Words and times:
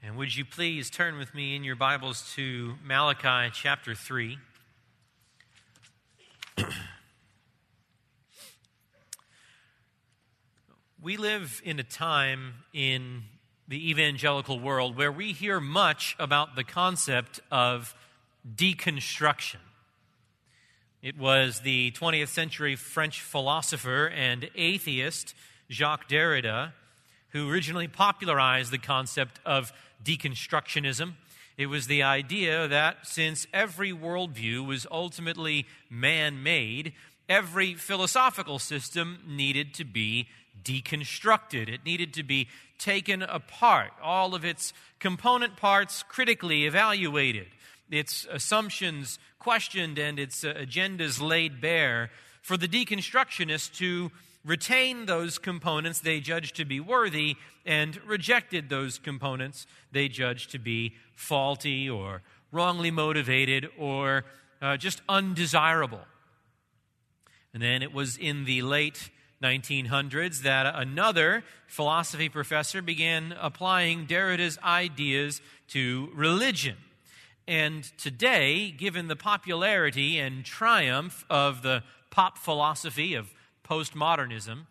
And 0.00 0.16
would 0.16 0.34
you 0.36 0.44
please 0.44 0.90
turn 0.90 1.18
with 1.18 1.34
me 1.34 1.56
in 1.56 1.64
your 1.64 1.74
Bibles 1.74 2.32
to 2.36 2.76
Malachi 2.84 3.50
chapter 3.52 3.96
3? 3.96 4.38
we 11.02 11.16
live 11.16 11.60
in 11.64 11.80
a 11.80 11.82
time 11.82 12.62
in 12.72 13.24
the 13.66 13.90
evangelical 13.90 14.60
world 14.60 14.96
where 14.96 15.10
we 15.10 15.32
hear 15.32 15.58
much 15.58 16.14
about 16.20 16.54
the 16.54 16.62
concept 16.62 17.40
of 17.50 17.92
deconstruction. 18.48 19.56
It 21.02 21.18
was 21.18 21.62
the 21.62 21.90
20th 21.90 22.28
century 22.28 22.76
French 22.76 23.20
philosopher 23.20 24.06
and 24.06 24.48
atheist 24.54 25.34
Jacques 25.68 26.08
Derrida 26.08 26.72
who 27.30 27.50
originally 27.50 27.88
popularized 27.88 28.70
the 28.70 28.78
concept 28.78 29.38
of 29.44 29.72
deconstructionism. 30.04 31.14
It 31.56 31.66
was 31.66 31.86
the 31.86 32.02
idea 32.02 32.68
that 32.68 33.06
since 33.06 33.46
every 33.52 33.92
worldview 33.92 34.64
was 34.66 34.86
ultimately 34.90 35.66
man 35.90 36.42
made, 36.42 36.92
every 37.28 37.74
philosophical 37.74 38.58
system 38.58 39.18
needed 39.26 39.74
to 39.74 39.84
be 39.84 40.28
deconstructed. 40.62 41.68
It 41.68 41.84
needed 41.84 42.14
to 42.14 42.22
be 42.22 42.48
taken 42.78 43.22
apart, 43.22 43.90
all 44.02 44.34
of 44.34 44.44
its 44.44 44.72
component 45.00 45.56
parts 45.56 46.04
critically 46.04 46.64
evaluated, 46.64 47.48
its 47.90 48.26
assumptions 48.30 49.18
questioned, 49.38 49.98
and 49.98 50.18
its 50.18 50.44
agendas 50.44 51.20
laid 51.20 51.60
bare 51.60 52.10
for 52.40 52.56
the 52.56 52.68
deconstructionists 52.68 53.72
to 53.78 54.10
retain 54.48 55.04
those 55.04 55.38
components 55.38 56.00
they 56.00 56.20
judged 56.20 56.56
to 56.56 56.64
be 56.64 56.80
worthy 56.80 57.36
and 57.66 58.00
rejected 58.06 58.70
those 58.70 58.98
components 58.98 59.66
they 59.92 60.08
judged 60.08 60.50
to 60.50 60.58
be 60.58 60.94
faulty 61.14 61.88
or 61.88 62.22
wrongly 62.50 62.90
motivated 62.90 63.68
or 63.78 64.24
uh, 64.62 64.76
just 64.76 65.02
undesirable. 65.06 66.00
And 67.52 67.62
then 67.62 67.82
it 67.82 67.92
was 67.92 68.16
in 68.16 68.46
the 68.46 68.62
late 68.62 69.10
1900s 69.42 70.42
that 70.42 70.74
another 70.74 71.44
philosophy 71.66 72.30
professor 72.30 72.80
began 72.80 73.34
applying 73.38 74.06
Derrida's 74.06 74.58
ideas 74.64 75.42
to 75.68 76.08
religion. 76.14 76.76
And 77.46 77.84
today, 77.98 78.70
given 78.70 79.08
the 79.08 79.16
popularity 79.16 80.18
and 80.18 80.44
triumph 80.44 81.24
of 81.28 81.62
the 81.62 81.82
pop 82.10 82.38
philosophy 82.38 83.14
of 83.14 83.32
postmodernism, 83.68 84.66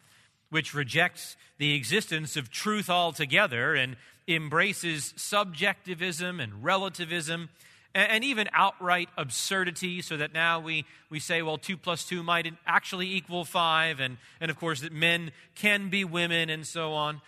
which 0.49 0.73
rejects 0.73 1.35
the 1.57 1.73
existence 1.73 2.35
of 2.35 2.49
truth 2.49 2.89
altogether 2.89 3.75
and 3.75 3.95
embraces 4.27 5.13
subjectivism 5.15 6.39
and 6.39 6.63
relativism 6.63 7.49
and, 7.95 8.23
even 8.23 8.47
outright 8.53 9.09
absurdity, 9.17 10.03
so 10.03 10.17
that 10.17 10.31
now 10.31 10.59
we, 10.59 10.85
we 11.09 11.19
say, 11.19 11.41
well, 11.41 11.57
2 11.57 11.77
plus 11.77 12.05
2 12.05 12.21
might 12.21 12.53
actually 12.67 13.15
equal 13.15 13.43
5, 13.43 13.99
and, 13.99 14.17
and 14.39 14.51
of 14.51 14.59
course, 14.59 14.81
that 14.81 14.91
men 14.91 15.31
can 15.55 15.89
be 15.89 16.03
women, 16.03 16.51
and 16.51 16.67
so 16.67 16.93
on. 16.93 17.21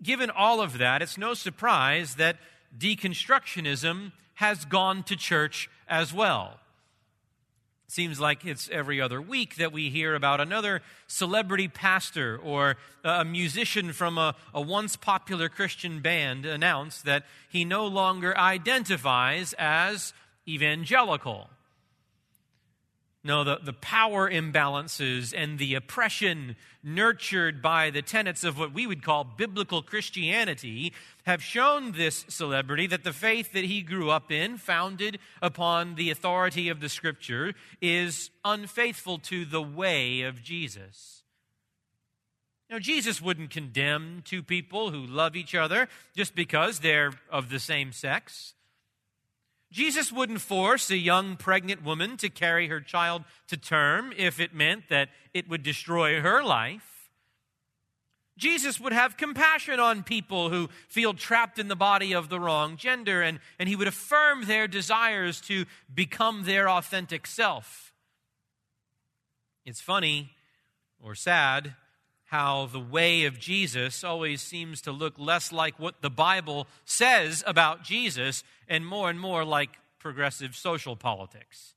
Given 0.00 0.30
all 0.30 0.60
of 0.60 0.78
that, 0.78 1.02
it's 1.02 1.18
no 1.18 1.34
surprise 1.34 2.14
that 2.16 2.36
deconstructionism 2.78 4.12
has 4.34 4.64
gone 4.64 5.02
to 5.04 5.16
church 5.16 5.68
as 5.88 6.14
well. 6.14 6.60
Seems 7.90 8.20
like 8.20 8.44
it's 8.44 8.68
every 8.70 9.00
other 9.00 9.20
week 9.20 9.56
that 9.56 9.72
we 9.72 9.90
hear 9.90 10.14
about 10.14 10.40
another 10.40 10.80
celebrity 11.08 11.66
pastor 11.66 12.38
or 12.38 12.76
a 13.02 13.24
musician 13.24 13.92
from 13.92 14.16
a, 14.16 14.36
a, 14.54 14.60
once 14.60 14.94
popular 14.94 15.48
Christian 15.48 15.98
band 15.98 16.46
announce 16.46 17.02
that 17.02 17.24
he 17.48 17.64
no 17.64 17.88
longer 17.88 18.38
identifies 18.38 19.56
as 19.58 20.12
evangelical. 20.46 21.50
No, 23.22 23.44
the, 23.44 23.58
the 23.62 23.74
power 23.74 24.30
imbalances 24.30 25.34
and 25.36 25.58
the 25.58 25.74
oppression 25.74 26.56
nurtured 26.82 27.60
by 27.60 27.90
the 27.90 28.00
tenets 28.00 28.44
of 28.44 28.58
what 28.58 28.72
we 28.72 28.86
would 28.86 29.02
call 29.02 29.24
biblical 29.24 29.82
Christianity 29.82 30.94
have 31.24 31.42
shown 31.42 31.92
this 31.92 32.24
celebrity 32.28 32.86
that 32.86 33.04
the 33.04 33.12
faith 33.12 33.52
that 33.52 33.64
he 33.64 33.82
grew 33.82 34.08
up 34.08 34.32
in, 34.32 34.56
founded 34.56 35.18
upon 35.42 35.96
the 35.96 36.10
authority 36.10 36.70
of 36.70 36.80
the 36.80 36.88
scripture, 36.88 37.52
is 37.82 38.30
unfaithful 38.42 39.18
to 39.18 39.44
the 39.44 39.62
way 39.62 40.22
of 40.22 40.42
Jesus. 40.42 41.22
Now, 42.70 42.78
Jesus 42.78 43.20
wouldn't 43.20 43.50
condemn 43.50 44.22
two 44.24 44.42
people 44.42 44.92
who 44.92 45.04
love 45.04 45.36
each 45.36 45.54
other 45.54 45.88
just 46.16 46.34
because 46.34 46.78
they're 46.78 47.12
of 47.28 47.50
the 47.50 47.58
same 47.58 47.92
sex. 47.92 48.54
Jesus 49.70 50.10
wouldn't 50.10 50.40
force 50.40 50.90
a 50.90 50.96
young 50.96 51.36
pregnant 51.36 51.84
woman 51.84 52.16
to 52.18 52.28
carry 52.28 52.66
her 52.68 52.80
child 52.80 53.24
to 53.48 53.56
term 53.56 54.12
if 54.16 54.40
it 54.40 54.54
meant 54.54 54.88
that 54.88 55.10
it 55.32 55.48
would 55.48 55.62
destroy 55.62 56.20
her 56.20 56.42
life. 56.42 57.10
Jesus 58.36 58.80
would 58.80 58.94
have 58.94 59.18
compassion 59.18 59.78
on 59.78 60.02
people 60.02 60.48
who 60.48 60.70
feel 60.88 61.12
trapped 61.12 61.58
in 61.58 61.68
the 61.68 61.76
body 61.76 62.14
of 62.14 62.30
the 62.30 62.40
wrong 62.40 62.76
gender, 62.76 63.20
and, 63.20 63.38
and 63.58 63.68
he 63.68 63.76
would 63.76 63.86
affirm 63.86 64.46
their 64.46 64.66
desires 64.66 65.40
to 65.42 65.66
become 65.92 66.44
their 66.44 66.68
authentic 66.68 67.26
self. 67.26 67.92
It's 69.66 69.80
funny 69.80 70.30
or 71.00 71.14
sad 71.14 71.74
how 72.24 72.66
the 72.66 72.80
way 72.80 73.24
of 73.24 73.38
Jesus 73.38 74.04
always 74.04 74.40
seems 74.40 74.80
to 74.82 74.92
look 74.92 75.18
less 75.18 75.52
like 75.52 75.78
what 75.78 76.00
the 76.00 76.08
Bible 76.10 76.68
says 76.84 77.42
about 77.46 77.82
Jesus 77.82 78.44
and 78.70 78.86
more 78.86 79.10
and 79.10 79.20
more 79.20 79.44
like 79.44 79.78
progressive 79.98 80.56
social 80.56 80.96
politics. 80.96 81.74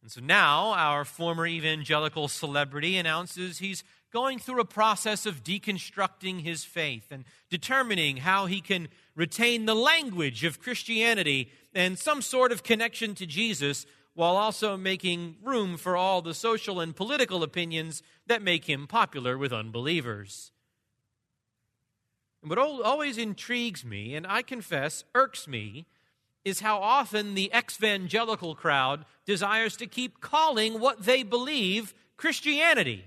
And 0.00 0.10
so 0.10 0.20
now 0.20 0.72
our 0.74 1.04
former 1.04 1.46
evangelical 1.48 2.28
celebrity 2.28 2.96
announces 2.96 3.58
he's 3.58 3.82
going 4.12 4.38
through 4.38 4.60
a 4.60 4.64
process 4.64 5.26
of 5.26 5.42
deconstructing 5.42 6.42
his 6.42 6.64
faith 6.64 7.08
and 7.10 7.24
determining 7.50 8.18
how 8.18 8.46
he 8.46 8.60
can 8.60 8.86
retain 9.16 9.66
the 9.66 9.74
language 9.74 10.44
of 10.44 10.60
Christianity 10.60 11.50
and 11.74 11.98
some 11.98 12.22
sort 12.22 12.52
of 12.52 12.62
connection 12.62 13.16
to 13.16 13.26
Jesus 13.26 13.84
while 14.14 14.36
also 14.36 14.76
making 14.76 15.36
room 15.42 15.76
for 15.76 15.96
all 15.96 16.22
the 16.22 16.34
social 16.34 16.80
and 16.80 16.94
political 16.94 17.42
opinions 17.42 18.00
that 18.28 18.40
make 18.40 18.66
him 18.66 18.86
popular 18.86 19.36
with 19.36 19.52
unbelievers. 19.52 20.52
What 22.46 22.58
always 22.58 23.18
intrigues 23.18 23.84
me, 23.84 24.14
and 24.14 24.24
I 24.24 24.42
confess 24.42 25.02
irks 25.16 25.48
me, 25.48 25.86
is 26.44 26.60
how 26.60 26.78
often 26.78 27.34
the 27.34 27.52
ex-evangelical 27.52 28.54
crowd 28.54 29.04
desires 29.24 29.76
to 29.78 29.86
keep 29.88 30.20
calling 30.20 30.78
what 30.78 31.02
they 31.02 31.24
believe 31.24 31.92
Christianity. 32.16 33.04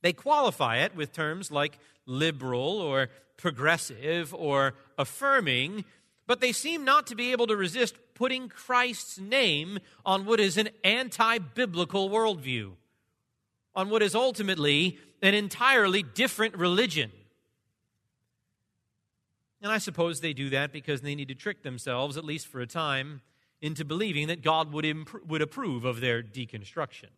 They 0.00 0.14
qualify 0.14 0.78
it 0.78 0.96
with 0.96 1.12
terms 1.12 1.50
like 1.50 1.78
liberal 2.06 2.80
or 2.80 3.10
progressive 3.36 4.32
or 4.32 4.72
affirming, 4.96 5.84
but 6.26 6.40
they 6.40 6.52
seem 6.52 6.82
not 6.82 7.06
to 7.08 7.14
be 7.14 7.32
able 7.32 7.46
to 7.48 7.56
resist 7.56 7.96
putting 8.14 8.48
Christ's 8.48 9.18
name 9.18 9.80
on 10.06 10.24
what 10.24 10.40
is 10.40 10.56
an 10.56 10.70
anti 10.82 11.36
biblical 11.38 12.08
worldview, 12.08 12.72
on 13.76 13.90
what 13.90 14.02
is 14.02 14.14
ultimately 14.14 14.98
an 15.22 15.34
entirely 15.34 16.02
different 16.02 16.56
religion. 16.56 17.12
And 19.62 19.70
I 19.70 19.78
suppose 19.78 20.20
they 20.20 20.32
do 20.32 20.50
that 20.50 20.72
because 20.72 21.02
they 21.02 21.14
need 21.14 21.28
to 21.28 21.34
trick 21.34 21.62
themselves, 21.62 22.16
at 22.16 22.24
least 22.24 22.46
for 22.46 22.60
a 22.60 22.66
time, 22.66 23.20
into 23.60 23.84
believing 23.84 24.28
that 24.28 24.42
God 24.42 24.72
would, 24.72 24.84
imp- 24.84 25.26
would 25.26 25.42
approve 25.42 25.84
of 25.84 26.00
their 26.00 26.22
deconstruction. 26.22 27.10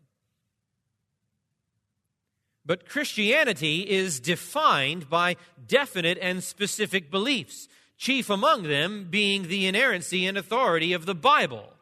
But 2.66 2.88
Christianity 2.88 3.88
is 3.88 4.20
defined 4.20 5.08
by 5.08 5.36
definite 5.66 6.18
and 6.20 6.44
specific 6.44 7.10
beliefs 7.10 7.68
chief 7.96 8.30
among 8.30 8.62
them 8.62 9.08
being 9.10 9.48
the 9.48 9.66
inerrancy 9.66 10.26
and 10.26 10.38
authority 10.38 10.92
of 10.92 11.04
the 11.04 11.14
Bible. 11.14 11.72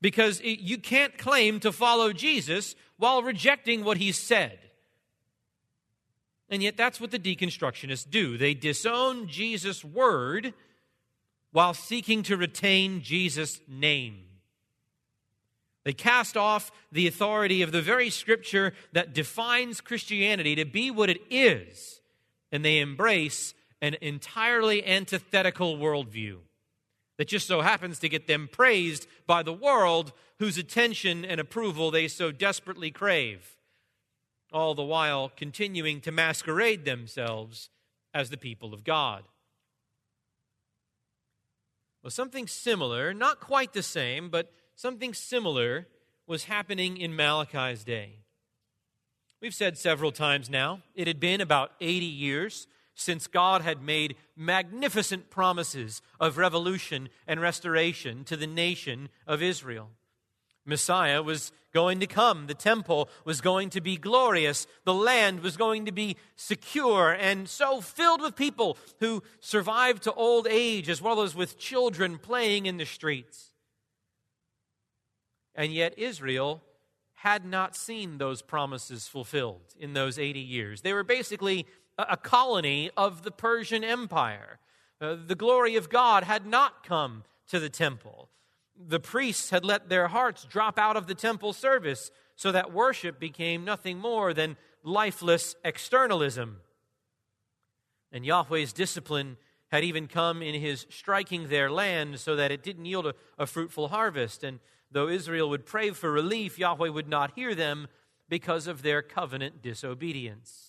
Because 0.00 0.40
you 0.42 0.78
can't 0.78 1.16
claim 1.16 1.60
to 1.60 1.72
follow 1.72 2.12
Jesus 2.12 2.74
while 2.98 3.22
rejecting 3.22 3.84
what 3.84 3.96
he 3.96 4.12
said. 4.12 4.58
And 6.48 6.62
yet, 6.62 6.76
that's 6.76 7.00
what 7.00 7.10
the 7.10 7.18
deconstructionists 7.18 8.08
do. 8.08 8.38
They 8.38 8.54
disown 8.54 9.26
Jesus' 9.26 9.84
word 9.84 10.54
while 11.50 11.74
seeking 11.74 12.22
to 12.24 12.36
retain 12.36 13.02
Jesus' 13.02 13.60
name. 13.66 14.22
They 15.84 15.92
cast 15.92 16.36
off 16.36 16.70
the 16.92 17.06
authority 17.06 17.62
of 17.62 17.72
the 17.72 17.80
very 17.80 18.10
scripture 18.10 18.74
that 18.92 19.14
defines 19.14 19.80
Christianity 19.80 20.56
to 20.56 20.64
be 20.64 20.90
what 20.90 21.10
it 21.10 21.20
is, 21.30 22.00
and 22.52 22.64
they 22.64 22.80
embrace 22.80 23.54
an 23.80 23.96
entirely 24.00 24.84
antithetical 24.84 25.76
worldview 25.76 26.38
that 27.18 27.28
just 27.28 27.46
so 27.46 27.60
happens 27.62 27.98
to 27.98 28.08
get 28.08 28.26
them 28.26 28.48
praised 28.50 29.06
by 29.26 29.42
the 29.42 29.52
world 29.52 30.12
whose 30.38 30.58
attention 30.58 31.24
and 31.24 31.40
approval 31.40 31.90
they 31.90 32.08
so 32.08 32.30
desperately 32.30 32.90
crave. 32.90 33.56
all 34.52 34.74
the 34.74 34.82
while 34.82 35.30
continuing 35.36 36.00
to 36.00 36.12
masquerade 36.12 36.84
themselves 36.84 37.68
as 38.14 38.30
the 38.30 38.36
people 38.36 38.72
of 38.72 38.84
God. 38.84 39.24
Well, 42.02 42.10
something 42.10 42.46
similar, 42.46 43.12
not 43.12 43.40
quite 43.40 43.72
the 43.72 43.82
same, 43.82 44.30
but 44.30 44.52
something 44.76 45.12
similar 45.12 45.88
was 46.26 46.44
happening 46.44 46.96
in 46.96 47.16
Malachi's 47.16 47.84
day. 47.84 48.20
We've 49.42 49.54
said 49.54 49.76
several 49.76 50.12
times 50.12 50.48
now, 50.48 50.82
it 50.94 51.06
had 51.06 51.20
been 51.20 51.40
about 51.40 51.72
80 51.80 52.06
years 52.06 52.66
since 52.96 53.28
God 53.28 53.62
had 53.62 53.82
made 53.82 54.16
magnificent 54.34 55.30
promises 55.30 56.02
of 56.18 56.38
revolution 56.38 57.08
and 57.26 57.40
restoration 57.40 58.24
to 58.24 58.36
the 58.36 58.46
nation 58.46 59.10
of 59.26 59.42
Israel. 59.42 59.90
Messiah 60.64 61.22
was 61.22 61.52
going 61.72 62.00
to 62.00 62.06
come. 62.06 62.46
The 62.46 62.54
temple 62.54 63.08
was 63.24 63.40
going 63.40 63.70
to 63.70 63.80
be 63.80 63.96
glorious. 63.96 64.66
The 64.84 64.94
land 64.94 65.40
was 65.40 65.56
going 65.56 65.84
to 65.84 65.92
be 65.92 66.16
secure 66.34 67.12
and 67.12 67.48
so 67.48 67.80
filled 67.80 68.22
with 68.22 68.34
people 68.34 68.78
who 68.98 69.22
survived 69.40 70.02
to 70.04 70.12
old 70.14 70.48
age, 70.48 70.88
as 70.88 71.02
well 71.02 71.20
as 71.20 71.36
with 71.36 71.58
children 71.58 72.18
playing 72.18 72.66
in 72.66 72.78
the 72.78 72.86
streets. 72.86 73.52
And 75.54 75.72
yet, 75.72 75.98
Israel 75.98 76.62
had 77.20 77.44
not 77.44 77.76
seen 77.76 78.18
those 78.18 78.42
promises 78.42 79.06
fulfilled 79.06 79.74
in 79.78 79.92
those 79.92 80.18
80 80.18 80.40
years. 80.40 80.80
They 80.80 80.92
were 80.92 81.04
basically 81.04 81.66
a 81.98 82.16
colony 82.16 82.90
of 82.96 83.22
the 83.22 83.30
Persian 83.30 83.82
Empire. 83.82 84.58
Uh, 85.00 85.16
the 85.26 85.34
glory 85.34 85.76
of 85.76 85.88
God 85.88 86.24
had 86.24 86.46
not 86.46 86.84
come 86.84 87.24
to 87.48 87.60
the 87.60 87.68
temple. 87.68 88.30
The 88.78 89.00
priests 89.00 89.50
had 89.50 89.64
let 89.64 89.88
their 89.88 90.08
hearts 90.08 90.44
drop 90.44 90.78
out 90.78 90.96
of 90.96 91.06
the 91.06 91.14
temple 91.14 91.52
service 91.52 92.10
so 92.34 92.52
that 92.52 92.72
worship 92.72 93.18
became 93.18 93.64
nothing 93.64 93.98
more 93.98 94.34
than 94.34 94.56
lifeless 94.82 95.56
externalism. 95.64 96.60
And 98.12 98.24
Yahweh's 98.24 98.72
discipline 98.72 99.36
had 99.68 99.84
even 99.84 100.06
come 100.06 100.42
in 100.42 100.60
his 100.60 100.86
striking 100.90 101.48
their 101.48 101.70
land 101.70 102.20
so 102.20 102.36
that 102.36 102.52
it 102.52 102.62
didn't 102.62 102.84
yield 102.84 103.06
a, 103.06 103.14
a, 103.38 103.46
fruitful 103.46 103.88
harvest. 103.88 104.44
And 104.44 104.60
though 104.90 105.08
Israel 105.08 105.50
would 105.50 105.66
pray 105.66 105.90
for 105.90 106.12
relief, 106.12 106.58
Yahweh 106.58 106.88
would 106.88 107.08
not 107.08 107.32
hear 107.34 107.54
them 107.54 107.88
because 108.28 108.66
of 108.66 108.82
their 108.82 109.02
covenant 109.02 109.62
disobedience. 109.62 110.65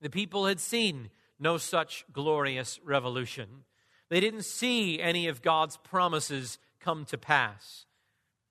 The 0.00 0.10
people 0.10 0.46
had 0.46 0.60
seen 0.60 1.10
no 1.38 1.56
such 1.56 2.04
glorious 2.12 2.80
revolution. 2.84 3.64
They 4.08 4.20
didn't 4.20 4.44
see 4.44 5.00
any 5.00 5.28
of 5.28 5.42
God's 5.42 5.76
promises 5.76 6.58
come 6.80 7.04
to 7.06 7.18
pass. 7.18 7.86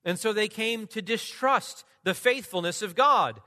And 0.06 0.20
so 0.20 0.32
they 0.32 0.48
came 0.48 0.88
to 0.88 1.02
distrust 1.02 1.84
the 2.04 2.14
faithfulness 2.14 2.82
of 2.82 2.96
God. 2.96 3.42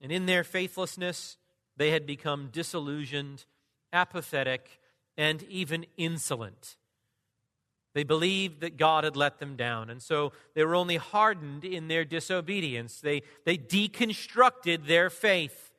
And 0.00 0.10
in 0.10 0.26
their 0.26 0.44
faithlessness, 0.44 1.36
they 1.76 1.90
had 1.90 2.06
become 2.06 2.48
disillusioned, 2.52 3.44
apathetic, 3.92 4.80
and 5.16 5.42
even 5.44 5.86
insolent. 5.96 6.76
They 7.94 8.02
believed 8.02 8.60
that 8.60 8.76
God 8.76 9.04
had 9.04 9.16
let 9.16 9.38
them 9.38 9.54
down, 9.54 9.88
and 9.88 10.02
so 10.02 10.32
they 10.54 10.64
were 10.64 10.74
only 10.74 10.96
hardened 10.96 11.64
in 11.64 11.86
their 11.86 12.04
disobedience. 12.04 13.00
They, 13.00 13.22
they 13.44 13.56
deconstructed 13.56 14.86
their 14.86 15.10
faith, 15.10 15.70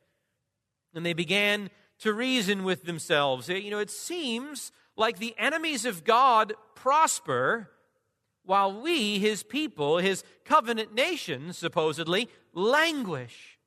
and 0.96 1.04
they 1.04 1.12
began 1.12 1.70
to 2.00 2.12
reason 2.12 2.64
with 2.64 2.84
themselves. 2.84 3.48
You 3.48 3.70
know, 3.70 3.78
it 3.78 3.90
seems 3.90 4.72
like 4.96 5.18
the 5.18 5.34
enemies 5.38 5.84
of 5.84 6.04
God 6.04 6.54
prosper 6.74 7.70
while 8.44 8.80
we, 8.80 9.18
his 9.18 9.42
people, 9.42 9.98
his 9.98 10.24
covenant 10.44 10.94
nation, 10.94 11.52
supposedly, 11.52 12.28
languish. 12.54 13.58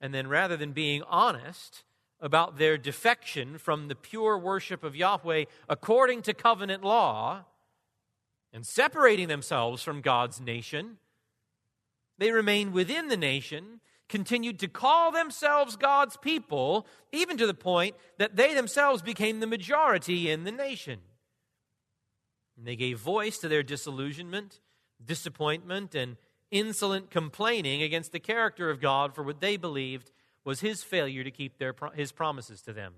And 0.00 0.14
then 0.14 0.28
rather 0.28 0.56
than 0.56 0.72
being 0.72 1.02
honest 1.08 1.84
about 2.20 2.58
their 2.58 2.76
defection 2.78 3.58
from 3.58 3.88
the 3.88 3.94
pure 3.94 4.38
worship 4.38 4.84
of 4.84 4.94
Yahweh 4.94 5.46
according 5.68 6.22
to 6.22 6.34
covenant 6.34 6.84
law 6.84 7.44
and 8.52 8.66
separating 8.66 9.28
themselves 9.28 9.82
from 9.82 10.02
God's 10.02 10.40
nation, 10.40 10.98
they 12.18 12.30
remain 12.30 12.72
within 12.72 13.08
the 13.08 13.16
nation 13.16 13.80
continued 14.10 14.58
to 14.58 14.68
call 14.68 15.12
themselves 15.12 15.76
God's 15.76 16.18
people, 16.18 16.86
even 17.12 17.38
to 17.38 17.46
the 17.46 17.54
point 17.54 17.96
that 18.18 18.36
they 18.36 18.52
themselves 18.52 19.00
became 19.00 19.40
the 19.40 19.46
majority 19.46 20.28
in 20.28 20.44
the 20.44 20.52
nation. 20.52 20.98
And 22.58 22.66
they 22.66 22.76
gave 22.76 22.98
voice 22.98 23.38
to 23.38 23.48
their 23.48 23.62
disillusionment, 23.62 24.60
disappointment, 25.02 25.94
and 25.94 26.16
insolent 26.50 27.10
complaining 27.10 27.82
against 27.82 28.10
the 28.12 28.18
character 28.18 28.68
of 28.68 28.80
God 28.80 29.14
for 29.14 29.22
what 29.22 29.40
they 29.40 29.56
believed 29.56 30.10
was 30.44 30.60
his 30.60 30.82
failure 30.82 31.22
to 31.22 31.30
keep 31.30 31.58
their, 31.58 31.74
his 31.94 32.12
promises 32.12 32.60
to 32.62 32.72
them. 32.72 32.94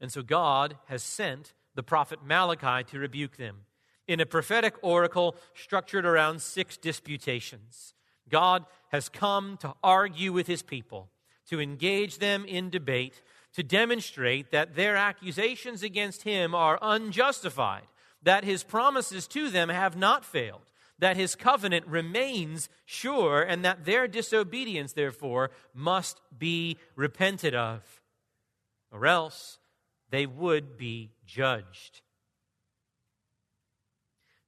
And 0.00 0.12
so 0.12 0.22
God 0.22 0.76
has 0.86 1.02
sent 1.02 1.54
the 1.74 1.82
prophet 1.82 2.18
Malachi 2.22 2.84
to 2.90 2.98
rebuke 2.98 3.36
them 3.38 3.60
in 4.06 4.20
a 4.20 4.26
prophetic 4.26 4.74
oracle 4.82 5.36
structured 5.54 6.04
around 6.04 6.42
six 6.42 6.76
disputations. 6.76 7.94
God 8.28 8.64
has 8.90 9.08
come 9.08 9.56
to 9.58 9.74
argue 9.82 10.32
with 10.32 10.46
his 10.46 10.62
people, 10.62 11.08
to 11.48 11.60
engage 11.60 12.18
them 12.18 12.44
in 12.44 12.70
debate, 12.70 13.22
to 13.54 13.62
demonstrate 13.62 14.50
that 14.50 14.74
their 14.74 14.96
accusations 14.96 15.82
against 15.82 16.22
him 16.22 16.54
are 16.54 16.78
unjustified, 16.80 17.86
that 18.22 18.44
his 18.44 18.62
promises 18.62 19.26
to 19.28 19.50
them 19.50 19.68
have 19.68 19.96
not 19.96 20.24
failed, 20.24 20.70
that 20.98 21.16
his 21.16 21.34
covenant 21.34 21.86
remains 21.86 22.68
sure, 22.84 23.42
and 23.42 23.64
that 23.64 23.84
their 23.84 24.06
disobedience, 24.06 24.92
therefore, 24.92 25.50
must 25.74 26.20
be 26.36 26.78
repented 26.94 27.54
of, 27.54 27.82
or 28.90 29.06
else 29.06 29.58
they 30.10 30.26
would 30.26 30.78
be 30.78 31.10
judged. 31.26 32.02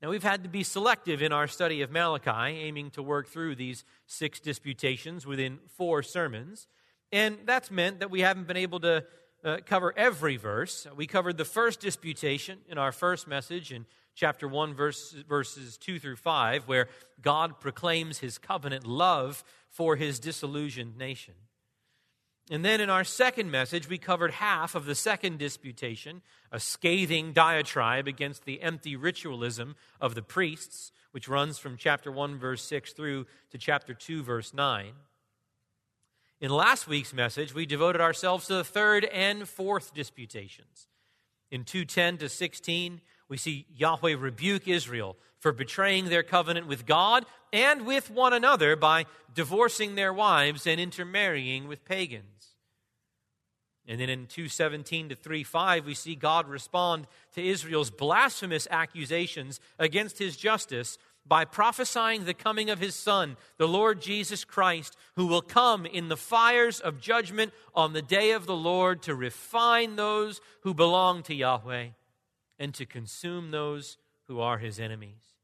Now, 0.04 0.10
we've 0.10 0.22
had 0.22 0.42
to 0.42 0.50
be 0.50 0.64
selective 0.64 1.22
in 1.22 1.32
our 1.32 1.48
study 1.48 1.80
of 1.80 1.90
Malachi, 1.90 2.58
aiming 2.58 2.90
to 2.90 3.02
work 3.02 3.26
through 3.26 3.54
these 3.54 3.84
six 4.06 4.38
disputations 4.38 5.24
within 5.24 5.60
four 5.78 6.02
sermons. 6.02 6.66
And 7.10 7.38
that's 7.46 7.70
meant 7.70 8.00
that 8.00 8.10
we 8.10 8.20
haven't 8.20 8.46
been 8.46 8.58
able 8.58 8.80
to 8.80 9.06
uh, 9.42 9.60
cover 9.64 9.94
every 9.96 10.36
verse. 10.36 10.86
We 10.94 11.06
covered 11.06 11.38
the 11.38 11.46
first 11.46 11.80
disputation 11.80 12.58
in 12.68 12.76
our 12.76 12.92
first 12.92 13.26
message 13.26 13.72
in 13.72 13.86
chapter 14.14 14.46
1, 14.46 14.74
verse, 14.74 15.12
verses 15.26 15.78
2 15.78 15.98
through 15.98 16.16
5, 16.16 16.68
where 16.68 16.88
God 17.22 17.58
proclaims 17.58 18.18
his 18.18 18.36
covenant 18.36 18.86
love 18.86 19.42
for 19.70 19.96
his 19.96 20.18
disillusioned 20.18 20.98
nation. 20.98 21.32
And 22.50 22.64
then 22.64 22.80
in 22.80 22.90
our 22.90 23.04
second 23.04 23.50
message, 23.50 23.88
we 23.88 23.96
covered 23.96 24.32
half 24.32 24.74
of 24.74 24.84
the 24.84 24.94
second 24.94 25.38
disputation, 25.38 26.20
a 26.52 26.60
scathing 26.60 27.32
diatribe 27.32 28.06
against 28.06 28.44
the 28.44 28.60
empty 28.60 28.96
ritualism 28.96 29.76
of 30.00 30.14
the 30.14 30.22
priests, 30.22 30.92
which 31.12 31.28
runs 31.28 31.58
from 31.58 31.78
chapter 31.78 32.12
1, 32.12 32.38
verse 32.38 32.62
6 32.62 32.92
through 32.92 33.26
to 33.50 33.56
chapter 33.56 33.94
2, 33.94 34.22
verse 34.22 34.52
9. 34.52 34.92
In 36.40 36.50
last 36.50 36.86
week's 36.86 37.14
message, 37.14 37.54
we 37.54 37.64
devoted 37.64 38.02
ourselves 38.02 38.46
to 38.48 38.54
the 38.54 38.64
third 38.64 39.06
and 39.06 39.48
fourth 39.48 39.94
disputations. 39.94 40.88
In 41.50 41.64
2:10 41.64 42.18
to 42.18 42.28
16, 42.28 43.00
we 43.28 43.36
see 43.36 43.66
Yahweh 43.74 44.16
rebuke 44.18 44.68
Israel 44.68 45.16
for 45.38 45.52
betraying 45.52 46.06
their 46.06 46.22
covenant 46.22 46.66
with 46.66 46.86
God 46.86 47.24
and 47.52 47.86
with 47.86 48.10
one 48.10 48.32
another 48.32 48.76
by 48.76 49.06
divorcing 49.34 49.94
their 49.94 50.12
wives 50.12 50.66
and 50.66 50.80
intermarrying 50.80 51.68
with 51.68 51.84
pagans. 51.84 52.56
And 53.86 54.00
then 54.00 54.08
in 54.08 54.26
217 54.26 55.10
to 55.10 55.14
35, 55.14 55.84
we 55.84 55.94
see 55.94 56.14
God 56.14 56.48
respond 56.48 57.06
to 57.34 57.46
Israel's 57.46 57.90
blasphemous 57.90 58.66
accusations 58.70 59.60
against 59.78 60.18
his 60.18 60.36
justice 60.36 60.96
by 61.26 61.44
prophesying 61.44 62.24
the 62.24 62.34
coming 62.34 62.70
of 62.70 62.78
his 62.78 62.94
Son, 62.94 63.36
the 63.58 63.68
Lord 63.68 64.00
Jesus 64.00 64.44
Christ, 64.44 64.96
who 65.16 65.26
will 65.26 65.42
come 65.42 65.86
in 65.86 66.08
the 66.08 66.16
fires 66.16 66.80
of 66.80 67.00
judgment 67.00 67.52
on 67.74 67.92
the 67.92 68.02
day 68.02 68.32
of 68.32 68.46
the 68.46 68.56
Lord 68.56 69.02
to 69.02 69.14
refine 69.14 69.96
those 69.96 70.40
who 70.62 70.74
belong 70.74 71.22
to 71.24 71.34
Yahweh 71.34 71.88
and 72.58 72.74
to 72.74 72.86
consume 72.86 73.50
those 73.50 73.96
who 74.26 74.40
are 74.40 74.58
his 74.58 74.78
enemies. 74.78 75.34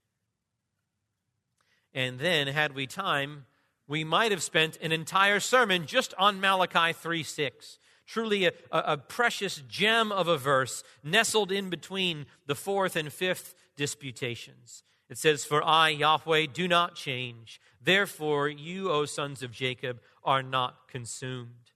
And 1.92 2.18
then, 2.18 2.46
had 2.46 2.74
we 2.74 2.86
time, 2.86 3.46
we 3.88 4.04
might 4.04 4.30
have 4.30 4.42
spent 4.42 4.78
an 4.80 4.92
entire 4.92 5.40
sermon 5.40 5.86
just 5.86 6.14
on 6.16 6.40
Malachi 6.40 6.92
3 6.92 7.22
6. 7.22 7.78
Truly 8.06 8.46
a, 8.46 8.52
a, 8.72 8.96
precious 8.96 9.62
gem 9.68 10.10
of 10.10 10.26
a 10.26 10.36
verse 10.36 10.82
nestled 11.04 11.52
in 11.52 11.70
between 11.70 12.26
the 12.46 12.56
fourth 12.56 12.96
and 12.96 13.12
fifth 13.12 13.54
disputations. 13.76 14.82
It 15.08 15.18
says, 15.18 15.44
For 15.44 15.62
I, 15.62 15.90
Yahweh, 15.90 16.46
do 16.52 16.66
not 16.66 16.94
change. 16.94 17.60
Therefore, 17.82 18.48
you, 18.48 18.90
O 18.90 19.04
sons 19.04 19.42
of 19.42 19.52
Jacob, 19.52 20.00
are 20.24 20.42
not 20.42 20.88
consumed. 20.88 21.70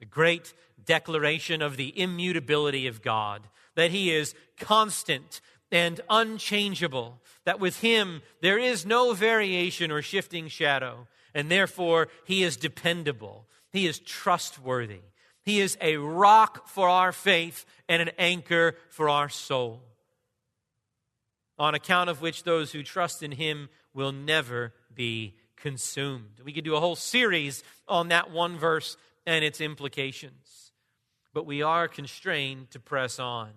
The 0.00 0.06
great 0.06 0.52
declaration 0.84 1.62
of 1.62 1.76
the 1.76 1.98
immutability 1.98 2.86
of 2.86 3.02
God, 3.02 3.48
that 3.76 3.92
He 3.92 4.12
is 4.12 4.34
constant, 4.58 5.40
and 5.72 6.00
unchangeable, 6.08 7.20
that 7.44 7.60
with 7.60 7.80
him 7.80 8.22
there 8.40 8.58
is 8.58 8.84
no 8.84 9.12
variation 9.12 9.90
or 9.90 10.02
shifting 10.02 10.48
shadow, 10.48 11.06
and 11.34 11.50
therefore 11.50 12.08
he 12.24 12.42
is 12.42 12.56
dependable, 12.56 13.46
he 13.72 13.86
is 13.86 13.98
trustworthy, 14.00 15.02
he 15.44 15.60
is 15.60 15.78
a 15.80 15.96
rock 15.96 16.68
for 16.68 16.88
our 16.88 17.12
faith 17.12 17.64
and 17.88 18.02
an 18.02 18.10
anchor 18.18 18.76
for 18.88 19.08
our 19.08 19.28
soul, 19.28 19.82
on 21.58 21.74
account 21.74 22.10
of 22.10 22.20
which 22.20 22.42
those 22.42 22.72
who 22.72 22.82
trust 22.82 23.22
in 23.22 23.32
him 23.32 23.68
will 23.94 24.12
never 24.12 24.72
be 24.92 25.36
consumed. 25.56 26.40
We 26.44 26.52
could 26.52 26.64
do 26.64 26.74
a 26.74 26.80
whole 26.80 26.96
series 26.96 27.62
on 27.86 28.08
that 28.08 28.30
one 28.30 28.56
verse 28.56 28.96
and 29.26 29.44
its 29.44 29.60
implications, 29.60 30.72
but 31.32 31.46
we 31.46 31.62
are 31.62 31.88
constrained 31.88 32.70
to 32.70 32.80
press 32.80 33.18
on. 33.18 33.50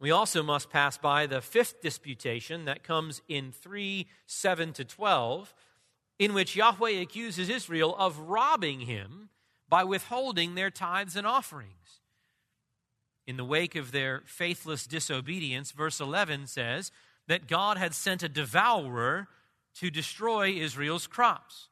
We 0.00 0.10
also 0.10 0.42
must 0.42 0.70
pass 0.70 0.98
by 0.98 1.26
the 1.26 1.40
fifth 1.40 1.80
disputation 1.80 2.66
that 2.66 2.82
comes 2.82 3.22
in 3.28 3.52
3 3.52 4.06
7 4.26 4.72
to 4.74 4.84
12, 4.84 5.54
in 6.18 6.34
which 6.34 6.56
Yahweh 6.56 7.00
accuses 7.00 7.48
Israel 7.48 7.96
of 7.98 8.18
robbing 8.18 8.80
him 8.80 9.30
by 9.68 9.84
withholding 9.84 10.54
their 10.54 10.70
tithes 10.70 11.16
and 11.16 11.26
offerings. 11.26 12.00
In 13.26 13.36
the 13.36 13.44
wake 13.44 13.74
of 13.74 13.92
their 13.92 14.22
faithless 14.26 14.86
disobedience, 14.86 15.72
verse 15.72 16.00
11 16.00 16.48
says 16.48 16.92
that 17.26 17.48
God 17.48 17.78
had 17.78 17.94
sent 17.94 18.22
a 18.22 18.28
devourer 18.28 19.28
to 19.76 19.90
destroy 19.90 20.50
Israel's 20.50 21.06
crops. 21.06 21.68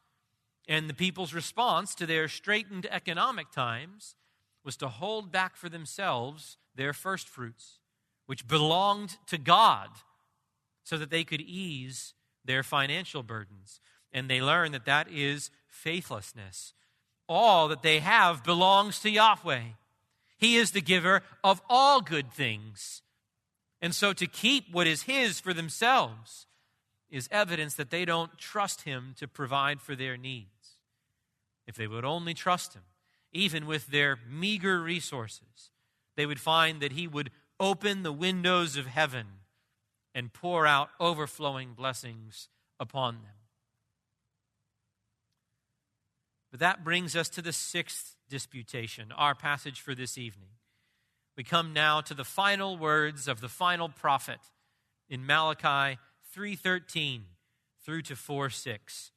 And 0.68 0.88
the 0.88 0.94
people's 0.94 1.34
response 1.34 1.94
to 1.96 2.06
their 2.06 2.28
straitened 2.28 2.86
economic 2.90 3.50
times 3.50 4.14
was 4.64 4.76
to 4.76 4.88
hold 4.88 5.32
back 5.32 5.56
for 5.56 5.68
themselves 5.68 6.56
their 6.74 6.92
first 6.92 7.28
fruits 7.28 7.80
which 8.26 8.48
belonged 8.48 9.16
to 9.26 9.38
God, 9.38 9.88
so 10.84 10.96
that 10.96 11.10
they 11.10 11.24
could 11.24 11.40
ease 11.40 12.14
their 12.44 12.62
financial 12.62 13.22
burdens. 13.22 13.80
And 14.12 14.28
they 14.28 14.40
learn 14.40 14.72
that 14.72 14.86
that 14.86 15.06
is 15.10 15.50
faithlessness. 15.68 16.74
All 17.28 17.68
that 17.68 17.82
they 17.82 18.00
have 18.00 18.42
belongs 18.44 19.00
to 19.00 19.10
Yahweh. 19.10 19.62
He 20.38 20.56
is 20.56 20.70
the 20.70 20.80
giver 20.80 21.22
of 21.44 21.62
all 21.68 22.00
good 22.00 22.32
things. 22.32 23.02
And 23.80 23.94
so 23.94 24.12
to 24.12 24.26
keep 24.26 24.72
what 24.72 24.86
is 24.86 25.02
His 25.02 25.40
for 25.40 25.52
themselves 25.52 26.46
is 27.10 27.28
evidence 27.30 27.74
that 27.74 27.90
they 27.90 28.04
don't 28.04 28.36
trust 28.38 28.82
Him 28.82 29.14
to 29.18 29.28
provide 29.28 29.80
for 29.80 29.94
their 29.94 30.16
needs. 30.16 30.51
If 31.66 31.76
they 31.76 31.86
would 31.86 32.04
only 32.04 32.34
trust 32.34 32.74
Him, 32.74 32.82
even 33.32 33.66
with 33.66 33.86
their 33.88 34.18
meager 34.28 34.82
resources, 34.82 35.70
they 36.16 36.26
would 36.26 36.40
find 36.40 36.80
that 36.80 36.92
He 36.92 37.06
would 37.06 37.30
open 37.58 38.02
the 38.02 38.12
windows 38.12 38.76
of 38.76 38.86
heaven 38.86 39.26
and 40.14 40.32
pour 40.32 40.66
out 40.66 40.90
overflowing 41.00 41.74
blessings 41.74 42.48
upon 42.78 43.22
them. 43.22 43.34
But 46.50 46.60
that 46.60 46.84
brings 46.84 47.16
us 47.16 47.30
to 47.30 47.42
the 47.42 47.52
sixth 47.52 48.16
disputation, 48.28 49.10
our 49.12 49.34
passage 49.34 49.80
for 49.80 49.94
this 49.94 50.18
evening. 50.18 50.50
We 51.34 51.44
come 51.44 51.72
now 51.72 52.02
to 52.02 52.12
the 52.12 52.24
final 52.24 52.76
words 52.76 53.26
of 53.26 53.40
the 53.40 53.48
final 53.48 53.88
prophet 53.88 54.40
in 55.08 55.24
Malachi 55.24 55.98
3:13 56.36 57.24
through 57.82 58.02
to 58.02 58.14
4:6. 58.14 59.11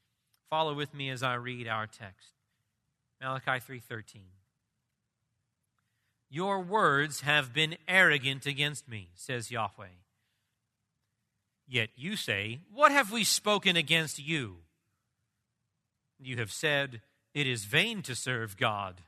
Follow 0.49 0.73
with 0.73 0.93
me 0.93 1.09
as 1.09 1.23
I 1.23 1.35
read 1.35 1.67
our 1.67 1.87
text. 1.87 2.33
Malachi 3.21 3.59
3:13. 3.59 4.31
Your 6.29 6.59
words 6.59 7.21
have 7.21 7.53
been 7.53 7.77
arrogant 7.87 8.45
against 8.45 8.87
me, 8.87 9.09
says 9.15 9.51
Yahweh. 9.51 9.87
Yet 11.67 11.89
you 11.95 12.15
say, 12.15 12.59
What 12.71 12.91
have 12.91 13.11
we 13.11 13.23
spoken 13.23 13.75
against 13.75 14.19
you? 14.19 14.57
You 16.19 16.37
have 16.37 16.51
said, 16.51 17.01
It 17.33 17.47
is 17.47 17.65
vain 17.65 18.01
to 18.03 18.15
serve 18.15 18.57
God. 18.57 19.01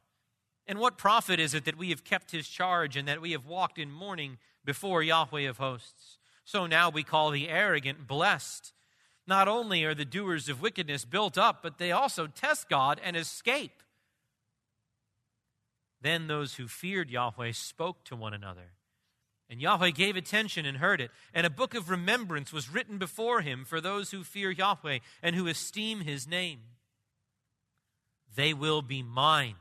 And 0.65 0.79
what 0.79 0.97
profit 0.97 1.39
is 1.39 1.53
it 1.53 1.65
that 1.65 1.77
we 1.77 1.89
have 1.89 2.03
kept 2.03 2.31
his 2.31 2.47
charge 2.47 2.97
and 2.97 3.07
that 3.07 3.21
we 3.21 3.31
have 3.31 3.45
walked 3.45 3.77
in 3.77 3.91
mourning 3.91 4.37
before 4.65 5.01
Yahweh 5.01 5.47
of 5.47 5.57
hosts? 5.57 6.17
So 6.43 6.65
now 6.65 6.89
we 6.89 7.03
call 7.03 7.31
the 7.31 7.49
arrogant 7.49 8.07
blessed. 8.07 8.73
Not 9.27 9.49
only 9.49 9.83
are 9.83 9.93
the 9.93 10.05
doers 10.05 10.47
of 10.47 10.61
wickedness 10.61 11.03
built 11.03 11.37
up, 11.37 11.61
but 11.61 11.77
they 11.77 11.91
also 11.91 12.27
test 12.27 12.69
God 12.69 13.01
and 13.03 13.17
escape. 13.17 13.83
Then 16.01 16.27
those 16.27 16.55
who 16.55 16.67
feared 16.67 17.09
Yahweh 17.09 17.51
spoke 17.51 18.05
to 18.05 18.15
one 18.15 18.33
another. 18.33 18.71
And 19.49 19.61
Yahweh 19.61 19.91
gave 19.91 20.15
attention 20.15 20.65
and 20.65 20.77
heard 20.77 21.01
it. 21.01 21.11
And 21.33 21.45
a 21.45 21.49
book 21.49 21.73
of 21.73 21.89
remembrance 21.89 22.53
was 22.53 22.69
written 22.69 22.97
before 22.97 23.41
him 23.41 23.65
for 23.65 23.81
those 23.81 24.11
who 24.11 24.23
fear 24.23 24.51
Yahweh 24.51 24.99
and 25.21 25.35
who 25.35 25.47
esteem 25.47 26.01
his 26.01 26.27
name. 26.27 26.59
They 28.33 28.53
will 28.53 28.81
be 28.81 29.01
mine, 29.01 29.55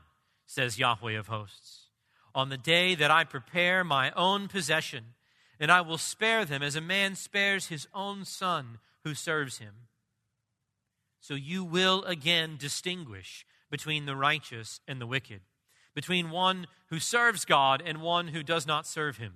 says 0.45 0.79
Yahweh 0.79 1.17
of 1.17 1.27
hosts, 1.27 1.87
on 2.35 2.49
the 2.49 2.57
day 2.57 2.95
that 2.95 3.11
I 3.11 3.23
prepare 3.23 3.83
my 3.83 4.11
own 4.11 4.47
possession, 4.47 5.15
and 5.59 5.71
I 5.71 5.81
will 5.81 5.97
spare 5.97 6.45
them 6.45 6.61
as 6.61 6.75
a 6.75 6.81
man 6.81 7.15
spares 7.15 7.67
his 7.67 7.87
own 7.93 8.23
son 8.23 8.77
who 9.03 9.13
serves 9.13 9.57
him. 9.57 9.73
So 11.19 11.33
you 11.33 11.63
will 11.63 12.03
again 12.03 12.57
distinguish 12.57 13.45
between 13.69 14.05
the 14.05 14.15
righteous 14.15 14.79
and 14.87 15.01
the 15.01 15.07
wicked 15.07 15.41
between 15.97 16.29
one 16.29 16.67
who 16.91 16.99
serves 16.99 17.43
God 17.43 17.81
and 17.83 18.03
one 18.03 18.27
who 18.27 18.43
does 18.43 18.67
not 18.67 18.85
serve 18.85 19.17
him. 19.17 19.33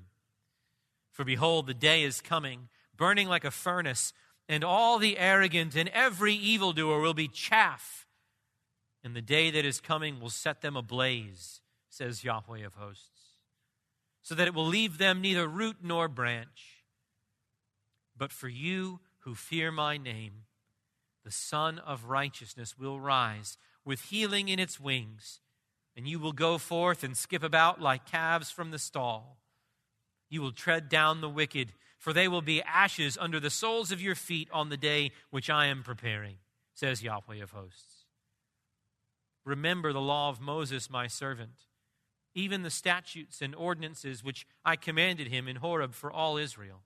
For 1.11 1.25
behold, 1.25 1.65
the 1.65 1.73
day 1.73 2.03
is 2.03 2.21
coming, 2.21 2.69
burning 2.95 3.27
like 3.27 3.43
a 3.43 3.49
furnace, 3.49 4.13
and 4.47 4.63
all 4.63 4.99
the 4.99 5.17
arrogant 5.17 5.75
and 5.75 5.89
every 5.89 6.35
evildoer 6.35 6.99
will 6.99 7.15
be 7.15 7.27
chaff. 7.27 8.05
And 9.03 9.15
the 9.15 9.23
day 9.23 9.49
that 9.49 9.65
is 9.65 9.81
coming 9.81 10.19
will 10.19 10.29
set 10.29 10.61
them 10.61 10.75
ablaze, 10.75 11.61
says 11.89 12.23
Yahweh 12.23 12.63
of 12.63 12.75
hosts, 12.75 13.37
so 14.21 14.35
that 14.35 14.47
it 14.47 14.53
will 14.53 14.67
leave 14.67 14.99
them 14.99 15.19
neither 15.19 15.47
root 15.47 15.77
nor 15.81 16.07
branch. 16.07 16.83
But 18.15 18.31
for 18.31 18.47
you 18.47 18.99
who 19.21 19.35
fear 19.35 19.71
my 19.71 19.97
name, 19.97 20.43
the 21.23 21.31
Sun 21.31 21.79
of 21.79 22.05
Righteousness 22.05 22.77
will 22.77 22.99
rise 22.99 23.57
with 23.85 24.01
healing 24.01 24.49
in 24.49 24.59
its 24.59 24.79
wings 24.79 25.39
and 25.95 26.07
you 26.07 26.19
will 26.19 26.31
go 26.31 26.57
forth 26.57 27.03
and 27.03 27.15
skip 27.15 27.43
about 27.43 27.81
like 27.81 28.05
calves 28.05 28.49
from 28.49 28.71
the 28.71 28.79
stall. 28.79 29.37
You 30.29 30.41
will 30.41 30.51
tread 30.51 30.89
down 30.89 31.21
the 31.21 31.29
wicked, 31.29 31.73
for 31.97 32.13
they 32.13 32.27
will 32.27 32.41
be 32.41 32.63
ashes 32.63 33.17
under 33.19 33.39
the 33.39 33.49
soles 33.49 33.91
of 33.91 34.01
your 34.01 34.15
feet 34.15 34.49
on 34.51 34.69
the 34.69 34.77
day 34.77 35.11
which 35.29 35.49
I 35.49 35.65
am 35.65 35.83
preparing, 35.83 36.37
says 36.73 37.03
Yahweh 37.03 37.41
of 37.41 37.51
hosts. 37.51 38.05
Remember 39.43 39.91
the 39.91 40.01
law 40.01 40.29
of 40.29 40.39
Moses, 40.39 40.89
my 40.89 41.07
servant, 41.07 41.65
even 42.33 42.61
the 42.61 42.69
statutes 42.69 43.41
and 43.41 43.53
ordinances 43.53 44.23
which 44.23 44.47
I 44.63 44.77
commanded 44.77 45.27
him 45.27 45.47
in 45.47 45.57
Horeb 45.57 45.93
for 45.93 46.11
all 46.11 46.37
Israel. 46.37 46.83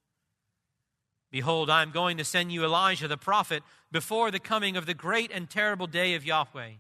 Behold, 1.32 1.70
I 1.70 1.82
am 1.82 1.92
going 1.92 2.18
to 2.18 2.24
send 2.24 2.52
you 2.52 2.64
Elijah 2.64 3.08
the 3.08 3.18
prophet 3.18 3.64
before 3.92 4.32
the 4.32 4.40
coming 4.40 4.78
of 4.78 4.86
the 4.86 4.94
great 4.94 5.32
and 5.32 5.50
terrible 5.50 5.88
day 5.88 6.16
of 6.16 6.26
Yahweh. 6.26 6.72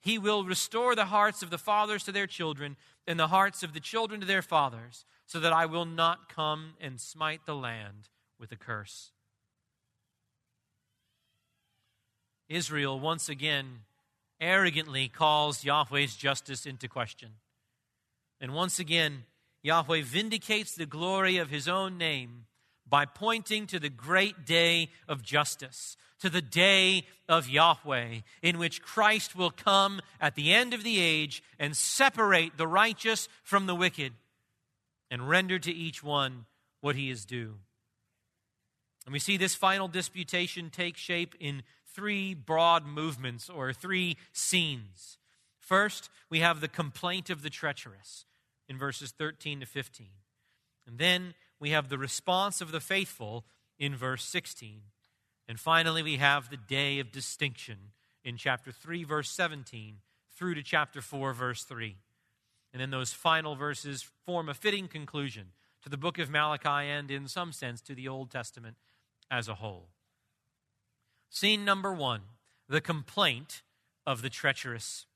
He 0.00 0.18
will 0.18 0.44
restore 0.44 0.94
the 0.94 1.06
hearts 1.06 1.42
of 1.42 1.50
the 1.50 1.58
fathers 1.58 2.04
to 2.04 2.12
their 2.12 2.26
children 2.26 2.76
and 3.06 3.18
the 3.18 3.28
hearts 3.28 3.62
of 3.62 3.72
the 3.72 3.80
children 3.80 4.20
to 4.20 4.26
their 4.26 4.42
fathers, 4.42 5.04
so 5.26 5.40
that 5.40 5.52
I 5.52 5.66
will 5.66 5.84
not 5.84 6.28
come 6.28 6.74
and 6.80 7.00
smite 7.00 7.46
the 7.46 7.54
land 7.54 8.08
with 8.38 8.52
a 8.52 8.56
curse. 8.56 9.12
Israel 12.48 13.00
once 13.00 13.28
again 13.28 13.80
arrogantly 14.40 15.08
calls 15.08 15.64
Yahweh's 15.64 16.16
justice 16.16 16.66
into 16.66 16.88
question. 16.88 17.30
And 18.40 18.52
once 18.52 18.78
again, 18.78 19.24
Yahweh 19.62 20.02
vindicates 20.02 20.74
the 20.74 20.84
glory 20.84 21.36
of 21.36 21.48
his 21.48 21.68
own 21.68 21.96
name 21.96 22.46
by 22.92 23.06
pointing 23.06 23.66
to 23.66 23.80
the 23.80 23.88
great 23.88 24.44
day 24.44 24.90
of 25.08 25.22
justice, 25.22 25.96
to 26.20 26.28
the 26.28 26.42
day 26.42 27.06
of 27.26 27.48
Yahweh, 27.48 28.16
in 28.42 28.58
which 28.58 28.82
Christ 28.82 29.34
will 29.34 29.50
come 29.50 30.02
at 30.20 30.34
the 30.34 30.52
end 30.52 30.74
of 30.74 30.84
the 30.84 31.00
age 31.00 31.42
and 31.58 31.74
separate 31.74 32.58
the 32.58 32.66
righteous 32.66 33.30
from 33.42 33.64
the 33.64 33.74
wicked 33.74 34.12
and 35.10 35.26
render 35.26 35.58
to 35.58 35.72
each 35.72 36.04
one 36.04 36.44
what 36.82 36.94
he 36.94 37.08
is 37.08 37.24
due. 37.24 37.54
And 39.06 39.14
we 39.14 39.18
see 39.18 39.38
this 39.38 39.54
final 39.54 39.88
disputation 39.88 40.68
take 40.68 40.98
shape 40.98 41.34
in 41.40 41.62
three 41.94 42.34
broad 42.34 42.84
movements 42.84 43.48
or 43.48 43.72
three 43.72 44.18
scenes. 44.34 45.16
First, 45.58 46.10
we 46.28 46.40
have 46.40 46.60
the 46.60 46.68
complaint 46.68 47.30
of 47.30 47.40
the 47.40 47.48
treacherous 47.48 48.26
in 48.68 48.76
verses 48.76 49.12
13 49.12 49.60
to 49.60 49.66
15. 49.66 50.08
And 50.86 50.98
then 50.98 51.32
we 51.62 51.70
have 51.70 51.88
the 51.88 51.96
response 51.96 52.60
of 52.60 52.72
the 52.72 52.80
faithful 52.80 53.44
in 53.78 53.94
verse 53.94 54.24
16. 54.24 54.80
And 55.46 55.60
finally, 55.60 56.02
we 56.02 56.16
have 56.16 56.50
the 56.50 56.56
day 56.56 56.98
of 56.98 57.12
distinction 57.12 57.92
in 58.24 58.36
chapter 58.36 58.72
3, 58.72 59.04
verse 59.04 59.30
17, 59.30 59.98
through 60.34 60.56
to 60.56 60.62
chapter 60.64 61.00
4, 61.00 61.32
verse 61.32 61.62
3. 61.62 61.98
And 62.72 62.82
then 62.82 62.90
those 62.90 63.12
final 63.12 63.54
verses 63.54 64.10
form 64.26 64.48
a 64.48 64.54
fitting 64.54 64.88
conclusion 64.88 65.52
to 65.84 65.88
the 65.88 65.96
book 65.96 66.18
of 66.18 66.28
Malachi 66.28 66.88
and, 66.88 67.12
in 67.12 67.28
some 67.28 67.52
sense, 67.52 67.80
to 67.82 67.94
the 67.94 68.08
Old 68.08 68.32
Testament 68.32 68.76
as 69.30 69.46
a 69.46 69.54
whole. 69.54 69.90
Scene 71.30 71.64
number 71.64 71.92
one 71.94 72.22
the 72.68 72.80
complaint 72.80 73.62
of 74.04 74.22
the 74.22 74.30
treacherous. 74.30 75.06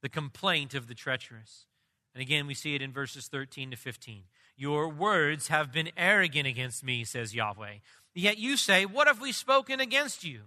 The 0.00 0.08
complaint 0.08 0.72
of 0.72 0.88
the 0.88 0.94
treacherous. 0.94 1.66
And 2.14 2.22
again, 2.22 2.46
we 2.46 2.54
see 2.54 2.74
it 2.74 2.80
in 2.80 2.92
verses 2.92 3.28
13 3.28 3.72
to 3.72 3.76
15. 3.76 4.22
Your 4.56 4.88
words 4.88 5.48
have 5.48 5.72
been 5.72 5.90
arrogant 5.96 6.46
against 6.46 6.82
me, 6.82 7.04
says 7.04 7.34
Yahweh. 7.34 7.74
Yet 8.14 8.38
you 8.38 8.56
say, 8.56 8.86
What 8.86 9.06
have 9.06 9.20
we 9.20 9.32
spoken 9.32 9.80
against 9.80 10.24
you? 10.24 10.42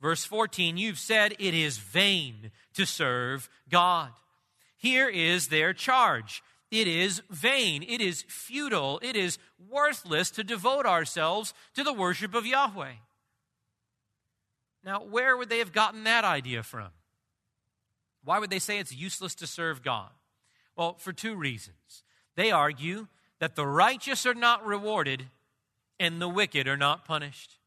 Verse 0.00 0.24
14, 0.24 0.78
you've 0.78 0.98
said 0.98 1.34
it 1.38 1.52
is 1.52 1.76
vain 1.76 2.52
to 2.74 2.86
serve 2.86 3.50
God. 3.68 4.10
Here 4.78 5.08
is 5.08 5.48
their 5.48 5.74
charge. 5.74 6.42
It 6.70 6.86
is 6.86 7.20
vain. 7.28 7.82
It 7.82 8.00
is 8.00 8.22
futile. 8.22 8.98
It 9.02 9.14
is 9.14 9.38
worthless 9.68 10.30
to 10.32 10.44
devote 10.44 10.86
ourselves 10.86 11.52
to 11.74 11.84
the 11.84 11.92
worship 11.92 12.34
of 12.34 12.46
Yahweh. 12.46 12.92
Now, 14.82 15.02
where 15.02 15.36
would 15.36 15.50
they 15.50 15.58
have 15.58 15.72
gotten 15.72 16.04
that 16.04 16.24
idea 16.24 16.62
from? 16.62 16.88
Why 18.24 18.38
would 18.38 18.50
they 18.50 18.58
say 18.58 18.78
it's 18.78 18.94
useless 18.94 19.34
to 19.36 19.46
serve 19.46 19.82
God? 19.82 20.10
Well, 20.76 20.94
for 20.94 21.12
two 21.12 21.34
reasons. 21.34 22.04
They 22.36 22.50
argue 22.50 23.08
that 23.40 23.56
the 23.56 23.66
righteous 23.66 24.26
are 24.26 24.34
not 24.34 24.64
rewarded 24.64 25.26
and 25.98 26.20
the 26.20 26.28
wicked 26.28 26.68
are 26.68 26.76
not 26.76 27.04
punished. 27.04 27.58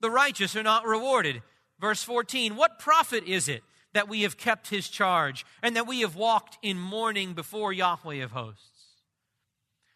The 0.00 0.10
righteous 0.10 0.56
are 0.56 0.62
not 0.62 0.86
rewarded. 0.86 1.42
Verse 1.78 2.02
14 2.02 2.56
What 2.56 2.78
profit 2.78 3.24
is 3.24 3.48
it 3.48 3.62
that 3.94 4.08
we 4.08 4.22
have 4.22 4.36
kept 4.36 4.68
his 4.68 4.88
charge 4.88 5.46
and 5.62 5.76
that 5.76 5.86
we 5.86 6.00
have 6.00 6.16
walked 6.16 6.58
in 6.62 6.78
mourning 6.78 7.34
before 7.34 7.72
Yahweh 7.72 8.22
of 8.22 8.32
hosts? 8.32 8.96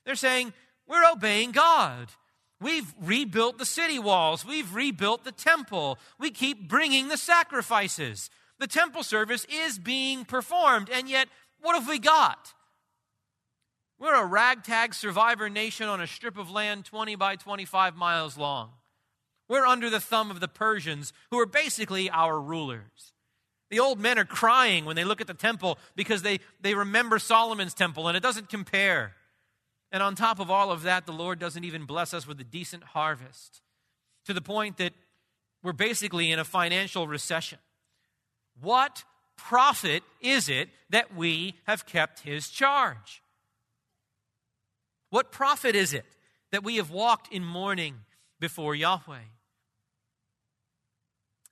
They're 0.04 0.14
saying, 0.14 0.52
We're 0.86 1.10
obeying 1.10 1.52
God. 1.52 2.08
We've 2.60 2.94
rebuilt 3.00 3.58
the 3.58 3.66
city 3.66 3.98
walls. 3.98 4.44
We've 4.44 4.72
rebuilt 4.72 5.24
the 5.24 5.32
temple. 5.32 5.98
We 6.20 6.30
keep 6.30 6.68
bringing 6.68 7.08
the 7.08 7.16
sacrifices. 7.16 8.30
The 8.60 8.68
temple 8.68 9.02
service 9.02 9.44
is 9.52 9.80
being 9.80 10.24
performed, 10.24 10.88
and 10.88 11.08
yet, 11.08 11.26
what 11.60 11.74
have 11.74 11.88
we 11.88 11.98
got? 11.98 12.54
We're 14.02 14.20
a 14.20 14.26
ragtag 14.26 14.94
survivor 14.94 15.48
nation 15.48 15.86
on 15.86 16.00
a 16.00 16.08
strip 16.08 16.36
of 16.36 16.50
land 16.50 16.84
20 16.86 17.14
by 17.14 17.36
25 17.36 17.94
miles 17.94 18.36
long. 18.36 18.70
We're 19.48 19.64
under 19.64 19.88
the 19.90 20.00
thumb 20.00 20.28
of 20.32 20.40
the 20.40 20.48
Persians, 20.48 21.12
who 21.30 21.38
are 21.38 21.46
basically 21.46 22.10
our 22.10 22.40
rulers. 22.40 23.12
The 23.70 23.78
old 23.78 24.00
men 24.00 24.18
are 24.18 24.24
crying 24.24 24.86
when 24.86 24.96
they 24.96 25.04
look 25.04 25.20
at 25.20 25.28
the 25.28 25.34
temple 25.34 25.78
because 25.94 26.22
they, 26.22 26.40
they 26.60 26.74
remember 26.74 27.20
Solomon's 27.20 27.74
temple, 27.74 28.08
and 28.08 28.16
it 28.16 28.24
doesn't 28.24 28.48
compare. 28.48 29.12
And 29.92 30.02
on 30.02 30.16
top 30.16 30.40
of 30.40 30.50
all 30.50 30.72
of 30.72 30.82
that, 30.82 31.06
the 31.06 31.12
Lord 31.12 31.38
doesn't 31.38 31.62
even 31.62 31.84
bless 31.84 32.12
us 32.12 32.26
with 32.26 32.40
a 32.40 32.44
decent 32.44 32.82
harvest 32.82 33.60
to 34.24 34.32
the 34.32 34.42
point 34.42 34.78
that 34.78 34.94
we're 35.62 35.72
basically 35.72 36.32
in 36.32 36.40
a 36.40 36.44
financial 36.44 37.06
recession. 37.06 37.60
What 38.60 39.04
profit 39.36 40.02
is 40.20 40.48
it 40.48 40.70
that 40.90 41.14
we 41.14 41.54
have 41.68 41.86
kept 41.86 42.22
his 42.22 42.48
charge? 42.48 43.21
What 45.12 45.30
profit 45.30 45.76
is 45.76 45.92
it 45.92 46.06
that 46.52 46.64
we 46.64 46.76
have 46.76 46.90
walked 46.90 47.30
in 47.30 47.44
mourning 47.44 47.96
before 48.40 48.74
Yahweh? 48.74 49.28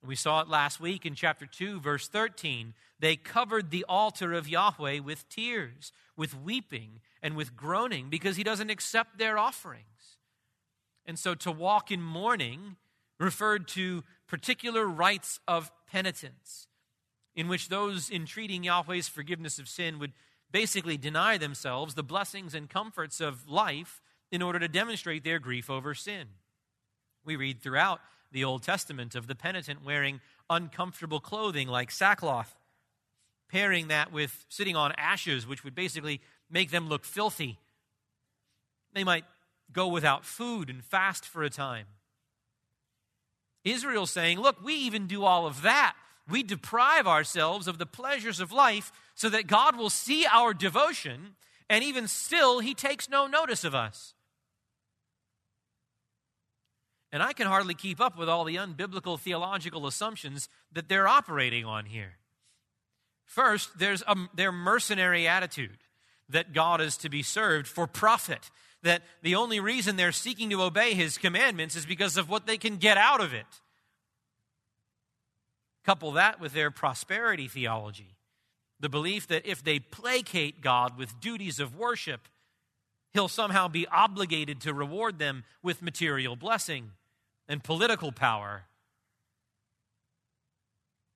We 0.02 0.16
saw 0.16 0.40
it 0.40 0.48
last 0.48 0.80
week 0.80 1.04
in 1.04 1.14
chapter 1.14 1.44
2, 1.44 1.78
verse 1.78 2.08
13. 2.08 2.72
They 2.98 3.16
covered 3.16 3.70
the 3.70 3.84
altar 3.86 4.32
of 4.32 4.48
Yahweh 4.48 5.00
with 5.00 5.28
tears, 5.28 5.92
with 6.16 6.34
weeping, 6.34 7.00
and 7.22 7.36
with 7.36 7.54
groaning 7.54 8.08
because 8.08 8.36
he 8.36 8.42
doesn't 8.42 8.70
accept 8.70 9.18
their 9.18 9.36
offerings. 9.36 10.16
And 11.04 11.18
so 11.18 11.34
to 11.34 11.52
walk 11.52 11.90
in 11.90 12.00
mourning 12.00 12.76
referred 13.18 13.68
to 13.68 14.04
particular 14.26 14.86
rites 14.86 15.38
of 15.46 15.70
penitence, 15.86 16.66
in 17.36 17.46
which 17.46 17.68
those 17.68 18.10
entreating 18.10 18.64
Yahweh's 18.64 19.08
forgiveness 19.08 19.58
of 19.58 19.68
sin 19.68 19.98
would 19.98 20.12
basically 20.52 20.96
deny 20.96 21.38
themselves 21.38 21.94
the 21.94 22.02
blessings 22.02 22.54
and 22.54 22.68
comforts 22.68 23.20
of 23.20 23.48
life 23.48 24.00
in 24.30 24.42
order 24.42 24.58
to 24.58 24.68
demonstrate 24.68 25.24
their 25.24 25.38
grief 25.38 25.68
over 25.70 25.94
sin. 25.94 26.28
We 27.24 27.36
read 27.36 27.60
throughout 27.60 28.00
the 28.32 28.44
Old 28.44 28.62
Testament 28.62 29.14
of 29.14 29.26
the 29.26 29.34
penitent 29.34 29.84
wearing 29.84 30.20
uncomfortable 30.48 31.20
clothing 31.20 31.68
like 31.68 31.90
sackcloth, 31.90 32.56
pairing 33.48 33.88
that 33.88 34.12
with 34.12 34.44
sitting 34.48 34.76
on 34.76 34.92
ashes, 34.96 35.46
which 35.46 35.64
would 35.64 35.74
basically 35.74 36.20
make 36.50 36.70
them 36.70 36.88
look 36.88 37.04
filthy. 37.04 37.58
They 38.92 39.04
might 39.04 39.24
go 39.72 39.88
without 39.88 40.24
food 40.24 40.70
and 40.70 40.84
fast 40.84 41.24
for 41.24 41.42
a 41.42 41.50
time. 41.50 41.86
Israel 43.64 44.06
saying, 44.06 44.40
Look, 44.40 44.62
we 44.62 44.74
even 44.74 45.06
do 45.06 45.24
all 45.24 45.46
of 45.46 45.62
that. 45.62 45.94
We 46.30 46.42
deprive 46.42 47.06
ourselves 47.06 47.66
of 47.66 47.78
the 47.78 47.86
pleasures 47.86 48.40
of 48.40 48.52
life 48.52 48.92
so 49.14 49.28
that 49.28 49.46
God 49.46 49.76
will 49.76 49.90
see 49.90 50.26
our 50.26 50.54
devotion, 50.54 51.34
and 51.68 51.84
even 51.84 52.08
still, 52.08 52.60
He 52.60 52.74
takes 52.74 53.08
no 53.08 53.26
notice 53.26 53.64
of 53.64 53.74
us. 53.74 54.14
And 57.12 57.22
I 57.22 57.32
can 57.32 57.48
hardly 57.48 57.74
keep 57.74 58.00
up 58.00 58.16
with 58.16 58.28
all 58.28 58.44
the 58.44 58.56
unbiblical 58.56 59.18
theological 59.18 59.86
assumptions 59.86 60.48
that 60.72 60.88
they're 60.88 61.08
operating 61.08 61.64
on 61.64 61.86
here. 61.86 62.18
First, 63.24 63.78
there's 63.78 64.02
a, 64.06 64.16
their 64.34 64.52
mercenary 64.52 65.26
attitude 65.26 65.78
that 66.28 66.52
God 66.52 66.80
is 66.80 66.96
to 66.98 67.08
be 67.08 67.22
served 67.22 67.66
for 67.66 67.86
profit, 67.86 68.50
that 68.82 69.02
the 69.22 69.34
only 69.34 69.60
reason 69.60 69.96
they're 69.96 70.12
seeking 70.12 70.50
to 70.50 70.62
obey 70.62 70.94
his 70.94 71.18
commandments 71.18 71.76
is 71.76 71.84
because 71.84 72.16
of 72.16 72.28
what 72.28 72.46
they 72.46 72.56
can 72.56 72.76
get 72.76 72.96
out 72.96 73.20
of 73.20 73.34
it. 73.34 73.46
Couple 75.84 76.12
that 76.12 76.40
with 76.40 76.52
their 76.52 76.70
prosperity 76.70 77.48
theology, 77.48 78.16
the 78.78 78.88
belief 78.88 79.26
that 79.28 79.46
if 79.46 79.62
they 79.62 79.78
placate 79.78 80.60
God 80.60 80.98
with 80.98 81.20
duties 81.20 81.58
of 81.60 81.76
worship, 81.76 82.28
he'll 83.12 83.28
somehow 83.28 83.68
be 83.68 83.86
obligated 83.86 84.60
to 84.62 84.74
reward 84.74 85.18
them 85.18 85.44
with 85.62 85.82
material 85.82 86.36
blessing 86.36 86.92
and 87.48 87.64
political 87.64 88.12
power. 88.12 88.64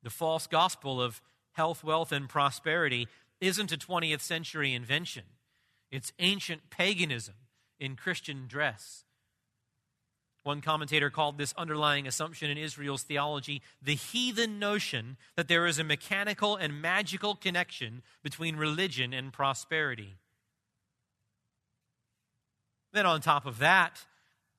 The 0.02 0.10
false 0.10 0.46
gospel 0.46 1.00
of 1.00 1.22
health, 1.52 1.84
wealth, 1.84 2.12
and 2.12 2.28
prosperity 2.28 3.08
isn't 3.40 3.72
a 3.72 3.76
20th 3.76 4.20
century 4.20 4.74
invention, 4.74 5.24
it's 5.90 6.12
ancient 6.18 6.70
paganism 6.70 7.34
in 7.78 7.96
Christian 7.96 8.46
dress. 8.48 9.03
One 10.44 10.60
commentator 10.60 11.08
called 11.10 11.38
this 11.38 11.54
underlying 11.56 12.06
assumption 12.06 12.50
in 12.50 12.58
Israel's 12.58 13.02
theology 13.02 13.62
the 13.82 13.94
heathen 13.94 14.58
notion 14.58 15.16
that 15.36 15.48
there 15.48 15.66
is 15.66 15.78
a 15.78 15.84
mechanical 15.84 16.56
and 16.56 16.80
magical 16.80 17.34
connection 17.34 18.02
between 18.22 18.56
religion 18.56 19.12
and 19.12 19.32
prosperity. 19.32 20.16
Then, 22.92 23.06
on 23.06 23.22
top 23.22 23.46
of 23.46 23.58
that, 23.58 24.04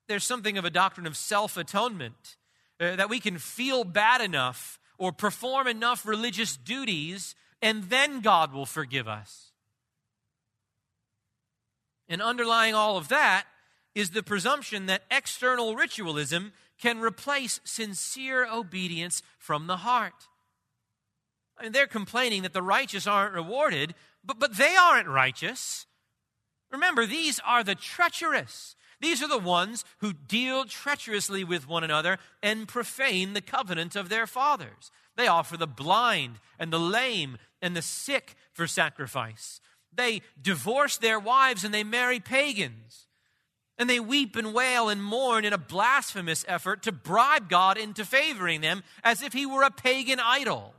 there's 0.08 0.24
something 0.24 0.58
of 0.58 0.65
a 0.65 0.69
doctrine 0.69 1.08
of 1.08 1.15
self 1.15 1.56
atonement, 1.56 2.36
uh, 2.80 2.95
that 2.95 3.10
we 3.10 3.19
can 3.19 3.38
feel 3.38 3.84
bad 3.84 4.21
enough 4.21 4.80
or 4.98 5.12
perform 5.12 5.67
enough 5.67 6.06
religious 6.06 6.58
duties 6.58 7.36
and 7.62 7.86
then 7.86 8.21
God 8.21 8.54
will 8.54 8.65
forgive 8.65 9.08
us. 9.08 9.52
And 12.08 12.21
underlying 12.21 12.76
all 12.76 12.98
of 12.98 13.08
that 13.08 13.45
is 13.95 14.12
the 14.12 14.21
presumption 14.21 14.86
that 14.86 15.03
external 15.10 15.75
ritualism 15.75 16.51
can 16.79 16.99
replace 16.99 17.62
sincere 17.63 18.45
obedience 18.45 19.23
from 19.39 19.67
the 19.67 19.77
heart. 19.77 20.27
I 21.58 21.63
mean, 21.63 21.71
they're 21.71 21.88
complaining 21.88 22.41
that 22.43 22.53
the 22.53 22.62
righteous 22.62 23.08
aren't 23.08 23.34
rewarded, 23.34 23.95
but, 24.23 24.39
but 24.39 24.58
they 24.58 24.75
aren't 24.75 25.08
righteous. 25.08 25.86
Remember, 26.69 27.05
these 27.05 27.39
are 27.45 27.63
the 27.63 27.75
treacherous. 27.75 28.75
These 28.99 29.23
are 29.23 29.29
the 29.29 29.38
ones 29.38 29.86
who 29.99 30.13
deal 30.13 30.65
treacherously 30.65 31.43
with 31.43 31.67
one 31.67 31.84
another 31.84 32.17
and 32.43 32.67
profane 32.67 33.34
the 33.34 33.41
covenant 33.41 33.95
of 33.95 34.10
their 34.10 34.27
fathers. 34.27 34.91
They 35.15 35.27
offer 35.27 35.55
the 35.55 35.67
blind 35.67 36.39
and 36.60 36.71
the 36.71 36.79
lame 36.79 37.38
and 37.62 37.75
the 37.75 37.81
sick 37.81 38.36
for 38.51 38.67
sacrifice. 38.67 39.62
They 39.93 40.21
divorce 40.41 40.97
their 40.97 41.19
wives 41.19 41.63
and 41.63 41.73
they 41.73 41.84
marry 41.84 42.19
pagans. 42.19 43.08
And 43.77 43.89
they 43.89 43.99
weep 43.99 44.35
and 44.35 44.53
wail 44.53 44.88
and 44.88 45.03
mourn 45.03 45.43
in 45.43 45.51
a 45.51 45.57
blasphemous 45.57 46.45
effort 46.47 46.83
to 46.83 46.91
bribe 46.91 47.49
God 47.49 47.77
into 47.77 48.05
favoring 48.05 48.61
them 48.61 48.83
as 49.03 49.21
if 49.21 49.33
he 49.33 49.45
were 49.45 49.63
a 49.63 49.71
pagan 49.71 50.19
idol. 50.19 50.73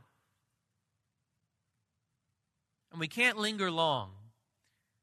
And 2.91 2.99
we 2.99 3.07
can't 3.07 3.37
linger 3.37 3.69
long, 3.69 4.09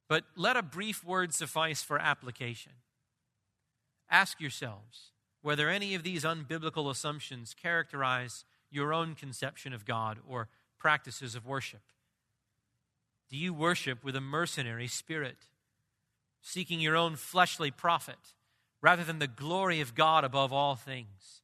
but 0.09 0.25
let 0.35 0.57
a 0.57 0.63
brief 0.63 1.05
word 1.05 1.33
suffice 1.33 1.83
for 1.83 1.99
application. 1.99 2.73
Ask 4.11 4.41
yourselves 4.41 5.13
whether 5.43 5.69
any 5.69 5.95
of 5.95 6.03
these 6.03 6.25
unbiblical 6.25 6.91
assumptions 6.91 7.55
characterize 7.55 8.45
your 8.71 8.93
own 8.93 9.15
conception 9.15 9.73
of 9.73 9.85
God 9.85 10.19
or 10.27 10.49
practices 10.79 11.35
of 11.35 11.47
worship. 11.47 11.83
Do 13.31 13.37
you 13.37 13.55
worship 13.55 14.03
with 14.03 14.17
a 14.17 14.21
mercenary 14.21 14.89
spirit, 14.89 15.37
seeking 16.45 16.79
your 16.79 16.95
own 16.95 17.17
fleshly 17.17 17.71
profit 17.71 18.35
rather 18.83 19.03
than 19.03 19.19
the 19.19 19.27
glory 19.27 19.81
of 19.81 19.95
God 19.95 20.25
above 20.25 20.53
all 20.53 20.77
things? 20.77 21.41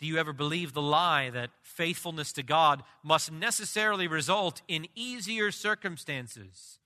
Do 0.00 0.06
you 0.06 0.16
ever 0.16 0.32
believe 0.32 0.72
the 0.72 0.82
lie 0.82 1.30
that 1.30 1.50
faithfulness 1.62 2.32
to 2.32 2.42
God 2.42 2.82
must 3.04 3.30
necessarily 3.30 4.08
result 4.08 4.62
in 4.66 4.88
easier 4.96 5.52
circumstances 5.52 6.80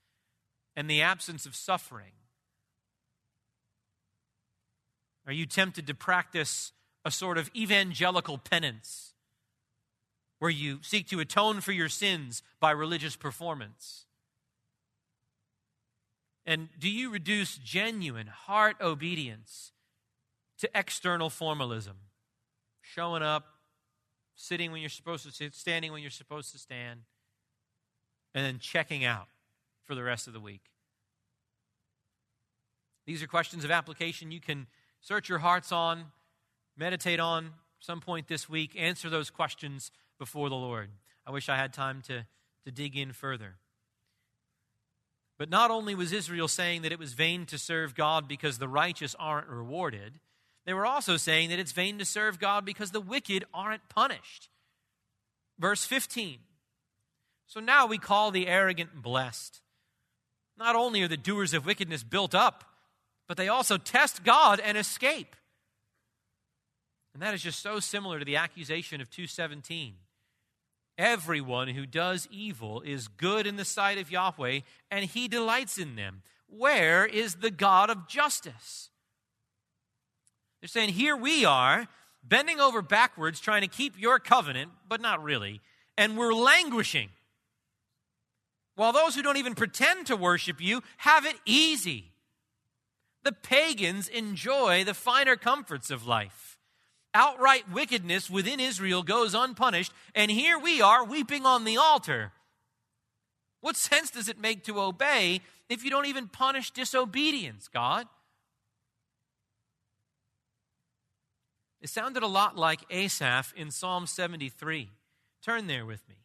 and 0.75 0.91
the 0.91 1.01
absence 1.01 1.47
of 1.47 1.55
suffering? 1.55 2.13
Are 5.27 5.33
you 5.33 5.47
tempted 5.47 5.87
to 5.87 5.95
practice 5.95 6.73
a 7.05 7.11
sort 7.11 7.39
of 7.39 7.51
evangelical 7.57 8.37
penance 8.37 9.15
where 10.41 10.51
you 10.51 10.81
seek 10.83 11.09
to 11.09 11.21
atone 11.21 11.61
for 11.61 11.73
your 11.73 11.89
sins 11.89 12.43
by 12.61 12.73
religious 12.73 13.17
performance? 13.17 14.07
And 16.47 16.69
do 16.79 16.89
you 16.89 17.11
reduce 17.11 17.59
genuine 17.59 18.29
heart 18.29 18.77
obedience 18.81 19.73
to 20.59 20.71
external 20.75 21.29
formalism? 21.29 21.97
Showing 22.81 23.23
up, 23.23 23.45
sitting 24.37 24.71
when 24.71 24.81
you're 24.81 24.89
supposed 24.89 25.25
to 25.25 25.33
sit, 25.33 25.55
standing 25.55 25.91
when 25.91 26.03
you're 26.03 26.11
supposed 26.11 26.53
to 26.53 26.59
stand, 26.59 27.01
and 28.33 28.45
then 28.45 28.59
checking 28.61 29.05
out 29.05 29.27
for 29.85 29.95
the 29.95 30.05
rest 30.05 30.29
of 30.29 30.33
the 30.33 30.41
week. 30.41 30.63
These 33.07 33.23
are 33.23 33.27
questions 33.27 33.65
of 33.65 33.71
application 33.71 34.31
you 34.31 34.41
can 34.41 34.67
search 35.01 35.29
your 35.29 35.39
hearts 35.39 35.73
on, 35.73 36.07
meditate 36.77 37.21
on 37.21 37.51
some 37.81 38.01
point 38.01 38.29
this 38.29 38.49
week, 38.49 38.75
answer 38.79 39.09
those 39.11 39.31
questions 39.31 39.91
before 40.19 40.49
the 40.49 40.57
Lord. 40.57 40.91
I 41.27 41.31
wish 41.31 41.49
I 41.49 41.57
had 41.57 41.73
time 41.73 42.03
to, 42.03 42.27
to 42.65 42.71
dig 42.71 42.97
in 42.97 43.13
further. 43.13 43.57
But 45.39 45.51
not 45.51 45.71
only 45.71 45.95
was 45.95 46.13
Israel 46.13 46.49
saying 46.49 46.83
that 46.83 46.93
it 46.93 46.99
was 46.99 47.13
vain 47.13 47.47
to 47.47 47.59
serve 47.59 47.95
God 47.95 48.27
because 48.27 48.59
the 48.59 48.69
righteous 48.69 49.15
aren't 49.19 49.49
rewarded, 49.49 50.19
they 50.65 50.75
were 50.75 50.87
also 50.87 51.17
saying 51.17 51.51
that 51.51 51.59
it's 51.59 51.73
vain 51.73 51.99
to 51.99 52.05
serve 52.05 52.39
God 52.39 52.65
because 52.65 52.91
the 52.91 53.01
wicked 53.01 53.45
aren't 53.53 53.89
punished. 53.89 54.49
Verse 55.59 55.85
15. 55.85 56.39
So 57.47 57.61
now 57.61 57.87
we 57.87 57.99
call 57.99 58.31
the 58.31 58.49
arrogant 58.49 59.03
blessed. 59.03 59.61
Not 60.59 60.75
only 60.75 61.03
are 61.03 61.09
the 61.09 61.17
doers 61.17 61.55
of 61.55 61.67
wickedness 61.67 62.03
built 62.03 62.35
up, 62.35 62.65
but 63.29 63.37
they 63.37 63.49
also 63.49 63.77
test 63.77 64.25
God 64.25 64.59
and 64.59 64.77
escape. 64.77 65.37
And 67.13 67.23
that 67.23 67.35
is 67.35 67.43
just 67.43 67.61
so 67.61 67.79
similar 67.81 68.19
to 68.19 68.25
the 68.25 68.37
accusation 68.37 69.01
of 69.01 69.11
217. 69.11 69.95
Everyone 70.99 71.69
who 71.69 71.85
does 71.85 72.27
evil 72.31 72.81
is 72.81 73.09
good 73.09 73.47
in 73.47 73.57
the 73.57 73.65
sight 73.65 73.99
of 73.99 74.11
Yahweh, 74.11 74.61
and 74.91 75.05
he 75.05 75.29
delights 75.29 75.77
in 75.79 75.95
them. 75.95 76.23
Where 76.49 77.05
is 77.05 77.37
the 77.37 77.51
God 77.51 77.91
of 77.91 78.09
justice? 78.09 78.89
They're 80.61 80.69
saying, 80.69 80.91
Here 80.91 81.17
we 81.17 81.45
are, 81.45 81.87
bending 82.23 82.61
over 82.61 82.81
backwards, 82.81 83.41
trying 83.41 83.63
to 83.63 83.69
keep 83.69 84.01
your 84.01 84.19
covenant, 84.19 84.71
but 84.89 85.01
not 85.01 85.23
really, 85.23 85.61
and 85.99 86.17
we're 86.17 86.33
languishing. 86.33 87.11
While 88.75 88.93
those 88.93 89.15
who 89.15 89.23
don't 89.23 89.39
even 89.39 89.55
pretend 89.55 90.07
to 90.07 90.17
worship 90.17 90.61
you 90.61 90.83
have 90.99 91.27
it 91.27 91.37
easy. 91.45 92.13
The 93.25 93.33
pagans 93.33 94.07
enjoy 94.09 94.85
the 94.85 94.95
finer 94.95 95.35
comforts 95.35 95.91
of 95.91 96.07
life 96.07 96.56
outright 97.17 97.73
wickedness 97.73 98.29
within 98.29 98.61
Israel 98.61 99.03
goes 99.03 99.35
unpunished, 99.35 99.93
and 100.15 100.31
here 100.31 100.59
we 100.59 100.83
are 100.83 101.03
weeping 101.03 101.47
on 101.47 101.65
the 101.65 101.79
altar. 101.79 102.33
What 103.63 103.75
sense 103.75 104.11
does 104.11 104.29
it 104.29 104.39
make 104.39 104.65
to 104.65 104.79
obey 104.79 105.41
if 105.71 105.83
you 105.83 105.91
don't 105.91 106.07
even 106.07 106.29
punish 106.29 106.71
disobedience, 106.71 107.69
God? 107.69 108.07
It 111.81 111.89
sounded 111.89 112.23
a 112.23 112.27
lot 112.27 112.57
like 112.57 112.81
Asaph 112.91 113.55
in 113.57 113.71
Psalm 113.71 114.07
73. 114.07 114.91
Turn 115.43 115.67
there 115.69 115.87
with 115.87 116.07
me. 116.09 116.17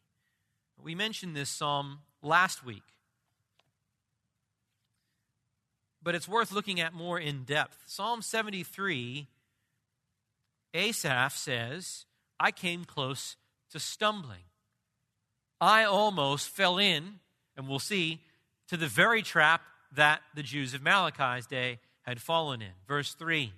We 0.83 0.93
mentioned 0.93 1.35
this 1.35 1.49
psalm 1.49 1.99
last 2.21 2.65
week, 2.65 2.83
but 6.03 6.15
it's 6.15 6.27
worth 6.27 6.51
looking 6.51 6.81
at 6.81 6.93
more 6.93 7.17
in 7.19 7.43
depth. 7.43 7.77
Psalm 7.85 8.21
73 8.21 9.27
Asaph 10.73 11.35
says, 11.35 12.05
I 12.39 12.51
came 12.51 12.85
close 12.85 13.35
to 13.71 13.79
stumbling. 13.79 14.43
I 15.59 15.83
almost 15.83 16.49
fell 16.49 16.77
in, 16.77 17.19
and 17.55 17.67
we'll 17.67 17.79
see, 17.79 18.21
to 18.67 18.77
the 18.77 18.87
very 18.87 19.21
trap 19.21 19.61
that 19.91 20.21
the 20.33 20.43
Jews 20.43 20.73
of 20.73 20.81
Malachi's 20.81 21.45
day 21.45 21.79
had 22.03 22.21
fallen 22.21 22.61
in. 22.61 22.71
Verse 22.87 23.13
3 23.13 23.53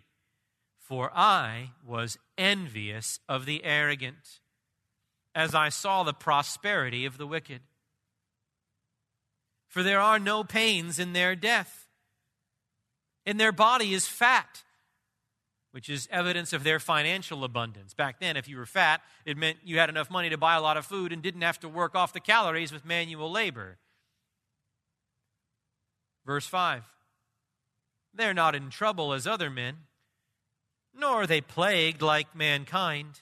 For 0.80 1.12
I 1.14 1.72
was 1.86 2.18
envious 2.38 3.20
of 3.30 3.46
the 3.46 3.64
arrogant 3.64 4.40
as 5.36 5.56
I 5.56 5.70
saw 5.70 6.04
the 6.04 6.14
prosperity 6.14 7.06
of 7.06 7.18
the 7.18 7.28
wicked. 7.28 7.62
For 9.68 9.82
there 9.82 10.00
are 10.00 10.20
no 10.20 10.44
pains 10.44 11.00
in 11.00 11.14
their 11.14 11.36
death, 11.36 11.88
and 13.26 13.40
their 13.40 13.52
body 13.52 13.94
is 13.94 14.08
fat 14.08 14.64
which 15.74 15.90
is 15.90 16.08
evidence 16.12 16.54
of 16.54 16.64
their 16.64 16.80
financial 16.80 17.44
abundance. 17.44 17.96
Back 17.96 18.20
then, 18.20 18.38
if 18.38 18.48
you 18.48 18.58
were 18.58 18.66
fat, 18.68 19.02
it 19.26 19.38
meant 19.38 19.58
you 19.64 19.80
had 19.80 19.90
enough 19.90 20.12
money 20.12 20.30
to 20.30 20.38
buy 20.38 20.54
a 20.54 20.62
lot 20.62 20.78
of 20.78 20.86
food 20.86 21.12
and 21.12 21.20
didn't 21.20 21.42
have 21.42 21.60
to 21.62 21.68
work 21.68 21.96
off 21.96 22.14
the 22.14 22.20
calories 22.20 22.72
with 22.72 22.86
manual 22.86 23.32
labor. 23.32 23.80
Verse 26.28 26.46
5 26.46 26.84
They're 28.14 28.36
not 28.36 28.54
in 28.54 28.70
trouble 28.70 29.14
as 29.14 29.26
other 29.26 29.50
men, 29.50 29.78
nor 30.94 31.24
are 31.24 31.28
they 31.28 31.42
plagued 31.42 32.04
like 32.04 32.36
mankind. 32.36 33.22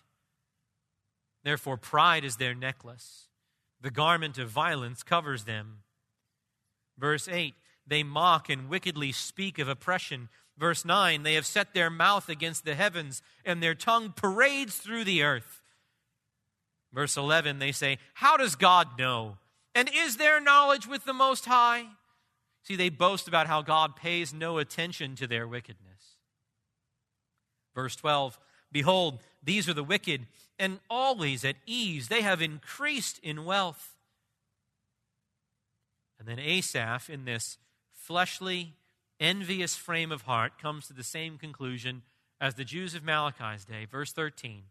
Therefore, 1.45 1.77
pride 1.77 2.25
is 2.25 2.35
their 2.35 2.53
necklace, 2.53 3.29
the 3.79 3.91
garment 3.91 4.37
of 4.37 4.49
violence 4.49 5.03
covers 5.03 5.45
them. 5.45 5.83
Verse 6.97 7.29
8 7.29 7.55
They 7.87 8.03
mock 8.03 8.49
and 8.49 8.67
wickedly 8.67 9.13
speak 9.13 9.57
of 9.57 9.69
oppression 9.69 10.27
Verse 10.61 10.85
9 10.85 11.23
They 11.23 11.33
have 11.33 11.45
set 11.47 11.73
their 11.73 11.89
mouth 11.89 12.29
against 12.29 12.63
the 12.63 12.75
heavens, 12.75 13.23
and 13.43 13.61
their 13.61 13.73
tongue 13.73 14.13
parades 14.15 14.77
through 14.77 15.03
the 15.03 15.23
earth. 15.23 15.63
Verse 16.93 17.17
11 17.17 17.57
They 17.57 17.71
say, 17.71 17.97
How 18.13 18.37
does 18.37 18.55
God 18.55 18.97
know? 18.97 19.37
And 19.73 19.89
is 19.91 20.17
there 20.17 20.39
knowledge 20.39 20.87
with 20.87 21.03
the 21.03 21.13
Most 21.13 21.45
High? 21.45 21.85
See, 22.63 22.75
they 22.75 22.89
boast 22.89 23.27
about 23.27 23.47
how 23.47 23.63
God 23.63 23.95
pays 23.95 24.35
no 24.35 24.59
attention 24.59 25.15
to 25.15 25.25
their 25.25 25.47
wickedness. 25.47 26.17
Verse 27.73 27.95
12 27.95 28.39
Behold, 28.71 29.19
these 29.43 29.67
are 29.67 29.73
the 29.73 29.83
wicked, 29.83 30.27
and 30.59 30.79
always 30.91 31.43
at 31.43 31.55
ease. 31.65 32.07
They 32.07 32.21
have 32.21 32.39
increased 32.39 33.19
in 33.23 33.45
wealth. 33.45 33.95
And 36.19 36.27
then 36.27 36.37
Asaph, 36.37 37.09
in 37.09 37.25
this 37.25 37.57
fleshly 37.91 38.75
envious 39.21 39.77
frame 39.77 40.11
of 40.11 40.23
heart 40.23 40.59
comes 40.59 40.87
to 40.87 40.93
the 40.93 41.03
same 41.03 41.37
conclusion 41.37 42.01
as 42.41 42.55
the 42.55 42.65
Jews 42.65 42.95
of 42.95 43.03
Malachi's 43.03 43.63
day. 43.63 43.85
Verse 43.85 44.11
13 44.11 44.63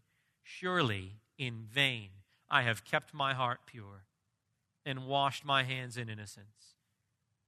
Surely 0.42 1.12
in 1.38 1.62
vain 1.72 2.08
I 2.50 2.62
have 2.62 2.84
kept 2.84 3.14
my 3.14 3.32
heart 3.32 3.60
pure 3.64 4.04
and 4.84 5.06
washed 5.06 5.44
my 5.44 5.62
hands 5.62 5.96
in 5.96 6.08
innocence. 6.08 6.74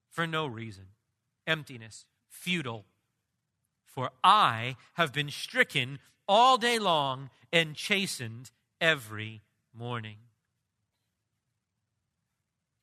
For 0.09 0.27
no 0.27 0.47
reason, 0.47 0.85
emptiness, 1.47 2.07
futile. 2.29 2.85
For 3.85 4.11
I 4.23 4.77
have 4.95 5.13
been 5.13 5.31
stricken 5.31 5.99
all 6.29 6.57
day 6.57 6.79
long 6.79 7.31
and 7.53 7.75
chastened 7.75 8.51
every 8.81 9.43
morning. 9.75 10.19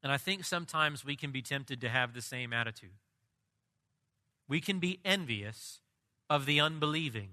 And 0.03 0.11
I 0.11 0.17
think 0.17 0.43
sometimes 0.45 1.05
we 1.05 1.15
can 1.15 1.31
be 1.31 1.41
tempted 1.41 1.81
to 1.81 1.89
have 1.89 2.13
the 2.13 2.21
same 2.21 2.53
attitude 2.53 2.91
we 4.49 4.59
can 4.59 4.79
be 4.79 4.99
envious 5.05 5.79
of 6.29 6.45
the 6.45 6.59
unbelieving. 6.59 7.29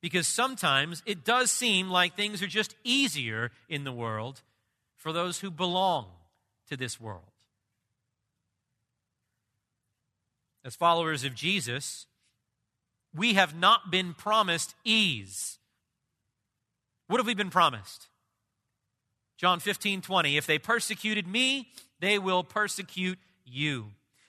Because 0.00 0.28
sometimes 0.28 1.02
it 1.04 1.24
does 1.24 1.50
seem 1.50 1.90
like 1.90 2.14
things 2.14 2.40
are 2.40 2.46
just 2.46 2.76
easier 2.84 3.50
in 3.68 3.82
the 3.82 3.92
world 3.92 4.42
for 4.96 5.12
those 5.12 5.40
who 5.40 5.50
belong 5.50 6.06
to 6.68 6.76
this 6.76 7.00
world. 7.00 7.24
As 10.64 10.76
followers 10.76 11.24
of 11.24 11.34
Jesus, 11.34 12.06
we 13.14 13.34
have 13.34 13.56
not 13.56 13.90
been 13.90 14.14
promised 14.14 14.74
ease. 14.84 15.58
What 17.08 17.18
have 17.18 17.26
we 17.26 17.34
been 17.34 17.50
promised? 17.50 18.06
John 19.36 19.60
15, 19.60 20.02
20. 20.02 20.36
If 20.36 20.46
they 20.46 20.58
persecuted 20.58 21.26
me, 21.26 21.68
they 22.00 22.18
will 22.18 22.44
persecute 22.44 23.18
you. 23.44 23.86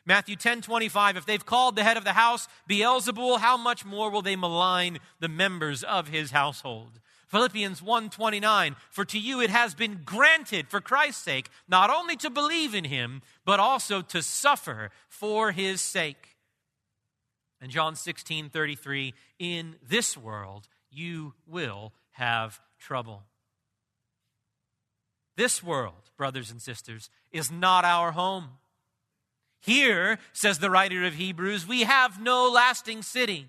Matthew 0.10 0.36
10 0.36 0.62
25, 0.64 1.18
if 1.18 1.28
they've 1.28 1.46
called 1.46 1.76
the 1.76 1.84
head 1.84 1.96
of 1.96 2.04
the 2.04 2.14
house 2.14 2.48
Beelzebul, 2.68 3.42
how 3.42 3.58
much 3.58 3.86
more 3.86 4.10
will 4.10 4.24
they 4.24 4.36
malign 4.36 4.98
the 5.20 5.28
members 5.28 5.84
of 5.84 6.08
his 6.08 6.32
household? 6.32 7.00
Philippians 7.28 7.80
1:29 7.80 8.76
For 8.90 9.06
to 9.06 9.20
you 9.20 9.40
it 9.40 9.52
has 9.52 9.76
been 9.76 10.02
granted 10.04 10.68
for 10.68 10.82
Christ's 10.82 11.22
sake 11.22 11.52
not 11.68 11.92
only 11.92 12.16
to 12.18 12.32
believe 12.32 12.74
in 12.74 12.86
him 12.86 13.22
but 13.46 13.60
also 13.60 14.02
to 14.02 14.24
suffer 14.24 14.90
for 15.08 15.52
his 15.52 15.80
sake. 15.80 16.38
And 17.62 17.70
John 17.70 17.94
16:33 17.94 19.14
In 19.38 19.76
this 19.88 20.18
world 20.18 20.68
you 20.90 21.36
will 21.46 21.94
have 22.14 22.60
trouble. 22.80 23.28
This 25.38 25.62
world, 25.62 26.10
brothers 26.18 26.50
and 26.50 26.60
sisters, 26.60 27.12
is 27.32 27.52
not 27.52 27.86
our 27.86 28.14
home. 28.14 28.59
Here, 29.62 30.20
says 30.32 30.60
the 30.60 30.70
writer 30.70 31.04
of 31.06 31.16
Hebrews, 31.16 31.68
we 31.68 31.82
have 31.82 32.22
no 32.22 32.50
lasting 32.50 33.02
city, 33.02 33.48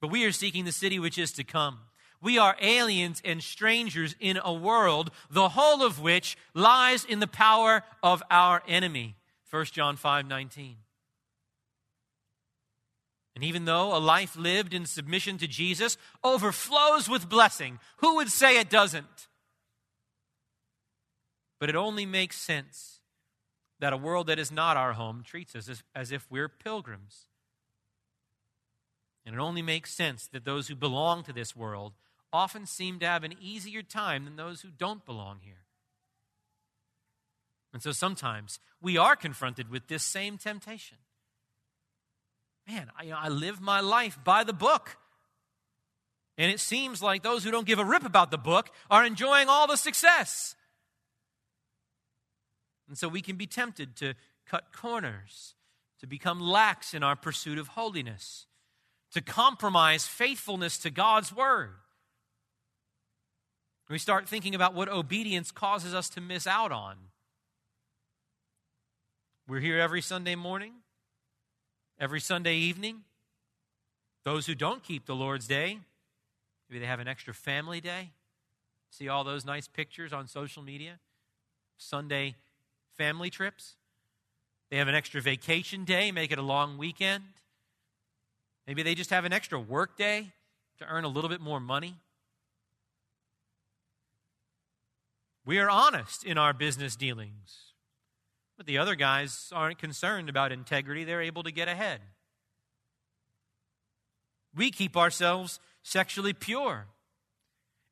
but 0.00 0.10
we 0.10 0.24
are 0.24 0.32
seeking 0.32 0.64
the 0.64 0.72
city 0.72 0.98
which 0.98 1.18
is 1.18 1.32
to 1.32 1.44
come. 1.44 1.78
We 2.22 2.38
are 2.38 2.56
aliens 2.60 3.20
and 3.24 3.42
strangers 3.42 4.14
in 4.20 4.38
a 4.42 4.52
world, 4.52 5.10
the 5.30 5.50
whole 5.50 5.82
of 5.82 6.00
which 6.00 6.36
lies 6.54 7.04
in 7.04 7.18
the 7.18 7.26
power 7.26 7.82
of 8.02 8.22
our 8.30 8.62
enemy. 8.68 9.16
1 9.50 9.64
John 9.66 9.96
5 9.96 10.26
19. 10.26 10.76
And 13.34 13.44
even 13.44 13.64
though 13.64 13.96
a 13.96 13.98
life 13.98 14.36
lived 14.36 14.74
in 14.74 14.84
submission 14.84 15.38
to 15.38 15.46
Jesus 15.46 15.96
overflows 16.22 17.08
with 17.08 17.28
blessing, 17.28 17.78
who 17.98 18.16
would 18.16 18.30
say 18.30 18.58
it 18.60 18.68
doesn't? 18.68 19.28
But 21.58 21.70
it 21.70 21.76
only 21.76 22.04
makes 22.04 22.36
sense 22.36 22.99
that 23.80 23.92
a 23.92 23.96
world 23.96 24.28
that 24.28 24.38
is 24.38 24.52
not 24.52 24.76
our 24.76 24.92
home 24.92 25.22
treats 25.24 25.56
us 25.56 25.68
as, 25.68 25.82
as 25.94 26.12
if 26.12 26.26
we're 26.30 26.48
pilgrims. 26.48 27.26
And 29.26 29.34
it 29.34 29.40
only 29.40 29.62
makes 29.62 29.92
sense 29.92 30.26
that 30.28 30.44
those 30.44 30.68
who 30.68 30.74
belong 30.74 31.22
to 31.24 31.32
this 31.32 31.56
world 31.56 31.92
often 32.32 32.66
seem 32.66 32.98
to 33.00 33.06
have 33.06 33.24
an 33.24 33.34
easier 33.40 33.82
time 33.82 34.24
than 34.24 34.36
those 34.36 34.60
who 34.60 34.68
don't 34.70 35.04
belong 35.04 35.38
here. 35.42 35.64
And 37.72 37.82
so 37.82 37.92
sometimes 37.92 38.58
we 38.80 38.96
are 38.96 39.16
confronted 39.16 39.70
with 39.70 39.88
this 39.88 40.02
same 40.02 40.38
temptation. 40.38 40.98
Man, 42.68 42.90
I, 42.98 43.10
I 43.10 43.28
live 43.28 43.60
my 43.60 43.80
life 43.80 44.18
by 44.22 44.44
the 44.44 44.52
book. 44.52 44.96
And 46.38 46.50
it 46.50 46.60
seems 46.60 47.02
like 47.02 47.22
those 47.22 47.44
who 47.44 47.50
don't 47.50 47.66
give 47.66 47.78
a 47.78 47.84
rip 47.84 48.04
about 48.04 48.30
the 48.30 48.38
book 48.38 48.70
are 48.90 49.04
enjoying 49.04 49.48
all 49.48 49.66
the 49.66 49.76
success. 49.76 50.54
And 52.90 52.98
so 52.98 53.06
we 53.06 53.22
can 53.22 53.36
be 53.36 53.46
tempted 53.46 53.94
to 53.96 54.14
cut 54.44 54.72
corners, 54.72 55.54
to 56.00 56.08
become 56.08 56.40
lax 56.40 56.92
in 56.92 57.04
our 57.04 57.14
pursuit 57.14 57.56
of 57.56 57.68
holiness, 57.68 58.46
to 59.12 59.20
compromise 59.20 60.08
faithfulness 60.08 60.76
to 60.78 60.90
God's 60.90 61.32
word. 61.32 61.70
We 63.88 63.98
start 63.98 64.28
thinking 64.28 64.56
about 64.56 64.74
what 64.74 64.88
obedience 64.88 65.52
causes 65.52 65.94
us 65.94 66.08
to 66.10 66.20
miss 66.20 66.48
out 66.48 66.72
on. 66.72 66.96
We're 69.46 69.60
here 69.60 69.78
every 69.78 70.02
Sunday 70.02 70.34
morning, 70.34 70.72
every 71.98 72.20
Sunday 72.20 72.56
evening. 72.56 73.02
Those 74.24 74.46
who 74.46 74.56
don't 74.56 74.82
keep 74.82 75.06
the 75.06 75.14
Lord's 75.14 75.46
Day, 75.46 75.78
maybe 76.68 76.80
they 76.80 76.86
have 76.86 77.00
an 77.00 77.08
extra 77.08 77.34
family 77.34 77.80
day. 77.80 78.10
See 78.90 79.08
all 79.08 79.22
those 79.22 79.44
nice 79.44 79.68
pictures 79.68 80.12
on 80.12 80.26
social 80.26 80.64
media? 80.64 80.98
Sunday 81.78 82.34
family 83.00 83.30
trips. 83.30 83.76
They 84.70 84.76
have 84.76 84.86
an 84.86 84.94
extra 84.94 85.22
vacation 85.22 85.86
day, 85.86 86.12
make 86.12 86.32
it 86.32 86.38
a 86.38 86.42
long 86.42 86.76
weekend. 86.76 87.24
Maybe 88.66 88.82
they 88.82 88.94
just 88.94 89.08
have 89.08 89.24
an 89.24 89.32
extra 89.32 89.58
work 89.58 89.96
day 89.96 90.32
to 90.80 90.84
earn 90.86 91.04
a 91.04 91.08
little 91.08 91.30
bit 91.30 91.40
more 91.40 91.60
money. 91.60 91.94
We 95.46 95.58
are 95.58 95.70
honest 95.70 96.24
in 96.24 96.36
our 96.36 96.52
business 96.52 96.94
dealings. 96.94 97.72
But 98.58 98.66
the 98.66 98.76
other 98.76 98.96
guys 98.96 99.50
aren't 99.50 99.78
concerned 99.78 100.28
about 100.28 100.52
integrity, 100.52 101.04
they're 101.04 101.22
able 101.22 101.42
to 101.44 101.50
get 101.50 101.68
ahead. 101.68 102.02
We 104.54 104.70
keep 104.70 104.94
ourselves 104.94 105.58
sexually 105.82 106.34
pure. 106.34 106.88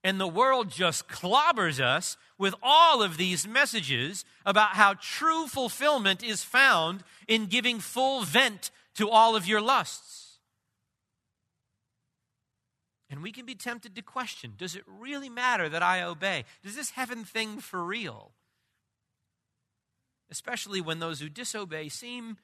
And 0.09 0.19
the 0.19 0.27
world 0.27 0.71
just 0.71 1.07
clobbers 1.07 1.79
us 1.79 2.17
with 2.39 2.55
all 2.63 3.03
of 3.03 3.19
these 3.19 3.47
messages 3.47 4.25
about 4.47 4.71
how 4.71 4.95
true 4.95 5.47
fulfillment 5.47 6.25
is 6.25 6.43
found 6.43 7.05
in 7.27 7.45
giving 7.45 7.79
full 7.79 8.23
vent 8.23 8.71
to 8.95 9.11
all 9.11 9.37
of 9.37 9.47
your 9.47 9.61
lusts. 9.61 10.39
And 13.11 13.23
we 13.23 13.33
can 13.33 13.45
be 13.45 13.55
tempted 13.55 13.95
to 13.97 14.01
question 14.01 14.55
does 14.57 14.75
it 14.75 14.85
really 14.87 15.29
matter 15.29 15.69
that 15.69 15.83
I 15.83 16.03
obey? 16.03 16.47
Does 16.65 16.75
this 16.75 16.93
heaven 16.93 17.23
thing 17.23 17.61
for 17.61 17.85
real? 17.85 18.33
Especially 20.31 20.81
when 20.81 21.01
those 21.01 21.21
who 21.21 21.29
disobey 21.29 21.91
seem 21.91 22.39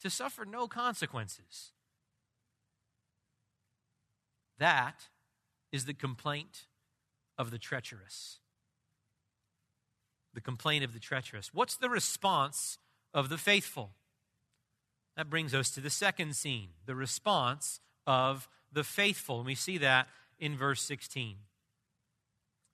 to 0.00 0.10
suffer 0.10 0.44
no 0.44 0.66
consequences. 0.66 1.70
That 4.58 5.04
is 5.70 5.84
the 5.84 5.94
complaint 5.94 6.66
of 7.38 7.50
the 7.50 7.58
treacherous. 7.58 8.38
The 10.34 10.40
complaint 10.40 10.84
of 10.84 10.92
the 10.92 11.00
treacherous. 11.00 11.52
What's 11.52 11.76
the 11.76 11.90
response 11.90 12.78
of 13.14 13.28
the 13.28 13.38
faithful? 13.38 13.90
That 15.16 15.30
brings 15.30 15.54
us 15.54 15.70
to 15.70 15.80
the 15.80 15.90
second 15.90 16.36
scene 16.36 16.68
the 16.84 16.94
response 16.94 17.80
of 18.06 18.48
the 18.72 18.84
faithful. 18.84 19.38
And 19.38 19.46
we 19.46 19.54
see 19.54 19.78
that 19.78 20.08
in 20.38 20.56
verse 20.56 20.82
16. 20.82 21.36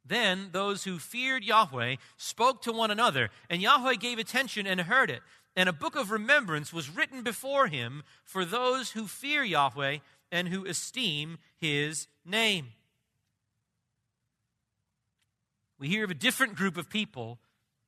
Then 0.04 0.48
those 0.50 0.84
who 0.84 0.98
feared 0.98 1.44
Yahweh 1.44 1.96
spoke 2.16 2.62
to 2.62 2.72
one 2.72 2.90
another, 2.90 3.30
and 3.48 3.62
Yahweh 3.62 3.94
gave 3.94 4.18
attention 4.18 4.66
and 4.66 4.80
heard 4.80 5.10
it. 5.10 5.22
And 5.54 5.68
a 5.68 5.72
book 5.72 5.96
of 5.96 6.10
remembrance 6.10 6.72
was 6.72 6.90
written 6.90 7.22
before 7.22 7.68
him 7.68 8.02
for 8.24 8.44
those 8.44 8.92
who 8.92 9.06
fear 9.06 9.44
Yahweh 9.44 9.98
and 10.32 10.48
who 10.48 10.66
esteem 10.66 11.38
his 11.58 12.08
name. 12.24 12.68
We 15.82 15.88
hear 15.88 16.04
of 16.04 16.12
a 16.12 16.14
different 16.14 16.54
group 16.54 16.76
of 16.76 16.88
people 16.88 17.40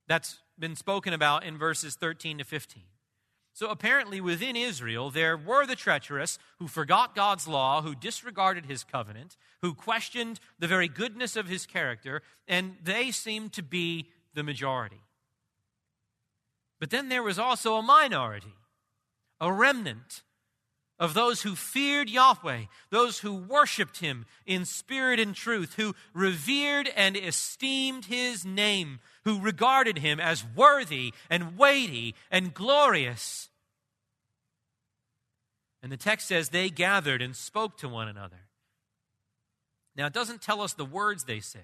that's 0.08 0.40
been 0.58 0.74
spoken 0.74 1.12
about 1.12 1.44
in 1.44 1.56
verses 1.56 1.94
13 1.94 2.38
to 2.38 2.44
15. 2.44 2.82
So 3.52 3.68
apparently, 3.68 4.20
within 4.20 4.56
Israel, 4.56 5.10
there 5.10 5.36
were 5.36 5.64
the 5.64 5.76
treacherous 5.76 6.40
who 6.58 6.66
forgot 6.66 7.14
God's 7.14 7.46
law, 7.46 7.82
who 7.82 7.94
disregarded 7.94 8.66
his 8.66 8.82
covenant, 8.82 9.36
who 9.62 9.74
questioned 9.74 10.40
the 10.58 10.66
very 10.66 10.88
goodness 10.88 11.36
of 11.36 11.46
his 11.46 11.66
character, 11.66 12.22
and 12.48 12.74
they 12.82 13.12
seemed 13.12 13.52
to 13.52 13.62
be 13.62 14.08
the 14.34 14.42
majority. 14.42 15.02
But 16.80 16.90
then 16.90 17.08
there 17.08 17.22
was 17.22 17.38
also 17.38 17.76
a 17.76 17.82
minority, 17.82 18.56
a 19.40 19.52
remnant 19.52 20.24
of 20.98 21.14
those 21.14 21.42
who 21.42 21.56
feared 21.56 22.08
Yahweh, 22.08 22.64
those 22.90 23.20
who 23.20 23.34
worshiped 23.34 23.98
him 23.98 24.26
in 24.46 24.64
spirit 24.64 25.18
and 25.18 25.34
truth, 25.34 25.74
who 25.74 25.94
revered 26.12 26.88
and 26.94 27.16
esteemed 27.16 28.04
his 28.04 28.44
name, 28.44 29.00
who 29.24 29.40
regarded 29.40 29.98
him 29.98 30.20
as 30.20 30.44
worthy 30.54 31.12
and 31.28 31.58
weighty 31.58 32.14
and 32.30 32.54
glorious. 32.54 33.48
And 35.82 35.90
the 35.90 35.96
text 35.96 36.28
says 36.28 36.48
they 36.48 36.70
gathered 36.70 37.20
and 37.20 37.34
spoke 37.34 37.76
to 37.78 37.88
one 37.88 38.08
another. 38.08 38.46
Now, 39.96 40.06
it 40.06 40.12
doesn't 40.12 40.42
tell 40.42 40.60
us 40.62 40.74
the 40.74 40.84
words 40.84 41.24
they 41.24 41.40
said, 41.40 41.62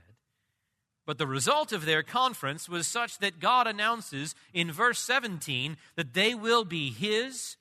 but 1.07 1.19
the 1.19 1.27
result 1.27 1.73
of 1.73 1.85
their 1.85 2.03
conference 2.03 2.69
was 2.69 2.87
such 2.87 3.19
that 3.19 3.41
God 3.41 3.67
announces 3.67 4.35
in 4.53 4.71
verse 4.71 4.99
17 4.99 5.77
that 5.97 6.15
they 6.15 6.35
will 6.35 6.65
be 6.65 6.91
His 6.91 7.57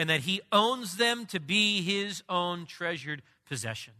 and 0.00 0.08
that 0.08 0.20
he 0.20 0.40
owns 0.50 0.96
them 0.96 1.26
to 1.26 1.38
be 1.38 1.82
his 1.82 2.22
own 2.26 2.64
treasured 2.64 3.20
possession. 3.46 3.92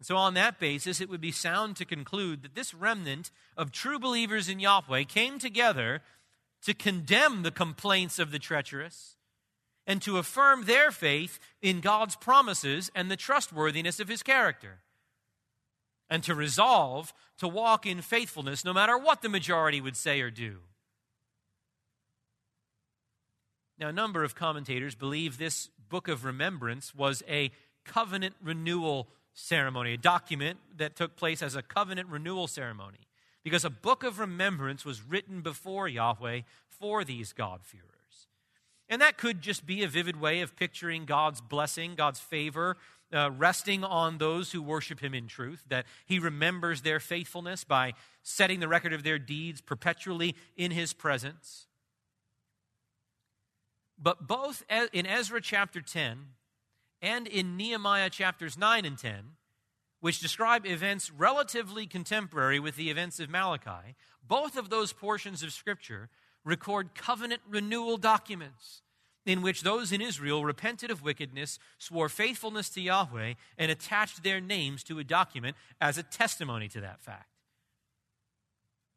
And 0.00 0.06
so, 0.06 0.16
on 0.16 0.34
that 0.34 0.58
basis, 0.58 1.00
it 1.00 1.08
would 1.08 1.20
be 1.20 1.30
sound 1.30 1.76
to 1.76 1.84
conclude 1.84 2.42
that 2.42 2.56
this 2.56 2.74
remnant 2.74 3.30
of 3.56 3.70
true 3.70 4.00
believers 4.00 4.48
in 4.48 4.58
Yahweh 4.58 5.04
came 5.04 5.38
together 5.38 6.02
to 6.62 6.74
condemn 6.74 7.44
the 7.44 7.52
complaints 7.52 8.18
of 8.18 8.32
the 8.32 8.40
treacherous 8.40 9.14
and 9.86 10.02
to 10.02 10.18
affirm 10.18 10.64
their 10.64 10.90
faith 10.90 11.38
in 11.62 11.78
God's 11.78 12.16
promises 12.16 12.90
and 12.92 13.08
the 13.08 13.14
trustworthiness 13.14 14.00
of 14.00 14.08
his 14.08 14.24
character, 14.24 14.80
and 16.10 16.24
to 16.24 16.34
resolve 16.34 17.14
to 17.38 17.46
walk 17.46 17.86
in 17.86 18.02
faithfulness 18.02 18.64
no 18.64 18.72
matter 18.72 18.98
what 18.98 19.22
the 19.22 19.28
majority 19.28 19.80
would 19.80 19.96
say 19.96 20.20
or 20.20 20.30
do. 20.32 20.62
Now, 23.78 23.88
a 23.88 23.92
number 23.92 24.24
of 24.24 24.34
commentators 24.34 24.94
believe 24.94 25.36
this 25.36 25.68
book 25.88 26.08
of 26.08 26.24
remembrance 26.24 26.94
was 26.94 27.22
a 27.28 27.50
covenant 27.84 28.34
renewal 28.42 29.08
ceremony, 29.34 29.92
a 29.92 29.98
document 29.98 30.58
that 30.76 30.96
took 30.96 31.14
place 31.16 31.42
as 31.42 31.54
a 31.54 31.62
covenant 31.62 32.08
renewal 32.08 32.46
ceremony, 32.46 33.06
because 33.44 33.64
a 33.64 33.70
book 33.70 34.02
of 34.02 34.18
remembrance 34.18 34.84
was 34.84 35.02
written 35.02 35.42
before 35.42 35.86
Yahweh 35.86 36.40
for 36.68 37.04
these 37.04 37.32
God-fearers. 37.32 37.84
And 38.88 39.02
that 39.02 39.18
could 39.18 39.42
just 39.42 39.66
be 39.66 39.82
a 39.82 39.88
vivid 39.88 40.20
way 40.20 40.40
of 40.40 40.56
picturing 40.56 41.04
God's 41.04 41.40
blessing, 41.40 41.96
God's 41.96 42.20
favor, 42.20 42.76
uh, 43.12 43.30
resting 43.30 43.84
on 43.84 44.18
those 44.18 44.52
who 44.52 44.62
worship 44.62 45.00
Him 45.00 45.12
in 45.14 45.26
truth, 45.26 45.64
that 45.68 45.86
He 46.06 46.18
remembers 46.18 46.82
their 46.82 46.98
faithfulness 46.98 47.62
by 47.62 47.92
setting 48.22 48.60
the 48.60 48.68
record 48.68 48.92
of 48.92 49.02
their 49.02 49.18
deeds 49.18 49.60
perpetually 49.60 50.34
in 50.56 50.70
His 50.70 50.92
presence. 50.92 51.66
But 53.98 54.26
both 54.26 54.62
in 54.92 55.06
Ezra 55.06 55.40
chapter 55.40 55.80
10 55.80 56.18
and 57.02 57.26
in 57.26 57.56
Nehemiah 57.56 58.10
chapters 58.10 58.58
9 58.58 58.84
and 58.84 58.98
10, 58.98 59.36
which 60.00 60.20
describe 60.20 60.66
events 60.66 61.10
relatively 61.10 61.86
contemporary 61.86 62.60
with 62.60 62.76
the 62.76 62.90
events 62.90 63.18
of 63.20 63.30
Malachi, 63.30 63.96
both 64.26 64.56
of 64.56 64.68
those 64.68 64.92
portions 64.92 65.42
of 65.42 65.52
Scripture 65.52 66.10
record 66.44 66.94
covenant 66.94 67.40
renewal 67.48 67.96
documents 67.96 68.82
in 69.24 69.42
which 69.42 69.62
those 69.62 69.90
in 69.90 70.00
Israel 70.00 70.44
repented 70.44 70.90
of 70.90 71.02
wickedness, 71.02 71.58
swore 71.78 72.08
faithfulness 72.08 72.70
to 72.70 72.80
Yahweh, 72.80 73.34
and 73.58 73.70
attached 73.72 74.22
their 74.22 74.40
names 74.40 74.84
to 74.84 75.00
a 75.00 75.04
document 75.04 75.56
as 75.80 75.98
a 75.98 76.04
testimony 76.04 76.68
to 76.68 76.80
that 76.80 77.00
fact. 77.00 77.28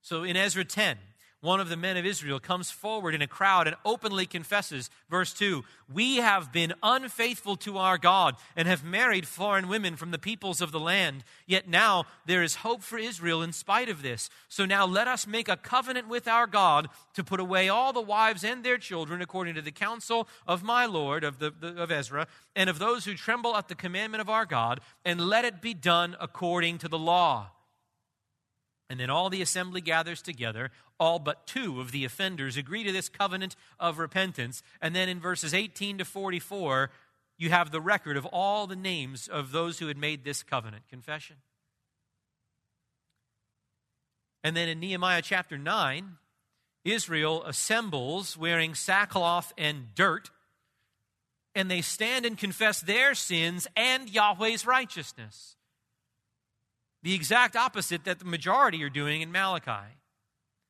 So 0.02 0.24
in 0.24 0.38
Ezra 0.38 0.64
10, 0.64 0.98
one 1.42 1.62
of 1.62 1.70
the 1.70 1.78
men 1.78 1.96
of 1.96 2.06
Israel 2.06 2.40
comes 2.40 2.70
forward 2.70 3.16
in 3.16 3.22
a 3.22 3.28
crowd 3.28 3.66
and 3.66 3.78
openly 3.86 4.26
confesses, 4.26 4.90
verse 5.10 5.34
2 5.34 5.64
We 5.94 6.18
have 6.18 6.52
been 6.52 6.74
unfaithful 6.84 7.56
to 7.58 7.78
our 7.78 7.98
God 7.98 8.36
and 8.58 8.68
have 8.68 8.84
married 8.84 9.26
foreign 9.26 9.70
women 9.70 9.96
from 9.96 10.12
the 10.12 10.20
peoples 10.20 10.60
of 10.60 10.74
the 10.74 10.80
land. 10.80 11.24
Yet 11.48 11.70
now 11.70 12.06
there 12.26 12.44
is 12.44 12.56
hope 12.56 12.84
for 12.84 12.98
Israel 12.98 13.42
in 13.42 13.54
spite 13.54 13.88
of 13.88 14.02
this. 14.02 14.30
So 14.50 14.66
now 14.66 14.86
let 14.86 15.08
us 15.08 15.26
make 15.26 15.48
a 15.48 15.56
covenant 15.56 16.10
with 16.10 16.28
our 16.28 16.46
God 16.46 16.90
to 17.14 17.24
put 17.24 17.40
away 17.40 17.70
all 17.70 17.94
the 17.94 18.02
wives 18.02 18.44
and 18.44 18.64
their 18.64 18.78
children 18.78 19.22
according 19.22 19.56
to 19.56 19.62
the 19.62 19.72
counsel 19.72 20.28
of 20.46 20.62
my 20.62 20.86
Lord, 20.86 21.24
of, 21.24 21.40
the, 21.40 21.52
the 21.58 21.82
of 21.82 21.90
Ezra, 21.90 22.28
and 22.54 22.70
of 22.70 22.80
those 22.80 23.06
who 23.06 23.14
tremble 23.14 23.56
at 23.56 23.70
the 23.70 23.76
commandment 23.76 24.20
of 24.20 24.30
our 24.30 24.46
God, 24.46 24.82
and 25.06 25.22
let 25.22 25.46
it 25.46 25.62
be 25.62 25.74
done 25.74 26.18
according 26.20 26.80
to 26.80 26.90
the 26.90 27.00
law. 27.00 27.52
And 28.90 29.00
then 29.00 29.10
all 29.10 29.30
the 29.30 29.42
assembly 29.42 29.82
gathers 29.82 30.22
together. 30.22 30.72
All 31.00 31.20
but 31.20 31.46
two 31.46 31.80
of 31.80 31.92
the 31.92 32.06
offenders 32.06 32.58
agree 32.58 32.84
to 32.84 32.92
this 32.92 33.08
covenant 33.08 33.56
of 33.80 34.00
repentance. 34.00 34.64
And 34.82 34.96
then 34.96 35.08
in 35.08 35.20
verses 35.20 35.54
18 35.54 36.00
to 36.00 36.06
44, 36.06 36.90
you 37.38 37.50
have 37.52 37.72
the 37.72 37.82
record 37.82 38.18
of 38.18 38.26
all 38.26 38.66
the 38.68 38.76
names 38.76 39.28
of 39.28 39.52
those 39.52 39.80
who 39.80 39.88
had 39.88 39.98
made 39.98 40.24
this 40.24 40.42
covenant 40.44 40.88
confession. 40.90 41.38
And 44.44 44.56
then 44.56 44.68
in 44.68 44.80
Nehemiah 44.80 45.22
chapter 45.22 45.58
9, 45.58 46.18
Israel 46.86 47.44
assembles 47.44 48.38
wearing 48.38 48.74
sackcloth 48.74 49.54
and 49.58 49.94
dirt, 49.96 50.30
and 51.54 51.70
they 51.70 51.82
stand 51.82 52.26
and 52.26 52.38
confess 52.38 52.82
their 52.82 53.14
sins 53.16 53.68
and 53.76 54.10
Yahweh's 54.10 54.66
righteousness. 54.66 55.56
The 57.02 57.14
exact 57.14 57.56
opposite 57.56 58.04
that 58.04 58.20
the 58.20 58.26
majority 58.26 58.84
are 58.84 58.90
doing 58.90 59.22
in 59.22 59.32
Malachi. 59.32 59.96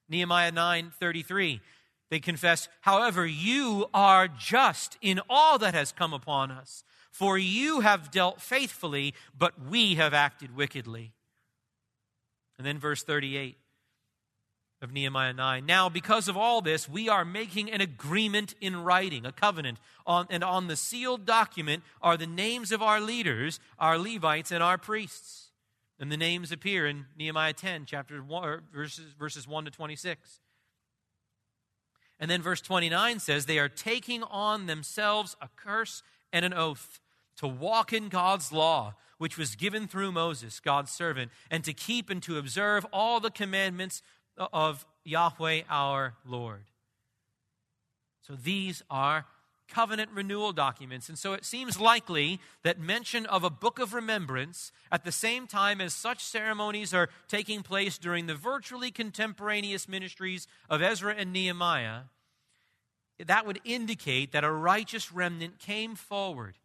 Nehemiah 0.08 0.52
9:33. 0.52 1.62
They 2.10 2.20
confess, 2.20 2.68
"However, 2.82 3.26
you 3.26 3.90
are 3.94 4.28
just 4.28 4.98
in 5.02 5.22
all 5.30 5.60
that 5.60 5.74
has 5.74 5.92
come 5.92 6.14
upon 6.14 6.52
us, 6.52 6.84
for 7.12 7.38
you 7.38 7.82
have 7.82 8.12
dealt 8.12 8.42
faithfully, 8.42 9.14
but 9.38 9.60
we 9.60 9.96
have 9.96 10.14
acted 10.14 10.56
wickedly." 10.56 11.14
And 12.58 12.66
then 12.66 12.80
verse 12.80 13.04
38 13.04 13.58
of 14.82 14.92
Nehemiah 14.92 15.34
9. 15.34 15.66
Now, 15.66 15.90
because 15.90 16.28
of 16.28 16.38
all 16.38 16.62
this, 16.62 16.90
we 16.90 17.10
are 17.10 17.26
making 17.26 17.72
an 17.72 17.82
agreement 17.82 18.54
in 18.62 18.84
writing, 18.84 19.26
a 19.26 19.32
covenant. 19.32 19.80
On, 20.06 20.26
and 20.30 20.44
on 20.44 20.68
the 20.68 20.76
sealed 20.76 21.26
document 21.26 21.84
are 22.02 22.18
the 22.18 22.28
names 22.28 22.72
of 22.72 22.82
our 22.82 23.00
leaders, 23.00 23.60
our 23.78 23.98
Levites, 23.98 24.52
and 24.52 24.64
our 24.64 24.78
priests. 24.78 25.49
And 26.00 26.12
the 26.12 26.18
names 26.18 26.52
appear 26.52 26.88
in 26.88 27.08
Nehemiah 27.18 27.54
10, 27.54 27.86
chapter 27.86 28.24
1, 28.24 28.62
verses, 28.74 29.14
verses 29.20 29.48
1 29.48 29.66
to 29.66 29.72
26. 29.72 30.40
And 32.20 32.32
then 32.32 32.42
verse 32.42 32.62
29 32.62 33.20
says, 33.20 33.46
They 33.46 33.60
are 33.60 33.70
taking 33.70 34.24
on 34.24 34.66
themselves 34.66 35.36
a 35.42 35.50
curse 35.56 36.04
and 36.32 36.46
an 36.46 36.54
oath 36.54 37.00
to 37.38 37.48
walk 37.48 37.94
in 37.94 38.10
God's 38.10 38.52
law, 38.52 38.96
which 39.18 39.38
was 39.38 39.56
given 39.56 39.88
through 39.88 40.12
Moses, 40.12 40.60
God's 40.60 40.92
servant, 40.92 41.32
and 41.52 41.64
to 41.64 41.74
keep 41.74 42.10
and 42.10 42.22
to 42.24 42.38
observe 42.38 42.86
all 42.92 43.20
the 43.20 43.32
commandments 43.32 44.02
of 44.38 44.86
Yahweh 45.04 45.64
our 45.70 46.16
Lord. 46.26 46.66
So 48.22 48.36
these 48.36 48.84
are 48.90 49.26
covenant 49.70 50.10
renewal 50.14 50.52
documents. 50.52 51.10
And 51.10 51.18
so 51.18 51.34
it 51.34 51.46
seems 51.46 51.80
likely 51.80 52.40
that 52.64 52.80
mention 52.80 53.26
of 53.26 53.44
a 53.44 53.50
book 53.50 53.80
of 53.80 53.94
remembrance 53.94 54.72
at 54.92 55.04
the 55.04 55.12
same 55.12 55.48
time 55.48 55.80
as 55.80 55.94
such 55.94 56.24
ceremonies 56.24 56.94
are 56.94 57.10
taking 57.28 57.64
place 57.64 57.98
during 57.98 58.28
the 58.28 58.36
virtually 58.36 58.92
contemporaneous 58.92 59.88
ministries 59.88 60.48
of 60.70 60.82
Ezra 60.82 61.16
and 61.16 61.32
Nehemiah, 61.32 62.02
that 63.26 63.46
would 63.46 63.60
indicate 63.66 64.32
that 64.32 64.44
a 64.44 64.52
righteous 64.52 65.12
remnant 65.12 65.60
came 65.60 65.96
forward 65.96 66.56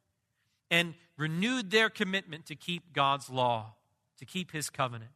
and 0.70 0.94
renewed 1.16 1.70
their 1.70 1.90
commitment 1.90 2.46
to 2.46 2.56
keep 2.56 2.92
God's 2.92 3.28
law, 3.28 3.74
to 4.18 4.24
keep 4.24 4.52
his 4.52 4.70
covenant. 4.70 5.10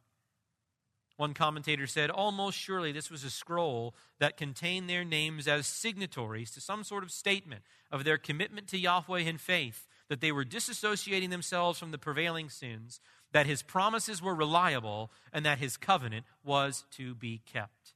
One 1.19 1.33
commentator 1.33 1.85
said, 1.85 2.11
almost 2.11 2.57
surely 2.57 2.93
this 2.93 3.11
was 3.11 3.25
a 3.25 3.29
scroll 3.29 3.93
that 4.19 4.37
contained 4.37 4.89
their 4.89 5.03
names 5.03 5.49
as 5.49 5.67
signatories 5.67 6.49
to 6.51 6.61
some 6.61 6.81
sort 6.85 7.03
of 7.03 7.11
statement 7.11 7.63
of 7.91 8.05
their 8.05 8.17
commitment 8.17 8.69
to 8.69 8.77
Yahweh 8.77 9.19
in 9.19 9.37
faith, 9.37 9.85
that 10.07 10.21
they 10.21 10.31
were 10.31 10.45
disassociating 10.45 11.29
themselves 11.29 11.77
from 11.77 11.91
the 11.91 11.97
prevailing 11.97 12.49
sins, 12.49 13.01
that 13.33 13.47
his 13.47 13.61
promises 13.61 14.21
were 14.21 14.33
reliable, 14.33 15.11
and 15.33 15.45
that 15.45 15.57
his 15.57 15.75
covenant 15.75 16.25
was 16.41 16.85
to 16.91 17.13
be 17.15 17.41
kept. 17.45 17.95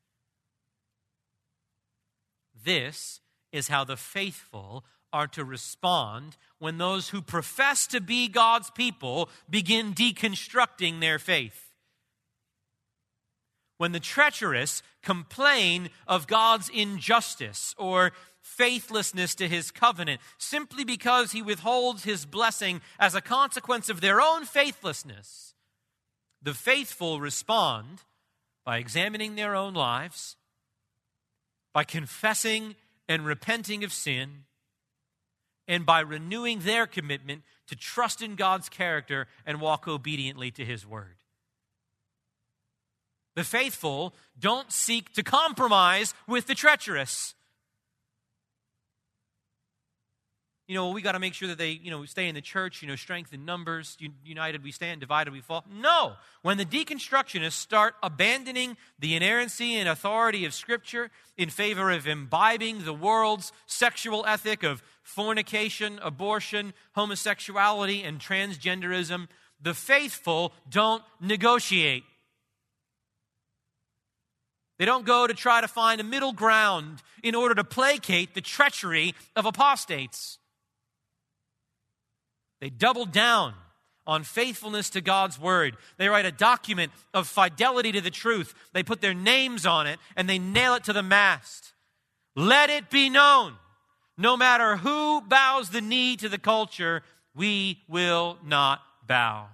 This 2.62 3.22
is 3.54 3.70
how 3.70 3.86
the 3.86 3.96
faithful 3.96 4.84
are 5.14 5.28
to 5.28 5.46
respond 5.46 6.36
when 6.60 6.78
those 6.78 7.08
who 7.08 7.22
profess 7.22 7.88
to 7.88 8.02
be 8.02 8.28
God's 8.28 8.70
people 8.72 9.30
begin 9.50 9.94
deconstructing 9.94 11.00
their 11.00 11.20
faith 11.20 11.63
when 13.84 13.92
the 13.92 14.00
treacherous 14.00 14.82
complain 15.02 15.90
of 16.08 16.26
God's 16.26 16.70
injustice 16.70 17.76
or 17.78 18.14
faithlessness 18.40 19.36
to 19.36 19.50
his 19.50 19.72
covenant 19.72 20.22
simply 20.38 20.86
because 20.86 21.34
he 21.34 21.42
withholds 21.42 22.06
his 22.06 22.26
blessing 22.26 22.80
as 22.98 23.14
a 23.14 23.20
consequence 23.20 23.90
of 23.90 24.00
their 24.00 24.22
own 24.22 24.46
faithlessness, 24.46 25.54
the 26.42 26.54
faithful 26.54 27.20
respond 27.20 28.04
by 28.64 28.78
examining 28.78 29.36
their 29.36 29.54
own 29.54 29.74
lives, 29.74 30.38
by 31.74 31.84
confessing 31.84 32.76
and 33.10 33.26
repenting 33.26 33.84
of 33.84 33.92
sin, 33.92 34.46
and 35.68 35.86
by 35.86 36.00
renewing 36.00 36.60
their 36.60 36.88
commitment 36.88 37.42
to 37.68 37.76
trust 37.76 38.22
in 38.22 38.36
God's 38.36 38.70
character 38.70 39.28
and 39.46 39.60
walk 39.60 39.90
obediently 39.90 40.52
to 40.52 40.64
his 40.64 40.88
word. 40.88 41.23
The 43.36 43.44
faithful 43.44 44.14
don't 44.40 44.72
seek 44.72 45.14
to 45.14 45.24
compromise 45.24 46.14
with 46.28 46.48
the 46.48 46.56
treacherous. 46.56 47.36
You 50.68 50.76
know, 50.76 50.92
we 50.92 51.02
got 51.02 51.12
to 51.12 51.20
make 51.20 51.34
sure 51.34 51.50
that 51.50 51.58
they, 51.58 51.72
you 51.72 51.92
know, 51.92 52.06
stay 52.06 52.30
in 52.30 52.36
the 52.36 52.42
church, 52.42 52.82
you 52.82 52.88
know, 52.88 52.96
strength 52.96 53.34
in 53.34 53.44
numbers, 53.44 53.98
united 54.24 54.64
we 54.64 54.72
stand, 54.72 55.02
divided 55.02 55.34
we 55.34 55.42
fall. 55.42 55.66
No. 55.70 56.14
When 56.42 56.58
the 56.58 56.66
deconstructionists 56.66 57.52
start 57.52 57.96
abandoning 58.02 58.78
the 58.98 59.16
inerrancy 59.16 59.76
and 59.76 59.90
authority 59.90 60.46
of 60.46 60.54
Scripture 60.54 61.12
in 61.38 61.50
favor 61.50 61.92
of 61.92 62.08
imbibing 62.08 62.86
the 62.86 62.94
world's 62.94 63.52
sexual 63.66 64.26
ethic 64.26 64.64
of 64.64 64.82
fornication, 65.02 66.00
abortion, 66.02 66.74
homosexuality, 66.96 68.02
and 68.04 68.20
transgenderism, 68.20 69.28
the 69.62 69.74
faithful 69.74 70.54
don't 70.70 71.04
negotiate. 71.20 72.06
They 74.84 74.88
don't 74.88 75.06
go 75.06 75.26
to 75.26 75.34
try 75.34 75.62
to 75.62 75.68
find 75.70 76.02
a 76.02 76.04
middle 76.04 76.34
ground 76.34 77.02
in 77.24 77.36
order 77.36 77.56
to 77.56 77.64
placate 77.64 78.34
the 78.34 78.42
treachery 78.42 79.16
of 79.34 79.46
apostates. 79.46 80.40
They 82.60 82.70
double 82.70 83.06
down 83.06 83.54
on 84.06 84.26
faithfulness 84.26 84.90
to 84.90 85.00
God's 85.00 85.40
word. 85.40 85.78
They 85.96 86.10
write 86.10 86.26
a 86.26 86.34
document 86.34 86.92
of 87.14 87.30
fidelity 87.30 87.94
to 87.94 88.02
the 88.02 88.12
truth. 88.12 88.54
They 88.74 88.84
put 88.84 89.00
their 89.00 89.14
names 89.14 89.66
on 89.66 89.88
it 89.88 90.00
and 90.18 90.28
they 90.28 90.38
nail 90.38 90.74
it 90.74 90.84
to 90.84 90.92
the 90.92 91.02
mast. 91.02 91.72
Let 92.36 92.70
it 92.70 92.90
be 92.90 93.10
known 93.10 93.54
no 94.18 94.36
matter 94.36 94.76
who 94.76 95.22
bows 95.22 95.70
the 95.70 95.80
knee 95.80 96.18
to 96.18 96.28
the 96.28 96.38
culture, 96.38 97.04
we 97.34 97.84
will 97.88 98.38
not 98.44 98.82
bow. 99.08 99.48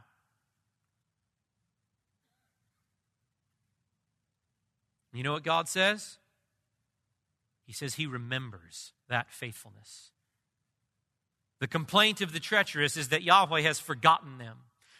You 5.13 5.23
know 5.23 5.33
what 5.33 5.43
God 5.43 5.67
says? 5.67 6.17
He 7.65 7.73
says 7.73 7.95
He 7.95 8.05
remembers 8.05 8.93
that 9.09 9.31
faithfulness. 9.31 10.11
The 11.59 11.67
complaint 11.67 12.21
of 12.21 12.31
the 12.31 12.39
treacherous 12.39 12.95
is 12.95 13.09
that 13.09 13.23
Yahweh 13.23 13.61
has 13.61 13.79
forgotten 13.79 14.37
them. 14.37 14.57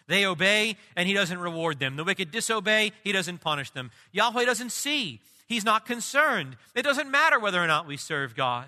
They 0.08 0.26
obey, 0.26 0.76
and 0.96 1.08
he 1.08 1.14
doesn't 1.14 1.40
reward 1.40 1.80
them. 1.80 1.96
The 1.96 2.04
wicked 2.04 2.32
disobey, 2.32 2.92
he 3.04 3.12
doesn't 3.12 3.42
punish 3.42 3.70
them. 3.70 3.92
Yahweh 4.12 4.44
doesn't 4.44 4.72
see, 4.72 5.22
he's 5.48 5.64
not 5.64 5.86
concerned. 5.86 6.58
It 6.76 6.82
doesn't 6.82 7.12
matter 7.12 7.40
whether 7.40 7.64
or 7.64 7.68
not 7.68 7.88
we 7.88 7.96
serve 7.96 8.36
God. 8.36 8.68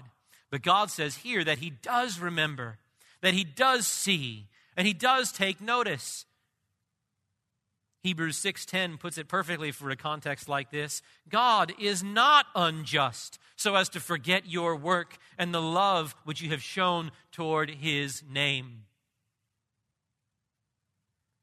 But 0.52 0.62
God 0.62 0.92
says 0.92 1.18
here 1.18 1.44
that 1.44 1.58
he 1.58 1.72
does 1.72 2.20
remember, 2.20 2.78
that 3.22 3.34
he 3.34 3.44
does 3.44 3.88
see, 3.88 4.48
and 4.78 4.86
he 4.86 4.94
does 4.94 5.32
take 5.32 5.60
notice. 5.60 6.26
Hebrews 8.02 8.38
6:10 8.38 8.98
puts 8.98 9.18
it 9.18 9.28
perfectly 9.28 9.72
for 9.72 9.90
a 9.92 9.96
context 9.96 10.50
like 10.50 10.72
this. 10.72 11.04
God 11.30 11.74
is 11.80 12.02
not 12.04 12.48
unjust 12.56 13.38
so 13.56 13.76
as 13.76 13.90
to 13.90 14.00
forget 14.00 14.48
your 14.48 14.76
work 14.76 15.18
and 15.38 15.54
the 15.54 15.62
love 15.62 16.16
which 16.24 16.42
you 16.42 16.50
have 16.50 16.64
shown 16.64 17.12
toward 17.32 17.70
his 17.70 18.24
name. 18.24 18.86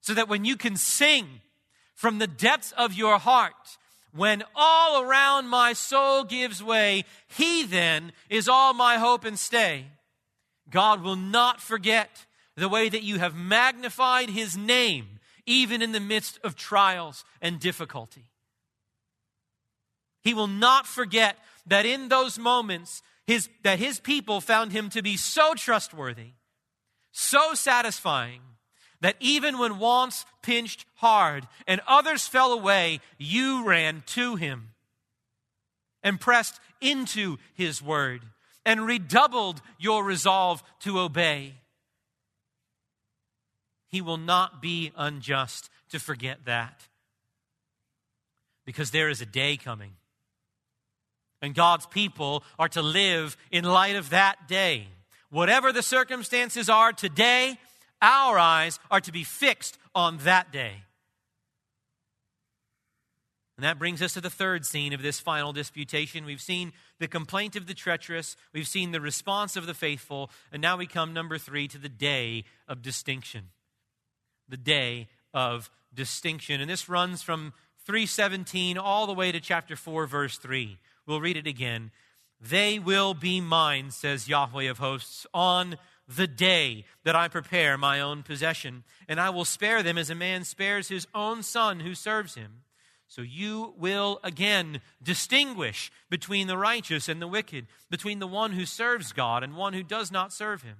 So 0.00 0.14
that 0.14 0.28
when 0.28 0.44
you 0.44 0.56
can 0.56 0.76
sing 0.76 1.42
from 1.94 2.18
the 2.18 2.26
depths 2.26 2.72
of 2.72 2.94
your 2.94 3.18
heart, 3.18 3.78
when 4.12 4.42
all 4.56 5.02
around 5.02 5.48
my 5.48 5.72
soul 5.74 6.24
gives 6.24 6.62
way, 6.62 7.04
he 7.28 7.62
then 7.62 8.12
is 8.28 8.48
all 8.48 8.74
my 8.74 8.98
hope 8.98 9.24
and 9.24 9.38
stay. 9.38 9.92
God 10.70 11.02
will 11.02 11.16
not 11.16 11.60
forget 11.60 12.26
the 12.56 12.68
way 12.68 12.88
that 12.88 13.04
you 13.04 13.20
have 13.20 13.36
magnified 13.36 14.30
his 14.30 14.56
name 14.56 15.17
even 15.48 15.82
in 15.82 15.92
the 15.92 16.00
midst 16.00 16.38
of 16.44 16.54
trials 16.54 17.24
and 17.40 17.58
difficulty. 17.58 18.30
He 20.22 20.34
will 20.34 20.46
not 20.46 20.86
forget 20.86 21.36
that 21.66 21.86
in 21.86 22.08
those 22.08 22.38
moments, 22.38 23.02
his, 23.26 23.48
that 23.64 23.78
his 23.78 23.98
people 23.98 24.40
found 24.40 24.72
him 24.72 24.90
to 24.90 25.02
be 25.02 25.16
so 25.16 25.54
trustworthy, 25.54 26.32
so 27.12 27.54
satisfying, 27.54 28.42
that 29.00 29.16
even 29.20 29.58
when 29.58 29.78
wants 29.78 30.26
pinched 30.42 30.84
hard 30.96 31.46
and 31.66 31.80
others 31.86 32.26
fell 32.26 32.52
away, 32.52 33.00
you 33.16 33.64
ran 33.64 34.02
to 34.06 34.36
him 34.36 34.70
and 36.02 36.20
pressed 36.20 36.60
into 36.80 37.38
his 37.54 37.80
word 37.82 38.22
and 38.66 38.86
redoubled 38.86 39.62
your 39.78 40.04
resolve 40.04 40.62
to 40.80 40.98
obey. 40.98 41.54
He 43.88 44.00
will 44.00 44.18
not 44.18 44.60
be 44.60 44.92
unjust 44.96 45.70
to 45.90 45.98
forget 45.98 46.44
that. 46.44 46.86
Because 48.64 48.90
there 48.90 49.08
is 49.08 49.20
a 49.20 49.26
day 49.26 49.56
coming. 49.56 49.92
And 51.40 51.54
God's 51.54 51.86
people 51.86 52.44
are 52.58 52.68
to 52.70 52.82
live 52.82 53.36
in 53.50 53.64
light 53.64 53.96
of 53.96 54.10
that 54.10 54.48
day. 54.48 54.88
Whatever 55.30 55.72
the 55.72 55.82
circumstances 55.82 56.68
are 56.68 56.92
today, 56.92 57.58
our 58.02 58.38
eyes 58.38 58.78
are 58.90 59.00
to 59.00 59.12
be 59.12 59.24
fixed 59.24 59.78
on 59.94 60.18
that 60.18 60.52
day. 60.52 60.82
And 63.56 63.64
that 63.64 63.78
brings 63.78 64.02
us 64.02 64.14
to 64.14 64.20
the 64.20 64.30
third 64.30 64.64
scene 64.64 64.92
of 64.92 65.02
this 65.02 65.18
final 65.18 65.52
disputation. 65.52 66.24
We've 66.24 66.40
seen 66.40 66.72
the 67.00 67.08
complaint 67.08 67.56
of 67.56 67.66
the 67.66 67.74
treacherous, 67.74 68.36
we've 68.52 68.68
seen 68.68 68.92
the 68.92 69.00
response 69.00 69.56
of 69.56 69.66
the 69.66 69.74
faithful, 69.74 70.30
and 70.52 70.62
now 70.62 70.76
we 70.76 70.86
come, 70.86 71.12
number 71.12 71.38
three, 71.38 71.66
to 71.68 71.78
the 71.78 71.88
day 71.88 72.44
of 72.68 72.82
distinction 72.82 73.50
the 74.48 74.56
day 74.56 75.08
of 75.34 75.70
distinction. 75.94 76.60
And 76.60 76.70
this 76.70 76.88
runs 76.88 77.22
from 77.22 77.52
317 77.84 78.78
all 78.78 79.06
the 79.06 79.14
way 79.14 79.32
to 79.32 79.40
chapter 79.40 79.76
4, 79.76 80.06
verse 80.06 80.38
3. 80.38 80.78
We'll 81.06 81.20
read 81.20 81.36
it 81.36 81.46
again. 81.46 81.90
They 82.40 82.78
will 82.78 83.14
be 83.14 83.40
mine, 83.40 83.90
says 83.90 84.28
Yahweh 84.28 84.70
of 84.70 84.78
hosts, 84.78 85.26
on 85.34 85.76
the 86.06 86.26
day 86.26 86.84
that 87.04 87.16
I 87.16 87.28
prepare 87.28 87.76
my 87.76 88.00
own 88.00 88.22
possession, 88.22 88.84
and 89.08 89.20
I 89.20 89.30
will 89.30 89.44
spare 89.44 89.82
them 89.82 89.98
as 89.98 90.10
a 90.10 90.14
man 90.14 90.44
spares 90.44 90.88
his 90.88 91.06
own 91.14 91.42
son 91.42 91.80
who 91.80 91.94
serves 91.94 92.34
him. 92.34 92.62
So 93.08 93.22
you 93.22 93.74
will 93.78 94.20
again 94.22 94.80
distinguish 95.02 95.90
between 96.10 96.46
the 96.46 96.58
righteous 96.58 97.08
and 97.08 97.20
the 97.20 97.26
wicked, 97.26 97.66
between 97.90 98.18
the 98.18 98.26
one 98.26 98.52
who 98.52 98.66
serves 98.66 99.12
God 99.12 99.42
and 99.42 99.56
one 99.56 99.72
who 99.72 99.82
does 99.82 100.12
not 100.12 100.32
serve 100.32 100.62
him. 100.62 100.76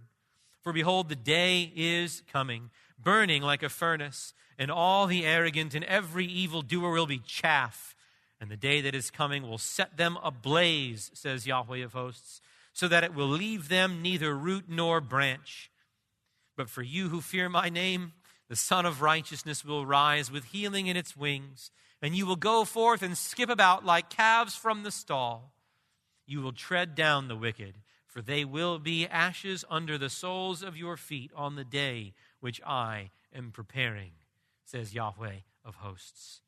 For 0.63 0.73
behold, 0.73 1.09
the 1.09 1.17
day 1.17 1.73
is 1.75 2.23
coming 2.31 2.71
burning 3.03 3.43
like 3.43 3.63
a 3.63 3.69
furnace, 3.69 4.35
and 4.59 4.71
all 4.71 5.07
the 5.07 5.25
arrogant 5.25 5.75
and 5.75 5.85
every 5.85 6.27
evil 6.27 6.63
doer 6.63 6.93
will 6.93 7.07
be 7.07 7.21
chaff. 7.21 7.95
And 8.41 8.51
the 8.51 8.57
day 8.57 8.81
that 8.81 8.95
is 8.95 9.11
coming 9.11 9.43
will 9.49 9.59
set 9.59 9.97
them 9.97 10.19
ablaze, 10.23 11.11
says 11.15 11.47
Yahweh 11.47 11.85
of 11.85 11.93
hosts, 11.93 12.41
so 12.73 12.87
that 12.89 13.05
it 13.05 13.15
will 13.15 13.29
leave 13.29 13.69
them 13.69 14.03
neither 14.03 14.37
root 14.37 14.65
nor 14.69 15.01
branch. 15.01 15.71
But 16.57 16.69
for 16.69 16.83
you 16.83 17.09
who 17.09 17.21
fear 17.21 17.49
my 17.49 17.69
name, 17.69 18.13
the 18.49 18.57
Sun 18.57 18.87
of 18.87 19.03
Righteousness 19.03 19.65
will 19.65 19.87
rise 19.87 20.31
with 20.31 20.47
healing 20.47 20.87
in 20.87 20.97
its 20.97 21.17
wings, 21.17 21.71
and 22.01 22.17
you 22.17 22.27
will 22.27 22.37
go 22.37 22.65
forth 22.65 23.03
and 23.03 23.17
skip 23.17 23.51
about 23.51 23.85
like 23.85 24.11
calves 24.11 24.55
from 24.55 24.83
the 24.83 24.91
stall. 24.91 25.53
You 26.27 26.41
will 26.41 26.53
tread 26.53 26.95
down 26.95 27.29
the 27.29 27.37
wicked, 27.37 27.75
for 28.07 28.23
they 28.23 28.45
will 28.45 28.79
be 28.79 29.07
ashes 29.07 29.65
under 29.69 29.99
the 29.99 30.11
soles 30.11 30.63
of 30.63 30.77
your 30.77 30.97
feet 30.97 31.31
on 31.35 31.57
the 31.57 31.65
day 31.65 32.15
which 32.41 32.61
I 32.67 33.11
am 33.35 33.51
preparing, 33.53 34.13
says 34.65 34.95
Yahweh 34.95 35.41
of 35.65 35.77
hosts. 35.77 36.41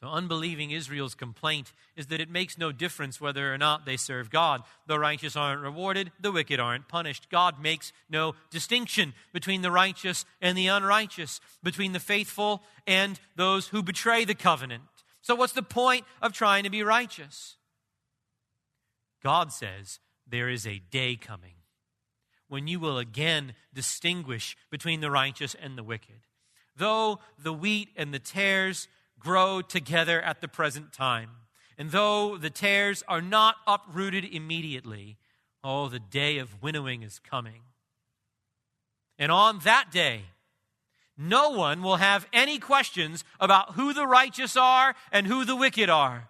So, 0.00 0.10
unbelieving 0.10 0.70
Israel's 0.70 1.14
complaint 1.14 1.72
is 1.96 2.08
that 2.08 2.20
it 2.20 2.28
makes 2.28 2.58
no 2.58 2.72
difference 2.72 3.22
whether 3.22 3.54
or 3.54 3.56
not 3.56 3.86
they 3.86 3.96
serve 3.96 4.28
God. 4.28 4.62
The 4.86 4.98
righteous 4.98 5.34
aren't 5.34 5.62
rewarded, 5.62 6.12
the 6.20 6.30
wicked 6.30 6.60
aren't 6.60 6.88
punished. 6.88 7.30
God 7.30 7.58
makes 7.58 7.90
no 8.10 8.34
distinction 8.50 9.14
between 9.32 9.62
the 9.62 9.70
righteous 9.70 10.26
and 10.42 10.58
the 10.58 10.66
unrighteous, 10.66 11.40
between 11.62 11.92
the 11.92 12.00
faithful 12.00 12.62
and 12.86 13.18
those 13.34 13.68
who 13.68 13.82
betray 13.82 14.26
the 14.26 14.34
covenant. 14.34 14.82
So, 15.22 15.34
what's 15.34 15.54
the 15.54 15.62
point 15.62 16.04
of 16.20 16.34
trying 16.34 16.64
to 16.64 16.70
be 16.70 16.82
righteous? 16.82 17.56
God 19.22 19.54
says 19.54 20.00
there 20.28 20.50
is 20.50 20.66
a 20.66 20.80
day 20.90 21.16
coming 21.16 21.54
when 22.54 22.68
you 22.68 22.78
will 22.78 22.98
again 22.98 23.52
distinguish 23.74 24.56
between 24.70 25.00
the 25.00 25.10
righteous 25.10 25.56
and 25.60 25.76
the 25.76 25.82
wicked. 25.82 26.20
Though 26.76 27.18
the 27.36 27.52
wheat 27.52 27.88
and 27.96 28.14
the 28.14 28.20
tares 28.20 28.86
grow 29.18 29.60
together 29.60 30.22
at 30.22 30.40
the 30.40 30.46
present 30.46 30.92
time, 30.92 31.30
and 31.76 31.90
though 31.90 32.38
the 32.38 32.50
tares 32.50 33.02
are 33.08 33.20
not 33.20 33.56
uprooted 33.66 34.24
immediately, 34.24 35.16
oh, 35.64 35.88
the 35.88 35.98
day 35.98 36.38
of 36.38 36.62
winnowing 36.62 37.02
is 37.02 37.18
coming. 37.18 37.62
And 39.18 39.32
on 39.32 39.58
that 39.64 39.90
day, 39.90 40.20
no 41.18 41.50
one 41.50 41.82
will 41.82 41.96
have 41.96 42.28
any 42.32 42.60
questions 42.60 43.24
about 43.40 43.72
who 43.72 43.92
the 43.92 44.06
righteous 44.06 44.56
are 44.56 44.94
and 45.10 45.26
who 45.26 45.44
the 45.44 45.56
wicked 45.56 45.90
are. 45.90 46.28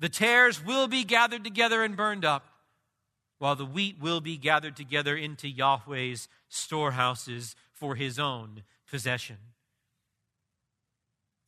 The 0.00 0.08
tares 0.08 0.64
will 0.64 0.88
be 0.88 1.04
gathered 1.04 1.44
together 1.44 1.84
and 1.84 1.96
burned 1.96 2.24
up, 2.24 2.51
while 3.42 3.56
the 3.56 3.66
wheat 3.66 3.96
will 4.00 4.20
be 4.20 4.36
gathered 4.36 4.76
together 4.76 5.16
into 5.16 5.48
Yahweh's 5.48 6.28
storehouses 6.48 7.56
for 7.72 7.96
his 7.96 8.16
own 8.16 8.62
possession. 8.88 9.36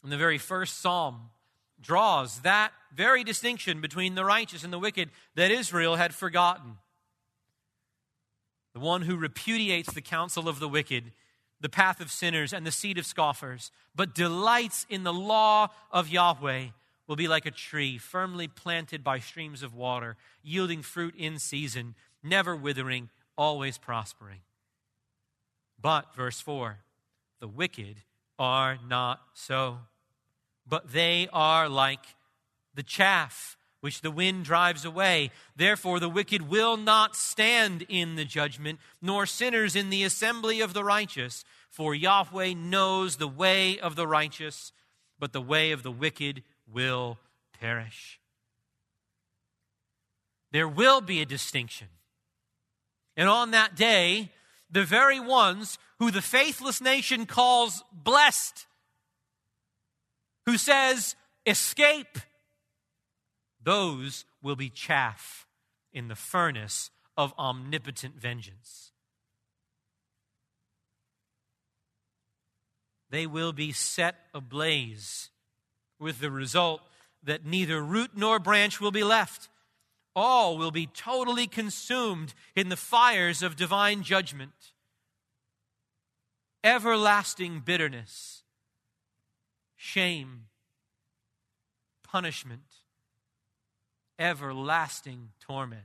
And 0.02 0.10
the 0.10 0.16
very 0.16 0.38
first 0.38 0.80
psalm 0.80 1.30
draws 1.80 2.40
that 2.40 2.72
very 2.92 3.22
distinction 3.22 3.80
between 3.80 4.16
the 4.16 4.24
righteous 4.24 4.64
and 4.64 4.72
the 4.72 4.78
wicked 4.80 5.10
that 5.36 5.52
Israel 5.52 5.94
had 5.94 6.12
forgotten. 6.12 6.78
The 8.72 8.80
one 8.80 9.02
who 9.02 9.14
repudiates 9.14 9.92
the 9.92 10.02
counsel 10.02 10.48
of 10.48 10.58
the 10.58 10.68
wicked, 10.68 11.12
the 11.60 11.68
path 11.68 12.00
of 12.00 12.10
sinners, 12.10 12.52
and 12.52 12.66
the 12.66 12.72
seed 12.72 12.98
of 12.98 13.06
scoffers, 13.06 13.70
but 13.94 14.16
delights 14.16 14.84
in 14.90 15.04
the 15.04 15.14
law 15.14 15.68
of 15.92 16.08
Yahweh 16.08 16.70
will 17.06 17.16
be 17.16 17.28
like 17.28 17.46
a 17.46 17.50
tree 17.50 17.98
firmly 17.98 18.48
planted 18.48 19.04
by 19.04 19.18
streams 19.18 19.62
of 19.62 19.74
water, 19.74 20.16
yielding 20.42 20.82
fruit 20.82 21.14
in 21.16 21.38
season, 21.38 21.94
never 22.22 22.56
withering, 22.56 23.10
always 23.36 23.78
prospering. 23.78 24.40
But, 25.80 26.14
verse 26.14 26.40
4, 26.40 26.78
the 27.40 27.48
wicked 27.48 27.96
are 28.38 28.78
not 28.88 29.20
so, 29.34 29.78
but 30.66 30.92
they 30.92 31.28
are 31.32 31.68
like 31.68 32.00
the 32.74 32.82
chaff 32.82 33.56
which 33.84 34.00
the 34.00 34.10
wind 34.10 34.46
drives 34.46 34.86
away. 34.86 35.30
Therefore, 35.54 36.00
the 36.00 36.08
wicked 36.08 36.48
will 36.48 36.78
not 36.78 37.14
stand 37.14 37.84
in 37.90 38.16
the 38.16 38.24
judgment, 38.24 38.80
nor 39.02 39.26
sinners 39.26 39.76
in 39.76 39.90
the 39.90 40.04
assembly 40.04 40.62
of 40.62 40.72
the 40.72 40.82
righteous. 40.82 41.44
For 41.68 41.94
Yahweh 41.94 42.54
knows 42.54 43.16
the 43.16 43.28
way 43.28 43.78
of 43.78 43.94
the 43.94 44.06
righteous, 44.06 44.72
but 45.18 45.34
the 45.34 45.42
way 45.42 45.70
of 45.70 45.82
the 45.82 45.90
wicked 45.90 46.42
will 46.72 47.18
perish. 47.60 48.20
There 50.52 50.68
will 50.68 51.00
be 51.00 51.20
a 51.20 51.26
distinction. 51.26 51.88
And 53.16 53.28
on 53.28 53.52
that 53.52 53.74
day, 53.74 54.30
the 54.70 54.84
very 54.84 55.20
ones 55.20 55.78
who 55.98 56.10
the 56.10 56.22
faithless 56.22 56.80
nation 56.80 57.26
calls 57.26 57.82
blessed, 57.92 58.66
who 60.46 60.56
says, 60.58 61.16
escape, 61.46 62.18
those 63.62 64.24
will 64.42 64.56
be 64.56 64.68
chaff 64.68 65.46
in 65.92 66.08
the 66.08 66.16
furnace 66.16 66.90
of 67.16 67.32
omnipotent 67.38 68.20
vengeance. 68.20 68.92
They 73.10 73.26
will 73.26 73.52
be 73.52 73.70
set 73.72 74.16
ablaze, 74.34 75.30
with 76.04 76.20
the 76.20 76.30
result 76.30 76.82
that 77.24 77.46
neither 77.46 77.82
root 77.82 78.10
nor 78.14 78.38
branch 78.38 78.80
will 78.80 78.92
be 78.92 79.02
left. 79.02 79.48
All 80.14 80.56
will 80.56 80.70
be 80.70 80.86
totally 80.86 81.48
consumed 81.48 82.34
in 82.54 82.68
the 82.68 82.76
fires 82.76 83.42
of 83.42 83.56
divine 83.56 84.02
judgment. 84.04 84.52
Everlasting 86.62 87.60
bitterness, 87.64 88.42
shame, 89.76 90.44
punishment, 92.04 92.62
everlasting 94.18 95.30
torment. 95.40 95.80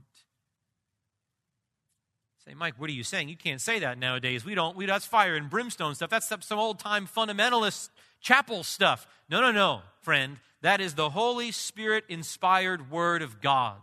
Say, 2.45 2.53
Mike, 2.53 2.76
what 2.78 2.89
are 2.89 2.93
you 2.93 3.03
saying? 3.03 3.30
You 3.30 3.38
can't 3.38 3.61
say 3.61 3.80
that 3.80 3.97
nowadays. 3.97 4.45
We 4.45 4.53
don't, 4.53 4.76
we, 4.76 4.86
that's 4.86 5.05
fire 5.05 5.36
and 5.36 5.49
brimstone 5.49 5.95
stuff. 5.95 6.09
That's 6.09 6.28
some 6.28 6.59
old 6.59 6.80
time 6.80 7.07
fundamentalist 7.07 7.89
chapel 8.22 8.63
stuff. 8.63 9.07
No, 9.30 9.41
no, 9.41 9.51
no, 9.51 9.82
friend. 10.01 10.38
That 10.61 10.82
is 10.82 10.95
the 10.95 11.09
Holy 11.09 11.51
Spirit 11.51 12.03
inspired 12.09 12.91
Word 12.91 13.22
of 13.22 13.41
God. 13.41 13.78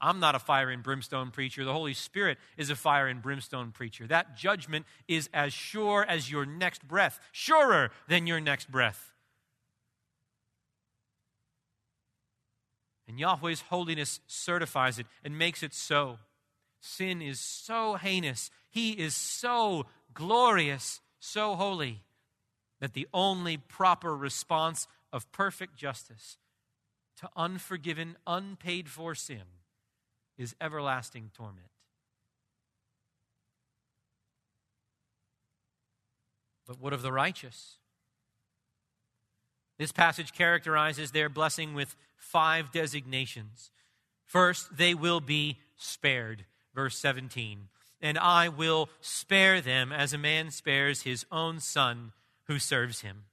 I'm 0.00 0.18
not 0.18 0.34
a 0.34 0.38
fire 0.38 0.70
and 0.70 0.82
brimstone 0.82 1.30
preacher. 1.30 1.64
The 1.64 1.74
Holy 1.74 1.92
Spirit 1.92 2.38
is 2.56 2.70
a 2.70 2.76
fire 2.76 3.06
and 3.06 3.20
brimstone 3.20 3.70
preacher. 3.70 4.06
That 4.06 4.34
judgment 4.36 4.86
is 5.06 5.28
as 5.34 5.52
sure 5.52 6.06
as 6.08 6.30
your 6.30 6.46
next 6.46 6.86
breath, 6.88 7.20
surer 7.32 7.90
than 8.08 8.26
your 8.26 8.40
next 8.40 8.70
breath. 8.70 9.12
And 13.06 13.18
Yahweh's 13.18 13.60
holiness 13.62 14.20
certifies 14.26 14.98
it 14.98 15.06
and 15.22 15.36
makes 15.36 15.62
it 15.62 15.74
so. 15.74 16.18
Sin 16.80 17.20
is 17.20 17.38
so 17.38 17.96
heinous, 17.96 18.50
He 18.70 18.92
is 18.92 19.14
so 19.14 19.84
glorious, 20.14 21.00
so 21.18 21.56
holy, 21.56 22.00
that 22.80 22.94
the 22.94 23.06
only 23.12 23.56
proper 23.56 24.16
response 24.16 24.88
of 25.12 25.30
perfect 25.32 25.76
justice 25.76 26.38
to 27.18 27.28
unforgiven, 27.36 28.16
unpaid 28.26 28.88
for 28.88 29.14
sin 29.14 29.42
is 30.38 30.56
everlasting 30.60 31.30
torment. 31.34 31.66
But 36.66 36.80
what 36.80 36.92
of 36.92 37.02
the 37.02 37.12
righteous? 37.12 37.76
This 39.78 39.92
passage 39.92 40.32
characterizes 40.32 41.10
their 41.10 41.28
blessing 41.28 41.74
with 41.74 41.96
five 42.16 42.70
designations. 42.70 43.70
First, 44.24 44.76
they 44.76 44.94
will 44.94 45.20
be 45.20 45.58
spared. 45.76 46.44
Verse 46.74 46.96
17. 46.96 47.68
And 48.00 48.16
I 48.16 48.48
will 48.48 48.88
spare 49.00 49.60
them 49.60 49.92
as 49.92 50.12
a 50.12 50.18
man 50.18 50.50
spares 50.50 51.02
his 51.02 51.26
own 51.30 51.60
son 51.60 52.12
who 52.50 52.58
serves 52.58 53.02
him. 53.02 53.26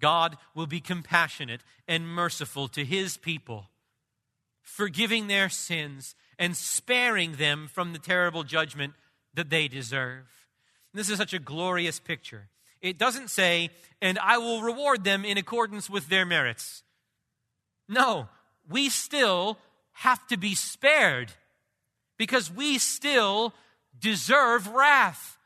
God 0.00 0.36
will 0.56 0.66
be 0.66 0.80
compassionate 0.80 1.60
and 1.86 2.08
merciful 2.08 2.66
to 2.66 2.84
his 2.84 3.16
people 3.16 3.70
forgiving 4.60 5.28
their 5.28 5.48
sins 5.48 6.16
and 6.36 6.56
sparing 6.56 7.36
them 7.36 7.68
from 7.72 7.92
the 7.92 7.98
terrible 8.00 8.42
judgment 8.42 8.94
that 9.34 9.50
they 9.50 9.68
deserve. 9.68 10.24
This 10.92 11.08
is 11.08 11.16
such 11.16 11.32
a 11.32 11.38
glorious 11.38 12.00
picture. 12.00 12.48
It 12.80 12.98
doesn't 12.98 13.30
say, 13.30 13.70
and 14.02 14.18
I 14.18 14.38
will 14.38 14.62
reward 14.62 15.04
them 15.04 15.24
in 15.24 15.38
accordance 15.38 15.88
with 15.88 16.08
their 16.08 16.26
merits. 16.26 16.82
No, 17.88 18.28
we 18.68 18.88
still 18.88 19.58
have 19.92 20.26
to 20.26 20.36
be 20.36 20.56
spared 20.56 21.30
because 22.18 22.50
we 22.50 22.78
still 22.78 23.54
deserve 23.96 24.66
wrath. 24.66 25.38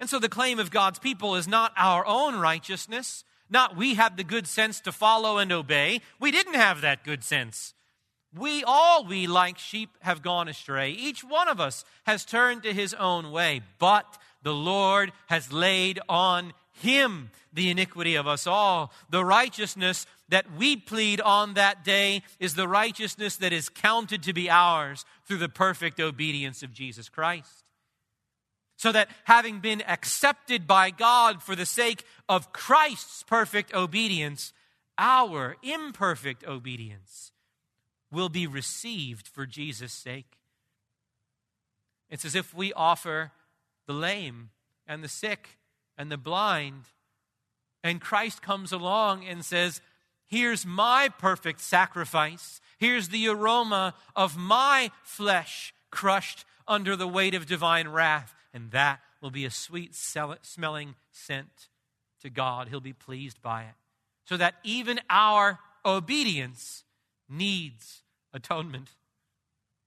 And 0.00 0.08
so 0.08 0.18
the 0.18 0.28
claim 0.28 0.58
of 0.58 0.70
God's 0.70 0.98
people 0.98 1.34
is 1.34 1.48
not 1.48 1.72
our 1.76 2.06
own 2.06 2.36
righteousness, 2.38 3.24
not 3.50 3.76
we 3.76 3.94
have 3.94 4.16
the 4.16 4.24
good 4.24 4.46
sense 4.46 4.80
to 4.80 4.92
follow 4.92 5.38
and 5.38 5.50
obey. 5.50 6.00
We 6.20 6.30
didn't 6.30 6.54
have 6.54 6.82
that 6.82 7.04
good 7.04 7.24
sense. 7.24 7.74
We 8.34 8.62
all, 8.62 9.04
we 9.06 9.26
like 9.26 9.58
sheep, 9.58 9.90
have 10.00 10.22
gone 10.22 10.48
astray. 10.48 10.90
Each 10.90 11.24
one 11.24 11.48
of 11.48 11.60
us 11.60 11.84
has 12.04 12.24
turned 12.24 12.62
to 12.62 12.74
his 12.74 12.92
own 12.94 13.32
way, 13.32 13.62
but 13.78 14.18
the 14.42 14.54
Lord 14.54 15.12
has 15.26 15.52
laid 15.52 15.98
on 16.08 16.52
him 16.72 17.30
the 17.52 17.70
iniquity 17.70 18.14
of 18.14 18.26
us 18.26 18.46
all. 18.46 18.92
The 19.10 19.24
righteousness 19.24 20.06
that 20.28 20.52
we 20.56 20.76
plead 20.76 21.20
on 21.20 21.54
that 21.54 21.84
day 21.84 22.22
is 22.38 22.54
the 22.54 22.68
righteousness 22.68 23.36
that 23.36 23.52
is 23.52 23.70
counted 23.70 24.22
to 24.24 24.32
be 24.32 24.50
ours 24.50 25.04
through 25.24 25.38
the 25.38 25.48
perfect 25.48 25.98
obedience 25.98 26.62
of 26.62 26.72
Jesus 26.72 27.08
Christ. 27.08 27.64
So 28.78 28.92
that 28.92 29.10
having 29.24 29.58
been 29.58 29.82
accepted 29.86 30.66
by 30.66 30.90
God 30.90 31.42
for 31.42 31.54
the 31.54 31.66
sake 31.66 32.04
of 32.28 32.52
Christ's 32.52 33.24
perfect 33.24 33.74
obedience, 33.74 34.52
our 34.96 35.56
imperfect 35.62 36.46
obedience 36.46 37.32
will 38.10 38.28
be 38.28 38.46
received 38.46 39.26
for 39.26 39.46
Jesus' 39.46 39.92
sake. 39.92 40.38
It's 42.08 42.24
as 42.24 42.36
if 42.36 42.54
we 42.54 42.72
offer 42.72 43.32
the 43.86 43.92
lame 43.92 44.50
and 44.86 45.02
the 45.02 45.08
sick 45.08 45.58
and 45.96 46.10
the 46.10 46.16
blind, 46.16 46.84
and 47.82 48.00
Christ 48.00 48.42
comes 48.42 48.72
along 48.72 49.24
and 49.24 49.44
says, 49.44 49.80
Here's 50.28 50.64
my 50.64 51.08
perfect 51.18 51.60
sacrifice. 51.60 52.60
Here's 52.78 53.08
the 53.08 53.28
aroma 53.28 53.94
of 54.14 54.36
my 54.36 54.92
flesh 55.02 55.74
crushed 55.90 56.44
under 56.68 56.94
the 56.94 57.08
weight 57.08 57.34
of 57.34 57.46
divine 57.46 57.88
wrath. 57.88 58.34
And 58.52 58.70
that 58.70 59.00
will 59.20 59.30
be 59.30 59.44
a 59.44 59.50
sweet 59.50 59.94
smelling 59.94 60.94
scent 61.12 61.68
to 62.22 62.30
God. 62.30 62.68
He'll 62.68 62.80
be 62.80 62.92
pleased 62.92 63.42
by 63.42 63.62
it. 63.62 63.74
So 64.26 64.36
that 64.36 64.54
even 64.64 65.00
our 65.08 65.58
obedience 65.84 66.84
needs 67.28 68.02
atonement. 68.32 68.90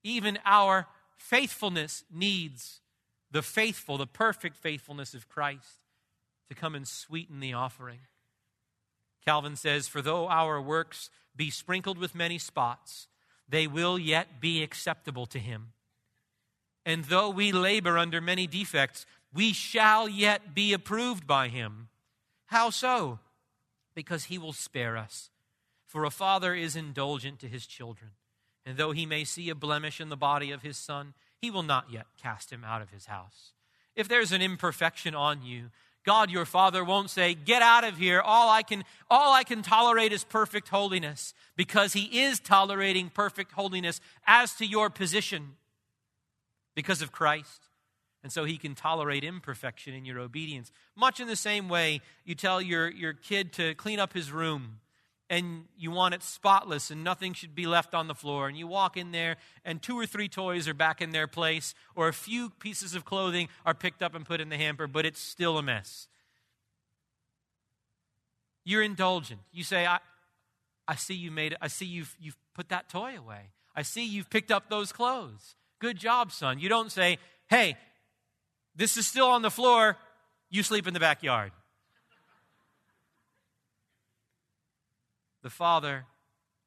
Even 0.03 0.39
our 0.45 0.87
faithfulness 1.17 2.03
needs 2.11 2.81
the 3.29 3.41
faithful, 3.41 3.97
the 3.97 4.07
perfect 4.07 4.57
faithfulness 4.57 5.13
of 5.13 5.29
Christ 5.29 5.79
to 6.49 6.55
come 6.55 6.75
and 6.75 6.87
sweeten 6.87 7.39
the 7.39 7.53
offering. 7.53 7.99
Calvin 9.25 9.55
says, 9.55 9.87
For 9.87 10.01
though 10.01 10.27
our 10.27 10.61
works 10.61 11.09
be 11.35 11.49
sprinkled 11.49 11.97
with 11.97 12.15
many 12.15 12.37
spots, 12.37 13.07
they 13.47 13.67
will 13.67 13.97
yet 13.97 14.41
be 14.41 14.63
acceptable 14.63 15.25
to 15.27 15.39
him. 15.39 15.73
And 16.85 17.05
though 17.05 17.29
we 17.29 17.51
labor 17.51 17.97
under 17.97 18.19
many 18.21 18.47
defects, 18.47 19.05
we 19.33 19.53
shall 19.53 20.09
yet 20.09 20.53
be 20.53 20.73
approved 20.73 21.27
by 21.27 21.47
him. 21.47 21.89
How 22.47 22.69
so? 22.69 23.19
Because 23.93 24.25
he 24.25 24.37
will 24.37 24.53
spare 24.53 24.97
us. 24.97 25.29
For 25.85 26.05
a 26.05 26.09
father 26.11 26.55
is 26.55 26.75
indulgent 26.75 27.39
to 27.39 27.47
his 27.47 27.65
children. 27.65 28.11
And 28.65 28.77
though 28.77 28.91
he 28.91 29.05
may 29.05 29.23
see 29.23 29.49
a 29.49 29.55
blemish 29.55 29.99
in 29.99 30.09
the 30.09 30.17
body 30.17 30.51
of 30.51 30.61
his 30.61 30.77
son, 30.77 31.13
he 31.37 31.51
will 31.51 31.63
not 31.63 31.91
yet 31.91 32.05
cast 32.21 32.51
him 32.51 32.63
out 32.63 32.81
of 32.81 32.91
his 32.91 33.07
house. 33.07 33.53
If 33.95 34.07
there's 34.07 34.31
an 34.31 34.41
imperfection 34.41 35.15
on 35.15 35.43
you, 35.43 35.71
God 36.03 36.31
your 36.31 36.45
Father 36.45 36.83
won't 36.83 37.09
say, 37.09 37.33
"Get 37.33 37.61
out 37.61 37.83
of 37.83 37.97
here. 37.97 38.21
All 38.21 38.49
I 38.49 38.63
can 38.63 38.85
all 39.09 39.33
I 39.33 39.43
can 39.43 39.61
tolerate 39.61 40.11
is 40.11 40.23
perfect 40.23 40.69
holiness," 40.69 41.33
because 41.55 41.93
he 41.93 42.21
is 42.21 42.39
tolerating 42.39 43.09
perfect 43.09 43.51
holiness 43.51 44.01
as 44.25 44.53
to 44.55 44.65
your 44.65 44.89
position 44.89 45.57
because 46.75 47.01
of 47.01 47.11
Christ. 47.11 47.67
And 48.23 48.31
so 48.31 48.43
he 48.43 48.57
can 48.57 48.75
tolerate 48.75 49.23
imperfection 49.23 49.93
in 49.93 50.05
your 50.05 50.19
obedience. 50.19 50.71
Much 50.95 51.19
in 51.19 51.27
the 51.27 51.35
same 51.35 51.69
way, 51.69 52.01
you 52.23 52.35
tell 52.35 52.61
your, 52.61 52.89
your 52.89 53.13
kid 53.13 53.51
to 53.53 53.73
clean 53.75 53.99
up 53.99 54.13
his 54.13 54.31
room 54.31 54.79
and 55.27 55.63
you 55.77 55.89
want 55.91 56.13
it 56.13 56.21
spotless 56.21 56.91
and 56.91 57.03
nothing 57.03 57.33
should 57.33 57.55
be 57.55 57.65
left 57.65 57.95
on 57.95 58.07
the 58.07 58.13
floor. 58.13 58.47
And 58.47 58.57
you 58.57 58.67
walk 58.67 58.95
in 58.95 59.11
there 59.11 59.37
and 59.65 59.81
two 59.81 59.97
or 59.97 60.05
three 60.05 60.27
toys 60.27 60.67
are 60.67 60.73
back 60.73 61.01
in 61.01 61.11
their 61.11 61.25
place, 61.25 61.73
or 61.95 62.07
a 62.07 62.13
few 62.13 62.49
pieces 62.49 62.93
of 62.93 63.05
clothing 63.05 63.47
are 63.65 63.73
picked 63.73 64.03
up 64.03 64.13
and 64.13 64.25
put 64.25 64.41
in 64.41 64.49
the 64.49 64.57
hamper, 64.57 64.87
but 64.87 65.05
it's 65.05 65.21
still 65.21 65.57
a 65.57 65.63
mess. 65.63 66.07
You're 68.63 68.83
indulgent. 68.83 69.39
You 69.51 69.63
say, 69.63 69.87
I, 69.87 69.99
I 70.87 70.95
see 70.95 71.15
you 71.15 71.31
made 71.31 71.53
it. 71.53 71.57
I 71.61 71.69
see 71.69 71.85
you've, 71.85 72.15
you've 72.19 72.37
put 72.53 72.69
that 72.69 72.89
toy 72.89 73.17
away. 73.17 73.49
I 73.75 73.81
see 73.81 74.05
you've 74.05 74.29
picked 74.29 74.51
up 74.51 74.69
those 74.69 74.91
clothes. 74.91 75.55
Good 75.81 75.97
job, 75.97 76.31
son. 76.31 76.59
You 76.59 76.69
don't 76.69 76.91
say, 76.91 77.17
hey, 77.49 77.75
this 78.73 78.95
is 78.95 79.05
still 79.05 79.27
on 79.27 79.41
the 79.41 79.51
floor. 79.51 79.97
You 80.49 80.63
sleep 80.63 80.87
in 80.87 80.93
the 80.93 80.99
backyard. 81.01 81.51
the 85.41 85.49
Father 85.49 86.05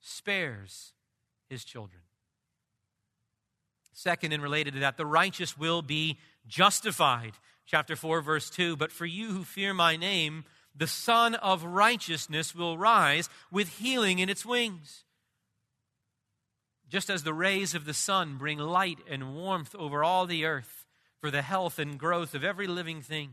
spares 0.01 0.93
his 1.49 1.65
children. 1.65 2.03
Second, 3.93 4.33
and 4.33 4.43
related 4.43 4.75
to 4.75 4.81
that, 4.81 4.97
the 4.97 5.07
righteous 5.07 5.57
will 5.57 5.83
be 5.83 6.19
justified. 6.47 7.33
Chapter 7.67 7.97
4, 7.97 8.21
verse 8.21 8.51
2 8.51 8.77
But 8.77 8.91
for 8.91 9.07
you 9.07 9.29
who 9.29 9.45
fear 9.45 9.73
my 9.73 9.97
name, 9.97 10.45
The 10.75 10.89
Sun 10.89 11.37
of 11.37 11.65
Righteousness 11.65 12.55
will 12.55 12.77
rise 12.77 13.29
with 13.53 13.69
healing 13.79 14.19
in 14.19 14.29
its 14.29 14.45
wings. 14.45 15.05
Just 16.95 17.11
as 17.11 17.25
the 17.25 17.35
rays 17.35 17.75
of 17.75 17.87
the 17.87 17.93
sun 17.93 18.37
bring 18.37 18.57
light 18.57 19.01
and 19.11 19.35
warmth 19.35 19.75
over 19.75 20.05
all 20.05 20.27
the 20.27 20.45
earth 20.45 20.87
for 21.21 21.29
the 21.29 21.43
health 21.43 21.81
and 21.81 21.99
growth 21.99 22.37
of 22.37 22.45
every 22.45 22.69
living 22.69 23.03
thing, 23.03 23.33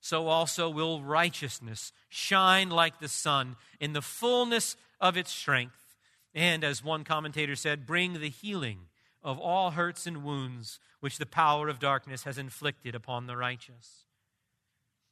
so 0.00 0.28
also 0.28 0.70
will 0.70 1.02
righteousness 1.02 1.92
shine 2.08 2.70
like 2.70 3.00
the 3.00 3.08
sun 3.08 3.56
in 3.80 3.94
the 3.94 4.00
fullness 4.00 4.76
of 5.00 5.16
its 5.16 5.32
strength. 5.32 5.96
And 6.36 6.62
as 6.62 6.84
one 6.84 7.02
commentator 7.02 7.56
said, 7.56 7.84
bring 7.84 8.20
the 8.20 8.28
healing 8.28 8.82
of 9.24 9.40
all 9.40 9.72
hurts 9.72 10.06
and 10.06 10.22
wounds 10.22 10.78
which 11.00 11.18
the 11.18 11.26
power 11.26 11.66
of 11.66 11.80
darkness 11.80 12.22
has 12.22 12.38
inflicted 12.38 12.94
upon 12.94 13.26
the 13.26 13.36
righteous. 13.36 14.04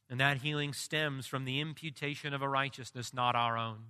And 0.09 0.21
that 0.21 0.37
healing 0.37 0.71
stems 0.71 1.27
from 1.27 1.43
the 1.43 1.59
imputation 1.59 2.33
of 2.33 2.41
a 2.41 2.47
righteousness 2.47 3.13
not 3.13 3.35
our 3.35 3.57
own, 3.57 3.87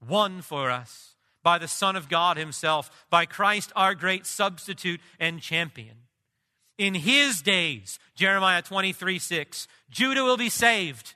won 0.00 0.40
for 0.40 0.70
us 0.70 1.13
by 1.44 1.58
the 1.58 1.68
Son 1.68 1.94
of 1.94 2.08
God 2.08 2.36
Himself, 2.36 2.90
by 3.08 3.26
Christ, 3.26 3.70
our 3.76 3.94
great 3.94 4.26
substitute 4.26 5.00
and 5.20 5.40
champion. 5.40 5.96
In 6.76 6.94
His 6.94 7.40
days, 7.40 8.00
Jeremiah 8.16 8.62
23 8.62 9.20
6, 9.20 9.68
Judah 9.90 10.24
will 10.24 10.36
be 10.36 10.48
saved 10.48 11.14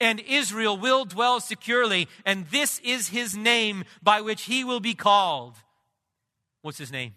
and 0.00 0.20
Israel 0.20 0.76
will 0.76 1.04
dwell 1.04 1.40
securely, 1.40 2.08
and 2.26 2.46
this 2.48 2.80
is 2.80 3.08
his 3.08 3.36
name 3.36 3.84
by 4.02 4.20
which 4.20 4.42
he 4.42 4.64
will 4.64 4.80
be 4.80 4.94
called. 4.94 5.54
What's 6.62 6.78
his 6.78 6.92
name? 6.92 7.14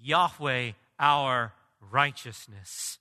Yahweh, 0.00 0.72
our 0.98 1.52
righteousness. 1.90 2.98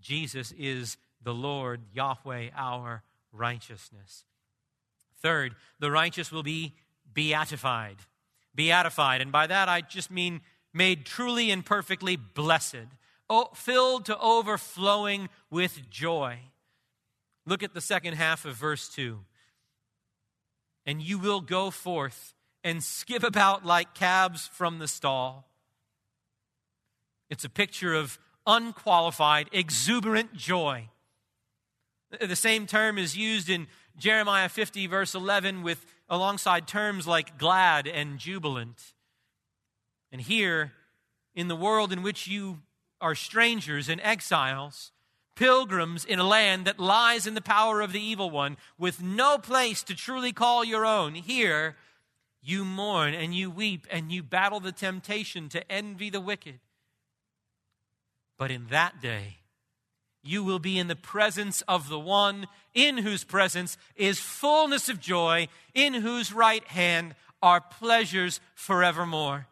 Jesus 0.00 0.52
is 0.56 0.96
the 1.22 1.34
Lord, 1.34 1.80
Yahweh, 1.92 2.50
our 2.56 3.02
righteousness. 3.32 4.24
Third, 5.22 5.54
the 5.78 5.90
righteous 5.90 6.30
will 6.30 6.42
be 6.42 6.74
beatified. 7.12 7.96
Beatified. 8.54 9.20
And 9.20 9.32
by 9.32 9.46
that, 9.46 9.68
I 9.68 9.80
just 9.80 10.10
mean 10.10 10.40
made 10.72 11.06
truly 11.06 11.50
and 11.50 11.64
perfectly 11.64 12.16
blessed, 12.16 12.86
filled 13.54 14.04
to 14.06 14.18
overflowing 14.18 15.28
with 15.50 15.88
joy. 15.90 16.38
Look 17.46 17.62
at 17.62 17.74
the 17.74 17.80
second 17.80 18.14
half 18.14 18.44
of 18.44 18.56
verse 18.56 18.88
2. 18.88 19.18
And 20.84 21.02
you 21.02 21.18
will 21.18 21.40
go 21.40 21.70
forth 21.70 22.34
and 22.62 22.82
skip 22.82 23.22
about 23.22 23.64
like 23.64 23.94
calves 23.94 24.50
from 24.52 24.78
the 24.78 24.88
stall. 24.88 25.48
It's 27.30 27.44
a 27.44 27.50
picture 27.50 27.94
of 27.94 28.18
unqualified, 28.46 29.48
exuberant 29.52 30.34
joy. 30.34 30.88
The 32.20 32.36
same 32.36 32.66
term 32.66 32.98
is 32.98 33.16
used 33.16 33.48
in 33.50 33.66
Jeremiah 33.98 34.48
50, 34.48 34.86
verse 34.86 35.14
11, 35.14 35.62
with 35.62 35.84
alongside 36.08 36.68
terms 36.68 37.06
like 37.06 37.38
glad 37.38 37.86
and 37.86 38.18
jubilant. 38.18 38.94
And 40.12 40.20
here, 40.20 40.72
in 41.34 41.48
the 41.48 41.56
world 41.56 41.92
in 41.92 42.02
which 42.02 42.26
you 42.26 42.58
are 43.00 43.14
strangers 43.14 43.88
and 43.88 44.00
exiles, 44.02 44.92
pilgrims 45.34 46.04
in 46.04 46.18
a 46.18 46.26
land 46.26 46.66
that 46.66 46.80
lies 46.80 47.26
in 47.26 47.34
the 47.34 47.40
power 47.40 47.80
of 47.80 47.92
the 47.92 48.00
evil 48.00 48.30
one, 48.30 48.56
with 48.78 49.02
no 49.02 49.38
place 49.38 49.82
to 49.84 49.94
truly 49.94 50.32
call 50.32 50.64
your 50.64 50.84
own, 50.86 51.14
here 51.14 51.76
you 52.42 52.64
mourn 52.64 53.12
and 53.12 53.34
you 53.34 53.50
weep 53.50 53.86
and 53.90 54.12
you 54.12 54.22
battle 54.22 54.60
the 54.60 54.72
temptation 54.72 55.48
to 55.48 55.70
envy 55.70 56.10
the 56.10 56.20
wicked. 56.20 56.60
But 58.38 58.50
in 58.50 58.68
that 58.68 59.00
day, 59.00 59.38
you 60.26 60.42
will 60.42 60.58
be 60.58 60.78
in 60.78 60.88
the 60.88 60.96
presence 60.96 61.62
of 61.62 61.88
the 61.88 61.98
one 61.98 62.46
in 62.74 62.98
whose 62.98 63.24
presence 63.24 63.78
is 63.96 64.18
fullness 64.18 64.88
of 64.88 65.00
joy, 65.00 65.48
in 65.74 65.94
whose 65.94 66.32
right 66.32 66.64
hand 66.64 67.14
are 67.42 67.60
pleasures 67.60 68.40
forevermore. 68.54 69.46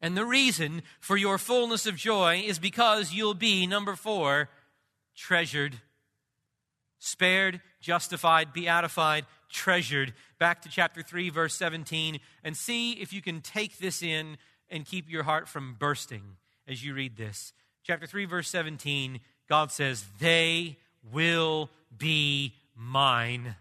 And 0.00 0.16
the 0.16 0.26
reason 0.26 0.82
for 1.00 1.16
your 1.16 1.38
fullness 1.38 1.86
of 1.86 1.96
joy 1.96 2.42
is 2.44 2.58
because 2.58 3.14
you'll 3.14 3.32
be, 3.32 3.66
number 3.66 3.96
four, 3.96 4.50
treasured, 5.16 5.76
spared, 6.98 7.62
justified, 7.80 8.52
beatified, 8.52 9.24
treasured. 9.50 10.12
Back 10.38 10.60
to 10.62 10.68
chapter 10.68 11.02
3, 11.02 11.30
verse 11.30 11.54
17, 11.54 12.20
and 12.42 12.56
see 12.56 12.92
if 12.92 13.12
you 13.12 13.22
can 13.22 13.40
take 13.40 13.78
this 13.78 14.02
in 14.02 14.36
and 14.68 14.84
keep 14.84 15.10
your 15.10 15.22
heart 15.22 15.48
from 15.48 15.76
bursting 15.78 16.36
as 16.66 16.84
you 16.84 16.92
read 16.92 17.16
this. 17.16 17.52
Chapter 17.84 18.06
3, 18.06 18.24
verse 18.24 18.48
17, 18.48 19.20
God 19.46 19.70
says, 19.70 20.06
They 20.18 20.78
will 21.12 21.68
be 21.96 22.54
mine, 22.74 23.56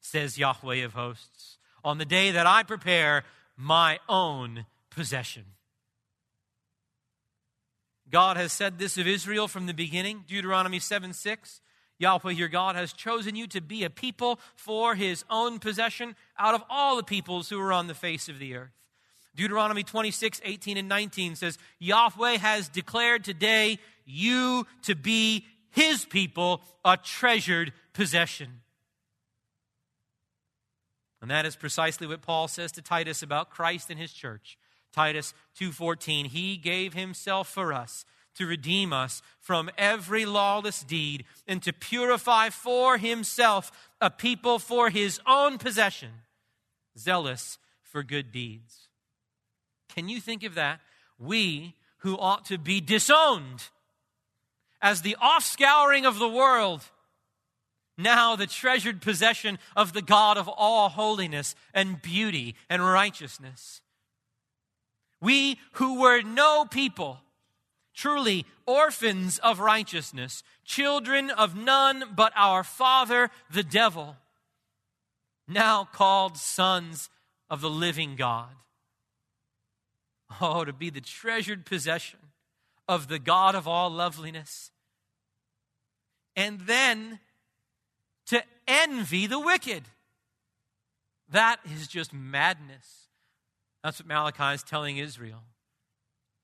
says 0.00 0.36
Yahweh 0.36 0.84
of 0.84 0.94
hosts, 0.94 1.56
on 1.84 1.98
the 1.98 2.04
day 2.04 2.32
that 2.32 2.46
I 2.46 2.64
prepare 2.64 3.22
my 3.56 4.00
own 4.08 4.66
possession. 4.90 5.44
God 8.10 8.36
has 8.36 8.52
said 8.52 8.78
this 8.78 8.98
of 8.98 9.06
Israel 9.06 9.46
from 9.46 9.66
the 9.66 9.74
beginning, 9.74 10.24
Deuteronomy 10.26 10.80
7 10.80 11.12
6. 11.12 11.60
Yahweh 11.98 12.32
your 12.32 12.48
God 12.48 12.74
has 12.74 12.92
chosen 12.92 13.36
you 13.36 13.46
to 13.46 13.60
be 13.60 13.84
a 13.84 13.90
people 13.90 14.40
for 14.56 14.96
his 14.96 15.24
own 15.30 15.60
possession 15.60 16.16
out 16.36 16.54
of 16.54 16.64
all 16.68 16.96
the 16.96 17.02
peoples 17.04 17.48
who 17.48 17.60
are 17.60 17.72
on 17.72 17.86
the 17.86 17.94
face 17.94 18.28
of 18.28 18.40
the 18.40 18.54
earth. 18.56 18.85
Deuteronomy 19.36 19.82
26, 19.82 20.40
18, 20.44 20.78
and 20.78 20.88
19 20.88 21.36
says, 21.36 21.58
Yahweh 21.78 22.38
has 22.38 22.68
declared 22.68 23.22
today 23.22 23.78
you 24.04 24.66
to 24.82 24.94
be 24.94 25.44
his 25.70 26.04
people, 26.06 26.62
a 26.84 26.96
treasured 26.96 27.72
possession. 27.92 28.62
And 31.20 31.30
that 31.30 31.44
is 31.44 31.56
precisely 31.56 32.06
what 32.06 32.22
Paul 32.22 32.48
says 32.48 32.72
to 32.72 32.82
Titus 32.82 33.22
about 33.22 33.50
Christ 33.50 33.90
and 33.90 33.98
his 33.98 34.12
church. 34.12 34.58
Titus 34.92 35.34
2:14 35.60 36.26
He 36.26 36.56
gave 36.56 36.94
himself 36.94 37.48
for 37.48 37.72
us 37.72 38.04
to 38.36 38.46
redeem 38.46 38.92
us 38.92 39.22
from 39.40 39.70
every 39.76 40.24
lawless 40.24 40.82
deed 40.82 41.24
and 41.46 41.62
to 41.62 41.72
purify 41.72 42.50
for 42.50 42.98
himself 42.98 43.72
a 44.00 44.10
people 44.10 44.58
for 44.58 44.90
his 44.90 45.20
own 45.26 45.58
possession, 45.58 46.12
zealous 46.98 47.58
for 47.82 48.02
good 48.02 48.30
deeds. 48.30 48.85
Can 49.94 50.08
you 50.08 50.20
think 50.20 50.42
of 50.42 50.54
that? 50.54 50.80
We 51.18 51.74
who 51.98 52.18
ought 52.18 52.44
to 52.46 52.58
be 52.58 52.80
disowned 52.80 53.68
as 54.82 55.02
the 55.02 55.16
offscouring 55.22 56.06
of 56.06 56.18
the 56.18 56.28
world, 56.28 56.82
now 57.96 58.36
the 58.36 58.46
treasured 58.46 59.00
possession 59.00 59.58
of 59.74 59.92
the 59.92 60.02
God 60.02 60.36
of 60.36 60.48
all 60.48 60.90
holiness 60.90 61.54
and 61.72 62.02
beauty 62.02 62.54
and 62.68 62.84
righteousness. 62.84 63.80
We 65.20 65.58
who 65.72 66.00
were 66.00 66.22
no 66.22 66.66
people 66.66 67.20
truly 67.96 68.44
orphans 68.66 69.38
of 69.38 69.58
righteousness, 69.58 70.44
children 70.64 71.30
of 71.30 71.56
none 71.56 72.04
but 72.14 72.32
our 72.36 72.62
father, 72.62 73.30
the 73.50 73.62
devil, 73.62 74.16
now 75.48 75.88
called 75.90 76.36
sons 76.36 77.08
of 77.48 77.60
the 77.60 77.70
living 77.70 78.14
God. 78.14 78.50
Oh, 80.40 80.64
to 80.64 80.72
be 80.72 80.90
the 80.90 81.00
treasured 81.00 81.64
possession 81.64 82.18
of 82.88 83.08
the 83.08 83.18
God 83.18 83.54
of 83.54 83.66
all 83.68 83.90
loveliness. 83.90 84.70
And 86.34 86.60
then 86.60 87.20
to 88.26 88.42
envy 88.66 89.26
the 89.26 89.38
wicked. 89.38 89.84
That 91.30 91.58
is 91.64 91.88
just 91.88 92.12
madness. 92.12 93.08
That's 93.82 94.00
what 94.00 94.08
Malachi 94.08 94.54
is 94.54 94.62
telling 94.62 94.98
Israel. 94.98 95.42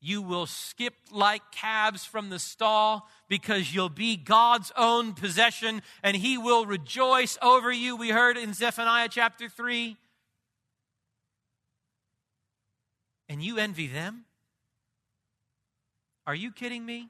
You 0.00 0.20
will 0.20 0.46
skip 0.46 0.94
like 1.12 1.42
calves 1.52 2.04
from 2.04 2.28
the 2.28 2.40
stall 2.40 3.08
because 3.28 3.72
you'll 3.72 3.88
be 3.88 4.16
God's 4.16 4.72
own 4.76 5.12
possession 5.12 5.82
and 6.02 6.16
he 6.16 6.36
will 6.36 6.66
rejoice 6.66 7.38
over 7.40 7.70
you. 7.70 7.94
We 7.96 8.10
heard 8.10 8.36
in 8.36 8.52
Zephaniah 8.52 9.08
chapter 9.08 9.48
3. 9.48 9.96
And 13.32 13.42
you 13.42 13.58
envy 13.58 13.88
them? 13.88 14.26
Are 16.26 16.34
you 16.34 16.52
kidding 16.52 16.86
me? 16.86 17.08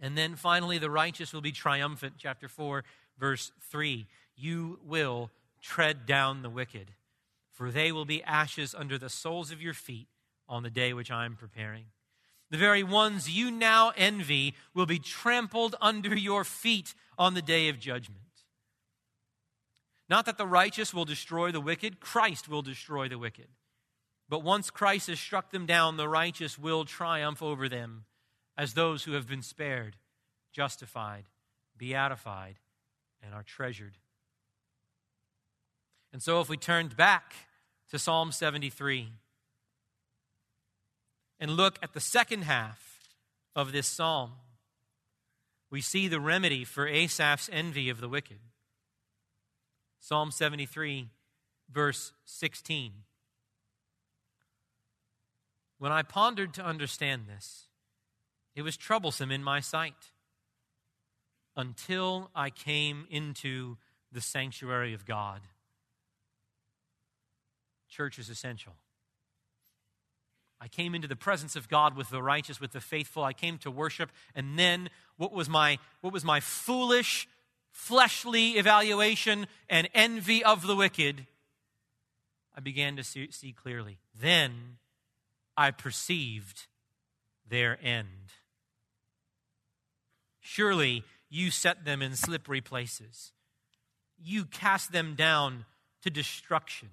And 0.00 0.18
then 0.18 0.34
finally, 0.34 0.78
the 0.78 0.90
righteous 0.90 1.32
will 1.32 1.40
be 1.40 1.52
triumphant. 1.52 2.14
Chapter 2.18 2.48
4, 2.48 2.82
verse 3.20 3.52
3. 3.70 4.06
You 4.36 4.80
will 4.84 5.30
tread 5.62 6.06
down 6.06 6.42
the 6.42 6.50
wicked 6.50 6.90
for 7.54 7.70
they 7.70 7.92
will 7.92 8.04
be 8.04 8.22
ashes 8.24 8.74
under 8.76 8.98
the 8.98 9.08
soles 9.08 9.52
of 9.52 9.62
your 9.62 9.74
feet 9.74 10.08
on 10.48 10.64
the 10.64 10.70
day 10.70 10.92
which 10.92 11.10
I 11.10 11.24
am 11.24 11.36
preparing. 11.36 11.86
The 12.50 12.58
very 12.58 12.82
ones 12.82 13.30
you 13.30 13.50
now 13.50 13.92
envy 13.96 14.54
will 14.74 14.86
be 14.86 14.98
trampled 14.98 15.76
under 15.80 16.14
your 16.16 16.44
feet 16.44 16.94
on 17.16 17.34
the 17.34 17.42
day 17.42 17.68
of 17.68 17.78
judgment. 17.78 18.18
Not 20.14 20.26
that 20.26 20.38
the 20.38 20.46
righteous 20.46 20.94
will 20.94 21.04
destroy 21.04 21.50
the 21.50 21.60
wicked, 21.60 21.98
Christ 21.98 22.48
will 22.48 22.62
destroy 22.62 23.08
the 23.08 23.18
wicked. 23.18 23.48
But 24.28 24.44
once 24.44 24.70
Christ 24.70 25.08
has 25.08 25.18
struck 25.18 25.50
them 25.50 25.66
down, 25.66 25.96
the 25.96 26.08
righteous 26.08 26.56
will 26.56 26.84
triumph 26.84 27.42
over 27.42 27.68
them 27.68 28.04
as 28.56 28.74
those 28.74 29.02
who 29.02 29.14
have 29.14 29.26
been 29.26 29.42
spared, 29.42 29.96
justified, 30.52 31.24
beatified, 31.76 32.60
and 33.24 33.34
are 33.34 33.42
treasured. 33.42 33.98
And 36.12 36.22
so, 36.22 36.40
if 36.40 36.48
we 36.48 36.58
turned 36.58 36.96
back 36.96 37.34
to 37.90 37.98
Psalm 37.98 38.30
73 38.30 39.08
and 41.40 41.50
look 41.50 41.76
at 41.82 41.92
the 41.92 41.98
second 41.98 42.42
half 42.42 43.08
of 43.56 43.72
this 43.72 43.88
psalm, 43.88 44.34
we 45.72 45.80
see 45.80 46.06
the 46.06 46.20
remedy 46.20 46.62
for 46.62 46.86
Asaph's 46.86 47.50
envy 47.52 47.88
of 47.88 48.00
the 48.00 48.08
wicked. 48.08 48.38
Psalm 50.06 50.30
73, 50.30 51.08
verse 51.72 52.12
16. 52.26 52.92
When 55.78 55.92
I 55.92 56.02
pondered 56.02 56.52
to 56.54 56.62
understand 56.62 57.22
this, 57.26 57.68
it 58.54 58.60
was 58.60 58.76
troublesome 58.76 59.30
in 59.30 59.42
my 59.42 59.60
sight 59.60 60.10
until 61.56 62.28
I 62.34 62.50
came 62.50 63.06
into 63.08 63.78
the 64.12 64.20
sanctuary 64.20 64.92
of 64.92 65.06
God. 65.06 65.40
Church 67.88 68.18
is 68.18 68.28
essential. 68.28 68.74
I 70.60 70.68
came 70.68 70.94
into 70.94 71.08
the 71.08 71.16
presence 71.16 71.56
of 71.56 71.70
God 71.70 71.96
with 71.96 72.10
the 72.10 72.22
righteous, 72.22 72.60
with 72.60 72.72
the 72.72 72.80
faithful. 72.82 73.24
I 73.24 73.32
came 73.32 73.56
to 73.58 73.70
worship. 73.70 74.12
And 74.34 74.58
then 74.58 74.90
what 75.16 75.32
was 75.32 75.48
my, 75.48 75.78
what 76.02 76.12
was 76.12 76.26
my 76.26 76.40
foolish, 76.40 77.26
fleshly 77.74 78.52
evaluation 78.52 79.46
and 79.68 79.88
envy 79.92 80.42
of 80.42 80.66
the 80.66 80.76
wicked? 80.76 81.26
I 82.56 82.60
began 82.60 82.96
to 82.96 83.04
see, 83.04 83.30
see 83.32 83.52
clearly. 83.52 83.98
Then 84.18 84.78
I 85.56 85.72
perceived 85.72 86.66
their 87.46 87.78
end. 87.82 88.32
Surely 90.40 91.02
you 91.28 91.50
set 91.50 91.84
them 91.84 92.00
in 92.00 92.14
slippery 92.14 92.60
places. 92.60 93.32
You 94.22 94.44
cast 94.44 94.92
them 94.92 95.16
down 95.16 95.64
to 96.02 96.10
destruction. 96.10 96.90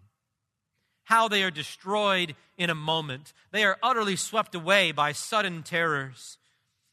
How 1.03 1.27
they 1.27 1.43
are 1.43 1.51
destroyed 1.51 2.35
in 2.57 2.71
a 2.71 2.75
moment. 2.75 3.33
They 3.51 3.63
are 3.63 3.77
utterly 3.83 4.15
swept 4.15 4.55
away 4.55 4.91
by 4.91 5.11
sudden 5.11 5.61
terrors. 5.61 6.39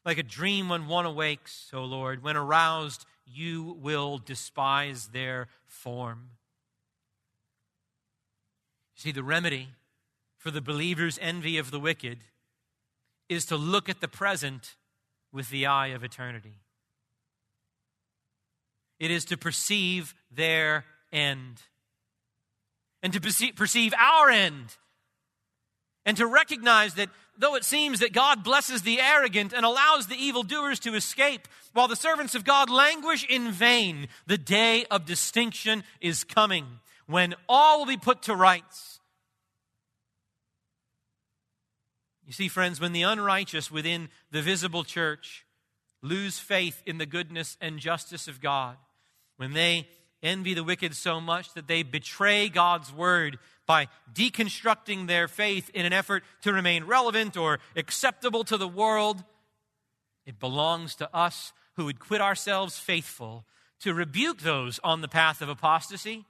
Like 0.04 0.18
a 0.18 0.22
dream 0.22 0.68
when 0.68 0.88
one 0.88 1.06
awakes, 1.06 1.70
O 1.72 1.84
Lord, 1.84 2.22
when 2.22 2.36
aroused, 2.36 3.06
you 3.32 3.76
will 3.80 4.18
despise 4.18 5.08
their 5.08 5.48
form. 5.66 6.30
See, 8.94 9.12
the 9.12 9.22
remedy 9.22 9.68
for 10.36 10.50
the 10.50 10.60
believer's 10.60 11.18
envy 11.20 11.58
of 11.58 11.70
the 11.70 11.80
wicked 11.80 12.18
is 13.28 13.44
to 13.46 13.56
look 13.56 13.88
at 13.88 14.00
the 14.00 14.08
present 14.08 14.76
with 15.32 15.50
the 15.50 15.66
eye 15.66 15.88
of 15.88 16.02
eternity. 16.02 16.62
It 18.98 19.10
is 19.10 19.24
to 19.26 19.36
perceive 19.36 20.14
their 20.30 20.84
end 21.12 21.62
and 23.02 23.12
to 23.12 23.20
perceive 23.20 23.94
our 23.94 24.30
end 24.30 24.76
and 26.04 26.16
to 26.16 26.26
recognize 26.26 26.94
that 26.94 27.10
though 27.38 27.54
it 27.54 27.64
seems 27.64 28.00
that 28.00 28.12
God 28.12 28.42
blesses 28.42 28.82
the 28.82 29.00
arrogant 29.00 29.52
and 29.52 29.64
allows 29.64 30.06
the 30.06 30.16
evildoers 30.16 30.80
to 30.80 30.94
escape, 30.94 31.46
while 31.72 31.88
the 31.88 31.96
servants 31.96 32.34
of 32.34 32.44
God 32.44 32.68
languish 32.68 33.24
in 33.28 33.52
vain, 33.52 34.08
the 34.26 34.38
day 34.38 34.84
of 34.90 35.06
distinction 35.06 35.84
is 36.00 36.24
coming 36.24 36.66
when 37.06 37.34
all 37.48 37.78
will 37.78 37.86
be 37.86 37.96
put 37.96 38.22
to 38.22 38.34
rights. 38.34 39.00
You 42.26 42.32
see, 42.32 42.48
friends, 42.48 42.80
when 42.80 42.92
the 42.92 43.02
unrighteous 43.02 43.70
within 43.70 44.10
the 44.30 44.42
visible 44.42 44.84
church 44.84 45.46
lose 46.02 46.38
faith 46.38 46.82
in 46.84 46.98
the 46.98 47.06
goodness 47.06 47.56
and 47.60 47.78
justice 47.78 48.28
of 48.28 48.40
God, 48.40 48.76
when 49.38 49.54
they 49.54 49.88
envy 50.22 50.52
the 50.52 50.64
wicked 50.64 50.94
so 50.94 51.20
much 51.20 51.54
that 51.54 51.68
they 51.68 51.82
betray 51.82 52.48
God's 52.48 52.92
word 52.92 53.38
by 53.68 53.86
deconstructing 54.12 55.06
their 55.06 55.28
faith 55.28 55.70
in 55.74 55.84
an 55.84 55.92
effort 55.92 56.24
to 56.40 56.52
remain 56.52 56.84
relevant 56.84 57.36
or 57.36 57.60
acceptable 57.76 58.42
to 58.42 58.56
the 58.56 58.66
world, 58.66 59.22
it 60.26 60.40
belongs 60.40 60.94
to 60.96 61.14
us 61.14 61.52
who 61.76 61.84
would 61.84 62.00
quit 62.00 62.22
ourselves 62.22 62.78
faithful 62.78 63.44
to 63.80 63.92
rebuke 63.94 64.40
those 64.40 64.80
on 64.82 65.02
the 65.02 65.06
path 65.06 65.42
of 65.42 65.50
apostasy 65.50 66.24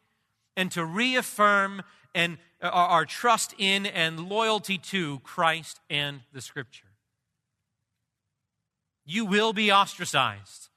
and 0.56 0.72
to 0.72 0.84
reaffirm 0.84 1.82
and 2.12 2.38
uh, 2.60 2.68
our 2.68 3.04
trust 3.04 3.54
in 3.56 3.86
and 3.86 4.28
loyalty 4.28 4.76
to 4.76 5.20
Christ 5.20 5.78
and 5.88 6.20
the 6.32 6.40
Scripture. 6.40 6.88
You 9.06 9.24
will 9.24 9.52
be 9.52 9.70
ostracized. 9.70 10.68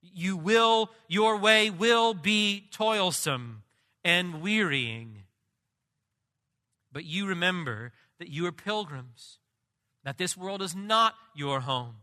You 0.00 0.36
will, 0.36 0.90
your 1.08 1.36
way 1.36 1.68
will 1.68 2.14
be 2.14 2.68
toilsome 2.72 3.62
and 4.02 4.40
wearying. 4.40 5.22
But 6.92 7.04
you 7.04 7.26
remember 7.26 7.92
that 8.18 8.28
you 8.28 8.46
are 8.46 8.52
pilgrims, 8.52 9.38
that 10.04 10.18
this 10.18 10.36
world 10.36 10.62
is 10.62 10.74
not 10.74 11.14
your 11.34 11.60
home, 11.60 11.96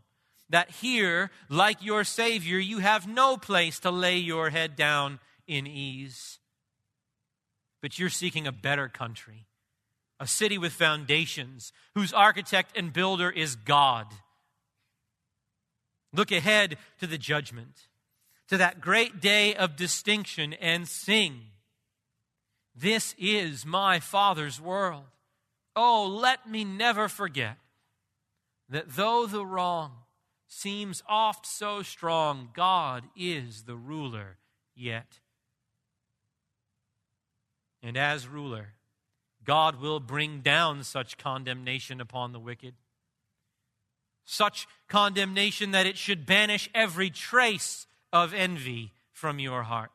that 0.48 0.70
here, 0.70 1.30
like 1.48 1.84
your 1.84 2.04
Savior, 2.04 2.58
you 2.58 2.78
have 2.78 3.06
no 3.06 3.36
place 3.36 3.78
to 3.80 3.90
lay 3.90 4.18
your 4.18 4.50
head 4.50 4.74
down 4.74 5.20
in 5.46 5.66
ease 5.66 6.40
but 7.80 7.98
you're 7.98 8.10
seeking 8.10 8.46
a 8.46 8.52
better 8.52 8.88
country, 8.88 9.46
a 10.18 10.26
city 10.26 10.58
with 10.58 10.72
foundations, 10.72 11.72
whose 11.94 12.12
architect 12.12 12.76
and 12.76 12.92
builder 12.92 13.30
is 13.30 13.56
God. 13.56 14.06
Look 16.12 16.30
ahead 16.30 16.76
to 16.98 17.06
the 17.06 17.18
judgment, 17.18 17.88
to 18.48 18.56
that 18.56 18.80
great 18.80 19.20
day 19.20 19.54
of 19.54 19.76
distinction, 19.76 20.52
and 20.54 20.86
sing. 20.86 21.42
This 22.80 23.14
is 23.18 23.66
my 23.66 24.00
Father's 24.00 24.60
world. 24.60 25.04
Oh, 25.76 26.06
let 26.06 26.48
me 26.48 26.64
never 26.64 27.08
forget 27.08 27.58
that 28.68 28.96
though 28.96 29.26
the 29.26 29.44
wrong 29.44 29.92
seems 30.48 31.02
oft 31.08 31.46
so 31.46 31.82
strong, 31.82 32.50
God 32.54 33.04
is 33.16 33.62
the 33.62 33.76
ruler 33.76 34.38
yet 34.74 35.20
and 37.82 37.96
as 37.96 38.26
ruler, 38.26 38.74
God 39.44 39.80
will 39.80 40.00
bring 40.00 40.40
down 40.40 40.84
such 40.84 41.18
condemnation 41.18 42.00
upon 42.00 42.32
the 42.32 42.38
wicked. 42.38 42.74
Such 44.24 44.68
condemnation 44.88 45.70
that 45.70 45.86
it 45.86 45.96
should 45.96 46.26
banish 46.26 46.68
every 46.74 47.10
trace 47.10 47.86
of 48.12 48.34
envy 48.34 48.92
from 49.12 49.38
your 49.38 49.62
heart. 49.62 49.90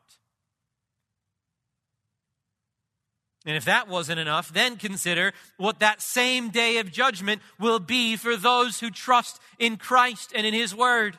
And 3.46 3.56
if 3.56 3.64
that 3.66 3.86
wasn't 3.86 4.18
enough, 4.18 4.52
then 4.52 4.76
consider 4.76 5.32
what 5.56 5.78
that 5.78 6.02
same 6.02 6.50
day 6.50 6.78
of 6.78 6.90
judgment 6.90 7.40
will 7.60 7.78
be 7.78 8.16
for 8.16 8.36
those 8.36 8.80
who 8.80 8.90
trust 8.90 9.40
in 9.60 9.76
Christ 9.76 10.32
and 10.34 10.44
in 10.44 10.52
His 10.52 10.74
Word. 10.74 11.16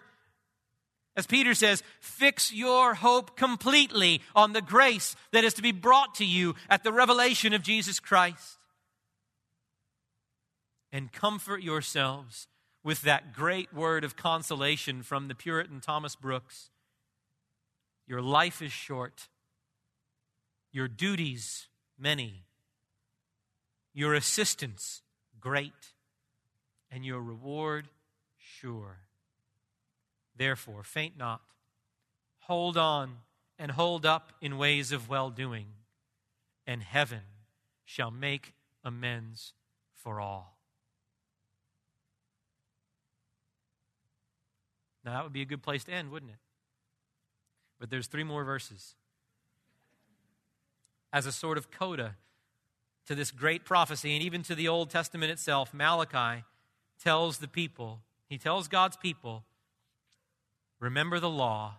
As 1.16 1.26
Peter 1.26 1.56
says, 1.56 1.82
fix 2.02 2.54
your 2.54 2.96
hope 2.96 3.38
completely 3.38 4.22
on 4.36 4.52
the 4.52 4.62
grace 4.62 5.16
that 5.32 5.46
is 5.46 5.54
to 5.56 5.62
be 5.62 5.72
brought 5.72 6.16
to 6.16 6.26
you 6.26 6.54
at 6.70 6.84
the 6.84 6.92
revelation 6.92 7.54
of 7.54 7.64
Jesus 7.64 8.00
Christ. 8.00 8.58
And 10.92 11.12
comfort 11.12 11.64
yourselves 11.64 12.48
with 12.84 13.02
that 13.04 13.34
great 13.34 13.74
word 13.74 14.04
of 14.04 14.18
consolation 14.18 15.02
from 15.02 15.28
the 15.28 15.36
Puritan 15.36 15.80
Thomas 15.80 16.16
Brooks. 16.16 16.72
Your 18.06 18.22
life 18.22 18.62
is 18.62 18.72
short, 18.72 19.28
your 20.72 20.88
duties 20.88 21.68
many, 21.98 22.46
your 23.94 24.14
assistance 24.14 25.02
great, 25.40 25.94
and 26.92 27.06
your 27.06 27.22
reward 27.22 27.88
sure. 28.38 29.00
Therefore, 30.36 30.84
faint 30.84 31.18
not. 31.18 31.42
Hold 32.40 32.78
on 32.78 33.18
and 33.60 33.72
hold 33.72 34.06
up 34.06 34.32
in 34.42 34.58
ways 34.58 34.92
of 34.92 35.10
well 35.10 35.30
doing, 35.30 35.68
and 36.66 36.84
heaven 36.84 37.22
shall 37.86 38.12
make 38.12 38.54
amends 38.84 39.54
for 39.96 40.20
all. 40.20 40.58
Now, 45.04 45.14
that 45.14 45.24
would 45.24 45.34
be 45.34 45.42
a 45.42 45.46
good 45.46 45.64
place 45.64 45.86
to 45.86 45.94
end, 45.94 46.12
wouldn't 46.12 46.32
it? 46.32 46.38
But 47.80 47.90
there's 47.90 48.08
three 48.08 48.24
more 48.26 48.44
verses. 48.44 48.96
As 51.12 51.26
a 51.26 51.32
sort 51.32 51.58
of 51.58 51.72
coda 51.72 52.16
to 53.08 53.16
this 53.16 53.32
great 53.32 53.64
prophecy, 53.64 54.14
and 54.14 54.24
even 54.24 54.44
to 54.44 54.56
the 54.56 54.68
Old 54.68 54.90
Testament 54.90 55.32
itself, 55.32 55.74
Malachi 55.74 56.44
tells 57.02 57.38
the 57.38 57.48
people, 57.48 58.02
he 58.28 58.38
tells 58.38 58.68
God's 58.68 58.98
people, 58.98 59.46
remember 60.80 61.20
the 61.20 61.30
law, 61.30 61.76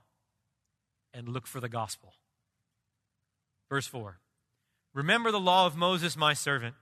and 1.13 1.29
look 1.29 1.47
for 1.47 1.61
the 1.61 1.69
gospel. 1.69 2.15
Verse 3.69 3.87
4 3.87 4.19
Remember 4.95 5.31
the 5.31 5.41
law 5.41 5.67
of 5.67 5.77
Moses, 5.77 6.17
my 6.17 6.33
servant, 6.33 6.75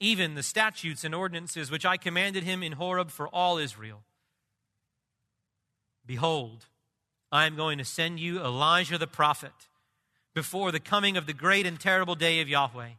even 0.00 0.34
the 0.34 0.42
statutes 0.42 1.04
and 1.04 1.14
ordinances 1.14 1.70
which 1.70 1.84
I 1.84 1.96
commanded 1.96 2.44
him 2.44 2.62
in 2.62 2.72
Horeb 2.72 3.10
for 3.10 3.28
all 3.28 3.58
Israel. 3.58 4.02
Behold, 6.06 6.66
I 7.30 7.46
am 7.46 7.56
going 7.56 7.78
to 7.78 7.84
send 7.84 8.20
you 8.20 8.40
Elijah 8.40 8.96
the 8.96 9.06
prophet 9.06 9.67
before 10.34 10.72
the 10.72 10.80
coming 10.80 11.16
of 11.16 11.26
the 11.26 11.32
great 11.32 11.66
and 11.66 11.78
terrible 11.78 12.14
day 12.14 12.40
of 12.40 12.48
Yahweh. 12.48 12.90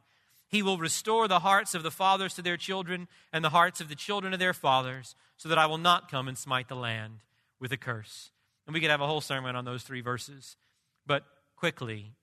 He 0.48 0.64
will 0.64 0.78
restore 0.78 1.28
the 1.28 1.40
hearts 1.40 1.76
of 1.76 1.84
the 1.84 1.92
fathers 1.92 2.34
to 2.34 2.42
their 2.42 2.58
children 2.58 3.08
and 3.32 3.46
the 3.46 3.50
hearts 3.50 3.80
of 3.80 3.88
the 3.88 3.96
children 3.96 4.32
to 4.32 4.38
their 4.38 4.54
fathers, 4.54 5.16
so 5.38 5.48
that 5.48 5.60
I 5.60 5.68
will 5.68 5.78
not 5.78 6.10
come 6.10 6.28
and 6.28 6.38
smite 6.38 6.68
the 6.68 6.76
land 6.76 7.20
with 7.60 7.72
a 7.72 7.78
curse. 7.78 8.32
And 8.66 8.74
we 8.74 8.82
could 8.82 8.90
have 8.90 9.02
a 9.02 9.08
whole 9.08 9.22
sermon 9.22 9.56
on 9.56 9.66
those 9.66 9.84
three 9.84 10.02
verses. 10.02 10.58
But 11.06 11.24
quickly, 11.56 12.14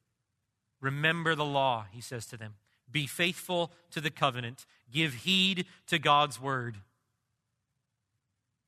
remember 0.80 1.34
the 1.34 1.44
law, 1.44 1.86
he 1.90 2.00
says 2.00 2.26
to 2.26 2.36
them. 2.36 2.54
Be 2.90 3.06
faithful 3.06 3.72
to 3.90 4.00
the 4.00 4.10
covenant. 4.10 4.66
Give 4.92 5.14
heed 5.14 5.66
to 5.88 5.98
God's 5.98 6.40
word. 6.40 6.76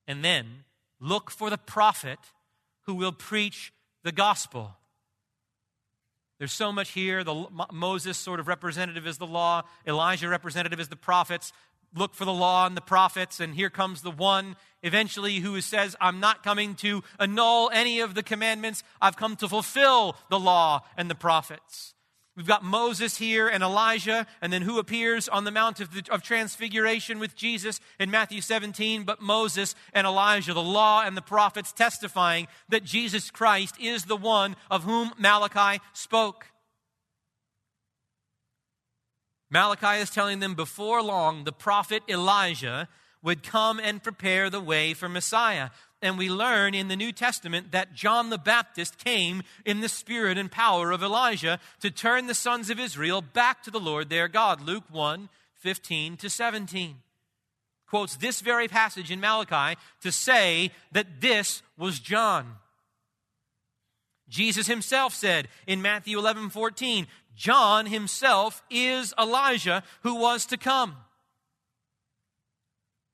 And 0.07 0.25
then 0.25 0.65
look 1.01 1.31
for 1.31 1.51
the 1.51 1.59
prophet 1.59 2.19
who 2.83 2.95
will 2.95 3.13
preach 3.13 3.73
the 4.03 4.13
gospel. 4.13 4.77
There's 6.39 6.53
so 6.53 6.73
much 6.73 6.91
here. 6.91 7.25
The, 7.25 7.47
Moses, 7.73 8.17
sort 8.17 8.39
of 8.39 8.49
representative, 8.49 9.07
is 9.07 9.19
the 9.19 9.27
law. 9.27 9.63
Elijah, 9.87 10.29
representative, 10.29 10.79
is 10.79 10.89
the 10.89 10.97
prophets. 10.97 11.53
Look 11.95 12.15
for 12.15 12.25
the 12.25 12.33
law 12.33 12.67
and 12.67 12.77
the 12.77 12.83
prophets, 12.83 13.41
and 13.41 13.55
here 13.55 13.71
comes 13.71 14.03
the 14.03 14.11
one 14.11 14.57
eventually 14.83 15.39
who 15.39 15.61
says, 15.61 15.97
I'm 16.01 16.21
not 16.21 16.45
coming 16.45 16.75
to 16.77 17.03
annul 17.19 17.71
any 17.73 18.01
of 18.01 18.15
the 18.15 18.23
commandments. 18.23 18.85
I've 19.01 19.17
come 19.17 19.37
to 19.37 19.49
fulfill 19.49 20.17
the 20.31 20.39
law 20.39 20.83
and 20.97 21.11
the 21.11 21.15
prophets. 21.15 21.95
We've 22.39 22.47
got 22.47 22.63
Moses 22.63 23.17
here 23.17 23.49
and 23.49 23.65
Elijah, 23.65 24.25
and 24.41 24.53
then 24.53 24.63
who 24.63 24.79
appears 24.79 25.29
on 25.29 25.43
the 25.43 25.51
Mount 25.51 25.81
of, 25.81 25.93
the, 25.93 26.05
of, 26.09 26.23
Transfiguration 26.23 27.19
with 27.19 27.35
Jesus 27.35 27.81
in 27.99 28.13
Matthew 28.13 28.43
17? 28.43 29.03
But 29.03 29.21
Moses 29.21 29.75
and 29.93 30.07
Elijah, 30.07 30.55
the 30.55 30.63
law 30.63 31.03
and 31.05 31.17
the 31.17 31.21
prophets 31.21 31.73
testifying 31.73 32.47
that 32.69 32.85
Jesus 32.85 33.33
Christ 33.33 33.75
is 33.81 34.05
the 34.05 34.17
one 34.17 34.55
of 34.71 34.85
whom 34.85 35.11
Malachi 35.19 35.83
spoke. 35.93 36.47
Malachi 39.51 40.01
is 40.01 40.09
telling 40.09 40.39
them 40.39 40.55
before 40.55 41.03
long 41.03 41.43
the 41.43 41.51
prophet 41.51 42.05
Elijah 42.09 42.89
would 43.21 43.43
come 43.43 43.81
and 43.81 44.01
prepare 44.01 44.49
the 44.49 44.61
way 44.61 44.95
for 44.95 45.09
Messiah. 45.09 45.71
And 46.01 46.17
we 46.17 46.31
learn 46.31 46.75
in 46.75 46.89
the 46.89 46.97
New 46.97 47.11
Testament 47.11 47.73
that 47.73 47.93
John 47.93 48.31
the 48.31 48.39
Baptist 48.39 49.03
came 49.03 49.43
in 49.65 49.81
the 49.81 49.89
spirit 49.89 50.39
and 50.39 50.51
power 50.51 50.93
of 50.93 51.03
Elijah 51.03 51.59
to 51.81 51.91
turn 51.91 52.27
the 52.27 52.35
sons 52.35 52.71
of 52.71 52.79
Israel 52.79 53.21
back 53.21 53.63
to 53.65 53.71
the 53.71 53.81
Lord 53.81 54.09
their 54.09 54.29
God. 54.29 54.61
Luke 54.61 54.85
1 54.91 55.29
15 55.57 56.17
to 56.19 56.31
17 56.31 56.97
quotes 57.89 58.17
this 58.17 58.41
very 58.41 58.69
passage 58.69 59.11
in 59.11 59.21
Malachi 59.21 59.79
to 60.03 60.13
say 60.13 60.71
that 60.93 61.21
this 61.21 61.63
was 61.77 61.99
John. 61.99 62.57
Jesus 64.29 64.67
himself 64.67 65.15
said 65.15 65.49
in 65.67 65.83
Matthew 65.83 66.19
11 66.19 66.51
14, 66.51 67.07
John 67.35 67.87
himself 67.87 68.63
is 68.71 69.15
Elijah 69.19 69.83
who 70.03 70.17
was 70.17 70.45
to 70.47 70.57
come. 70.57 70.97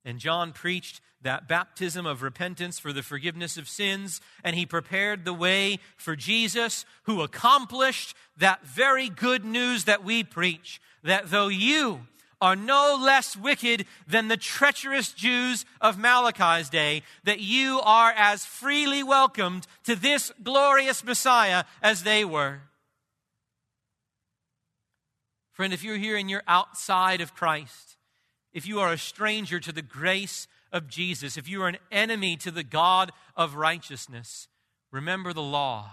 And 0.05 0.19
John 0.19 0.53
preached 0.53 1.01
that 1.25 1.49
baptism 1.49 2.07
of 2.07 2.23
repentance 2.23 2.79
for 2.79 2.93
the 2.93 3.03
forgiveness 3.03 3.57
of 3.57 3.69
sins, 3.69 4.21
and 4.45 4.55
he 4.55 4.65
prepared 4.65 5.25
the 5.25 5.35
way 5.35 5.79
for 5.97 6.15
Jesus, 6.15 6.87
who 7.03 7.21
accomplished 7.21 8.15
that 8.37 8.65
very 8.65 9.09
good 9.09 9.45
news 9.45 9.85
that 9.85 10.05
we 10.05 10.23
preach 10.23 10.81
that 11.03 11.31
though 11.31 11.49
you 11.49 12.07
are 12.41 12.57
no 12.57 12.99
less 13.01 13.37
wicked 13.37 13.87
than 14.07 14.29
the 14.29 14.37
treacherous 14.37 15.13
Jews 15.13 15.65
of 15.81 15.99
Malachi's 15.99 16.69
day, 16.69 17.03
that 17.25 17.41
you 17.41 17.81
are 17.83 18.13
as 18.17 18.45
freely 18.45 19.03
welcomed 19.03 19.67
to 19.85 19.95
this 19.95 20.33
glorious 20.43 21.05
Messiah 21.05 21.65
as 21.83 22.03
they 22.03 22.25
were. 22.25 22.61
Friend, 25.53 25.73
if 25.73 25.85
you're 25.85 25.97
here 25.97 26.17
and 26.17 26.29
you're 26.29 26.43
outside 26.49 27.21
of 27.21 27.35
Christ, 27.35 27.97
if 28.53 28.67
you 28.67 28.81
are 28.81 28.93
a 28.93 28.99
stranger 28.99 29.61
to 29.61 29.73
the 29.73 29.83
grace 29.83 30.47
of 30.75 30.89
Jesus, 30.89 31.39
if 31.39 31.49
you 31.49 31.63
are 31.63 31.69
an 31.69 31.79
enemy 31.91 32.37
to 32.37 32.51
the 32.51 32.65
God 32.65 33.13
of 33.37 33.55
righteousness, 33.55 34.49
remember 34.91 35.33
the 35.33 35.43
law. 35.43 35.93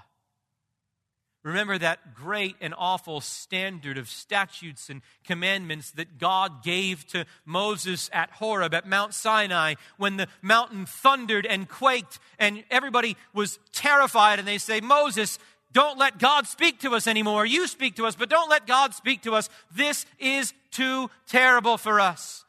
Remember 1.43 1.77
that 1.77 2.13
great 2.13 2.55
and 2.61 2.73
awful 2.77 3.19
standard 3.21 3.97
of 3.97 4.09
statutes 4.09 4.89
and 4.89 5.01
commandments 5.23 5.91
that 5.91 6.19
God 6.19 6.63
gave 6.63 7.07
to 7.07 7.25
Moses 7.45 8.09
at 8.13 8.29
Horeb, 8.31 8.73
at 8.73 8.87
Mount 8.87 9.13
Sinai, 9.13 9.75
when 9.97 10.17
the 10.17 10.27
mountain 10.41 10.85
thundered 10.85 11.47
and 11.47 11.67
quaked 11.67 12.19
and 12.37 12.63
everybody 12.69 13.17
was 13.33 13.57
terrified. 13.71 14.37
And 14.37 14.47
they 14.47 14.59
say, 14.59 14.81
Moses, 14.81 15.39
don't 15.71 15.97
let 15.97 16.19
God 16.19 16.45
speak 16.45 16.81
to 16.81 16.91
us 16.91 17.07
anymore. 17.07 17.45
You 17.45 17.67
speak 17.67 17.95
to 17.95 18.05
us, 18.05 18.15
but 18.15 18.29
don't 18.29 18.49
let 18.49 18.67
God 18.67 18.93
speak 18.93 19.23
to 19.23 19.33
us. 19.33 19.49
This 19.75 20.05
is 20.19 20.53
too 20.69 21.09
terrible 21.27 21.77
for 21.77 21.99
us. 21.99 22.45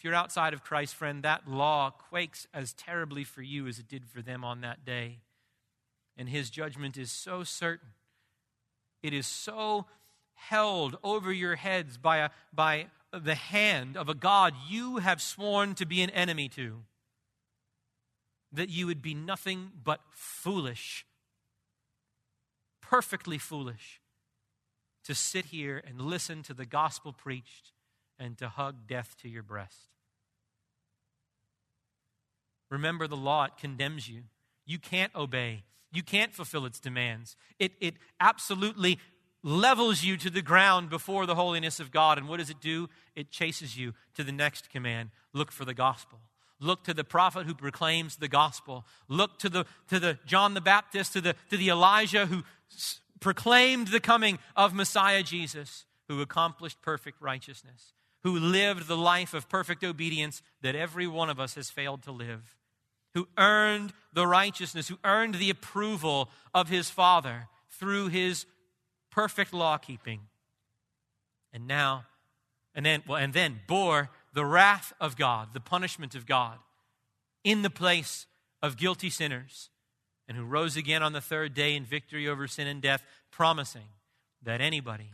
If 0.00 0.04
you're 0.04 0.14
outside 0.14 0.54
of 0.54 0.64
Christ, 0.64 0.94
friend, 0.94 1.22
that 1.24 1.46
law 1.46 1.90
quakes 1.90 2.46
as 2.54 2.72
terribly 2.72 3.22
for 3.22 3.42
you 3.42 3.66
as 3.66 3.78
it 3.78 3.86
did 3.86 4.06
for 4.06 4.22
them 4.22 4.44
on 4.44 4.62
that 4.62 4.82
day. 4.82 5.18
And 6.16 6.26
his 6.26 6.48
judgment 6.48 6.96
is 6.96 7.12
so 7.12 7.44
certain. 7.44 7.90
It 9.02 9.12
is 9.12 9.26
so 9.26 9.84
held 10.32 10.96
over 11.04 11.30
your 11.30 11.56
heads 11.56 11.98
by, 11.98 12.16
a, 12.16 12.30
by 12.50 12.86
the 13.12 13.34
hand 13.34 13.98
of 13.98 14.08
a 14.08 14.14
God 14.14 14.54
you 14.70 14.96
have 14.96 15.20
sworn 15.20 15.74
to 15.74 15.84
be 15.84 16.00
an 16.00 16.08
enemy 16.08 16.48
to 16.48 16.78
that 18.52 18.70
you 18.70 18.86
would 18.86 19.02
be 19.02 19.12
nothing 19.12 19.70
but 19.84 20.00
foolish, 20.12 21.04
perfectly 22.80 23.36
foolish, 23.36 24.00
to 25.04 25.14
sit 25.14 25.44
here 25.44 25.82
and 25.86 26.00
listen 26.00 26.42
to 26.44 26.54
the 26.54 26.64
gospel 26.64 27.12
preached 27.12 27.72
and 28.20 28.38
to 28.38 28.48
hug 28.48 28.86
death 28.86 29.16
to 29.22 29.28
your 29.28 29.42
breast. 29.42 29.88
Remember 32.70 33.08
the 33.08 33.16
law, 33.16 33.44
it 33.44 33.56
condemns 33.58 34.08
you. 34.08 34.22
You 34.64 34.78
can't 34.78 35.12
obey, 35.16 35.64
you 35.92 36.04
can't 36.04 36.32
fulfill 36.32 36.66
its 36.66 36.78
demands. 36.78 37.34
It, 37.58 37.72
it 37.80 37.94
absolutely 38.20 39.00
levels 39.42 40.04
you 40.04 40.16
to 40.18 40.30
the 40.30 40.42
ground 40.42 40.90
before 40.90 41.26
the 41.26 41.34
holiness 41.34 41.80
of 41.80 41.90
God. 41.90 42.18
And 42.18 42.28
what 42.28 42.38
does 42.38 42.50
it 42.50 42.60
do? 42.60 42.88
It 43.16 43.30
chases 43.30 43.76
you 43.76 43.94
to 44.14 44.22
the 44.22 44.32
next 44.32 44.70
command 44.70 45.10
look 45.32 45.50
for 45.50 45.64
the 45.64 45.74
gospel. 45.74 46.20
Look 46.60 46.84
to 46.84 46.94
the 46.94 47.04
prophet 47.04 47.46
who 47.46 47.54
proclaims 47.54 48.16
the 48.16 48.28
gospel. 48.28 48.84
Look 49.08 49.38
to 49.38 49.48
the, 49.48 49.64
to 49.88 49.98
the 49.98 50.18
John 50.26 50.52
the 50.52 50.60
Baptist, 50.60 51.14
to 51.14 51.22
the, 51.22 51.34
to 51.48 51.56
the 51.56 51.70
Elijah 51.70 52.26
who 52.26 52.42
s- 52.70 53.00
proclaimed 53.18 53.88
the 53.88 54.00
coming 54.00 54.38
of 54.54 54.74
Messiah 54.74 55.22
Jesus, 55.22 55.86
who 56.06 56.20
accomplished 56.20 56.82
perfect 56.82 57.22
righteousness, 57.22 57.94
who 58.22 58.38
lived 58.38 58.86
the 58.86 58.96
life 58.96 59.34
of 59.34 59.48
perfect 59.48 59.82
obedience 59.82 60.42
that 60.62 60.74
every 60.74 61.06
one 61.06 61.30
of 61.30 61.40
us 61.40 61.54
has 61.54 61.70
failed 61.70 62.02
to 62.02 62.12
live 62.12 62.56
who 63.14 63.28
earned 63.36 63.92
the 64.12 64.26
righteousness, 64.26 64.88
who 64.88 64.98
earned 65.04 65.34
the 65.34 65.50
approval 65.50 66.30
of 66.54 66.68
his 66.68 66.90
Father 66.90 67.48
through 67.68 68.08
his 68.08 68.46
perfect 69.10 69.52
law 69.52 69.76
keeping. 69.76 70.20
And 71.52 71.66
now, 71.66 72.04
and 72.74 72.86
then, 72.86 73.02
well, 73.06 73.18
and 73.18 73.32
then 73.32 73.60
bore 73.66 74.10
the 74.32 74.44
wrath 74.44 74.92
of 75.00 75.16
God, 75.16 75.48
the 75.52 75.60
punishment 75.60 76.14
of 76.14 76.26
God, 76.26 76.58
in 77.42 77.62
the 77.62 77.70
place 77.70 78.26
of 78.62 78.76
guilty 78.76 79.10
sinners, 79.10 79.70
and 80.28 80.36
who 80.36 80.44
rose 80.44 80.76
again 80.76 81.02
on 81.02 81.12
the 81.12 81.20
third 81.20 81.54
day 81.54 81.74
in 81.74 81.84
victory 81.84 82.28
over 82.28 82.46
sin 82.46 82.68
and 82.68 82.80
death, 82.80 83.02
promising 83.32 83.88
that 84.42 84.60
anybody 84.60 85.10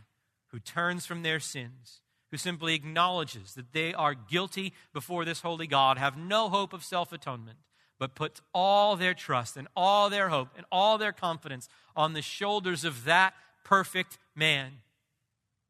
who 0.51 0.59
turns 0.59 1.07
from 1.07 1.23
their 1.23 1.39
sins, 1.39 2.01
who 2.31 2.37
simply 2.37 2.75
acknowledges 2.75 3.53
that 3.53 3.73
they 3.73 3.93
are 3.93 4.13
guilty 4.13 4.73
before 4.93 5.25
this 5.25 5.41
holy 5.41 5.67
God, 5.67 5.97
have 5.97 6.17
no 6.17 6.49
hope 6.49 6.73
of 6.73 6.83
self 6.83 7.11
atonement, 7.11 7.59
but 7.99 8.15
puts 8.15 8.41
all 8.53 8.95
their 8.95 9.13
trust 9.13 9.57
and 9.57 9.67
all 9.75 10.09
their 10.09 10.29
hope 10.29 10.49
and 10.55 10.65
all 10.71 10.97
their 10.97 11.13
confidence 11.13 11.69
on 11.95 12.13
the 12.13 12.21
shoulders 12.21 12.83
of 12.83 13.05
that 13.05 13.33
perfect 13.63 14.17
man, 14.35 14.73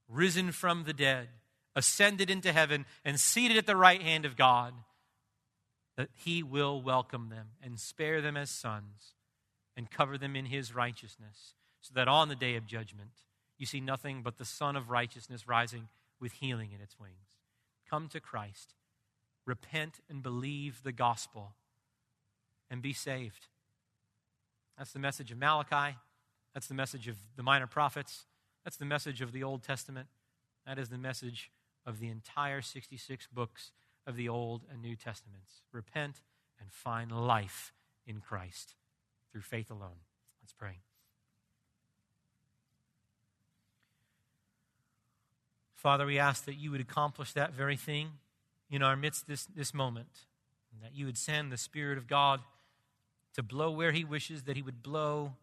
risen 0.08 0.52
from 0.52 0.84
the 0.84 0.94
dead, 0.94 1.30
ascended 1.76 2.30
into 2.30 2.52
heaven, 2.52 2.86
and 3.06 3.20
seated 3.20 3.58
at 3.58 3.66
the 3.66 3.76
right 3.76 4.02
hand 4.02 4.26
of 4.26 4.36
God, 4.36 4.74
that 5.96 6.10
he 6.14 6.44
will 6.44 6.82
welcome 6.82 7.30
them 7.30 7.50
and 7.62 7.80
spare 7.80 8.22
them 8.22 8.38
as 8.38 8.50
sons 8.50 9.14
and 9.76 9.92
cover 9.92 10.18
them 10.18 10.36
in 10.36 10.46
his 10.46 10.74
righteousness, 10.74 11.54
so 11.82 11.92
that 11.94 12.08
on 12.08 12.30
the 12.30 12.36
day 12.36 12.56
of 12.56 12.66
judgment 12.66 13.12
you 13.58 13.66
see 13.66 13.80
nothing 13.80 14.22
but 14.22 14.38
the 14.38 14.46
Sun 14.46 14.76
of 14.76 14.90
righteousness 14.90 15.48
rising 15.48 15.88
with 16.20 16.34
healing 16.34 16.72
in 16.74 16.82
its 16.82 17.00
wings. 17.00 17.38
Come 17.90 18.08
to 18.10 18.20
Christ, 18.20 18.74
repent 19.46 20.00
and 20.10 20.22
believe 20.22 20.84
the 20.84 20.92
gospel 20.92 21.54
and 22.70 22.82
be 22.82 22.94
saved. 22.94 23.48
That's 24.78 24.92
the 24.92 25.00
message 25.00 25.32
of 25.32 25.38
Malachi. 25.38 25.98
That's 26.54 26.68
the 26.68 26.74
message 26.74 27.08
of 27.08 27.18
the 27.36 27.44
minor 27.44 27.68
prophets. 27.68 28.26
That's 28.64 28.78
the 28.78 28.86
message 28.86 29.22
of 29.22 29.32
the 29.32 29.44
Old 29.44 29.64
Testament. 29.64 30.08
That 30.66 30.78
is 30.78 30.90
the 30.90 30.98
message 30.98 31.52
of 31.86 32.00
the 32.00 32.10
entire 32.10 32.62
66 32.62 33.28
books 33.28 33.72
of 34.06 34.16
the 34.16 34.28
Old 34.28 34.64
and 34.72 34.82
New 34.82 34.96
Testaments. 34.96 35.62
Repent 35.72 36.22
and 36.60 36.72
find 36.72 37.12
life 37.12 37.74
in 38.06 38.20
Christ 38.20 38.76
through 39.32 39.42
faith 39.42 39.72
alone. 39.72 40.02
Let's 40.42 40.54
pray. 40.54 40.80
Father, 45.78 46.08
we 46.08 46.18
ask 46.18 46.46
that 46.46 46.56
you 46.56 46.72
would 46.72 46.82
accomplish 46.82 47.34
that 47.34 47.54
very 47.54 47.78
thing 47.78 48.10
in 48.68 48.82
our 48.82 48.96
midst 48.96 49.28
this, 49.28 49.46
this 49.46 49.76
moment, 49.76 50.26
and 50.74 50.82
that 50.82 50.96
you 50.98 51.06
would 51.06 51.20
send 51.20 51.52
the 51.52 51.58
Spirit 51.58 52.00
of 52.00 52.08
God 52.08 52.42
to 53.36 53.44
blow 53.44 53.70
where 53.70 53.92
he 53.92 54.04
wishes, 54.04 54.44
that 54.44 54.56
he 54.56 54.64
would 54.64 54.82
blow 54.82 55.34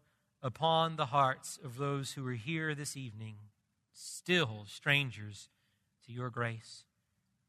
upon 0.43 0.97
the 0.97 1.07
hearts 1.07 1.57
of 1.63 1.77
those 1.77 2.11
who 2.11 2.27
are 2.27 2.33
here 2.33 2.75
this 2.75 2.97
evening, 2.97 3.35
still 3.93 4.65
strangers 4.67 5.47
to 6.05 6.11
your 6.11 6.29
grace. 6.29 6.83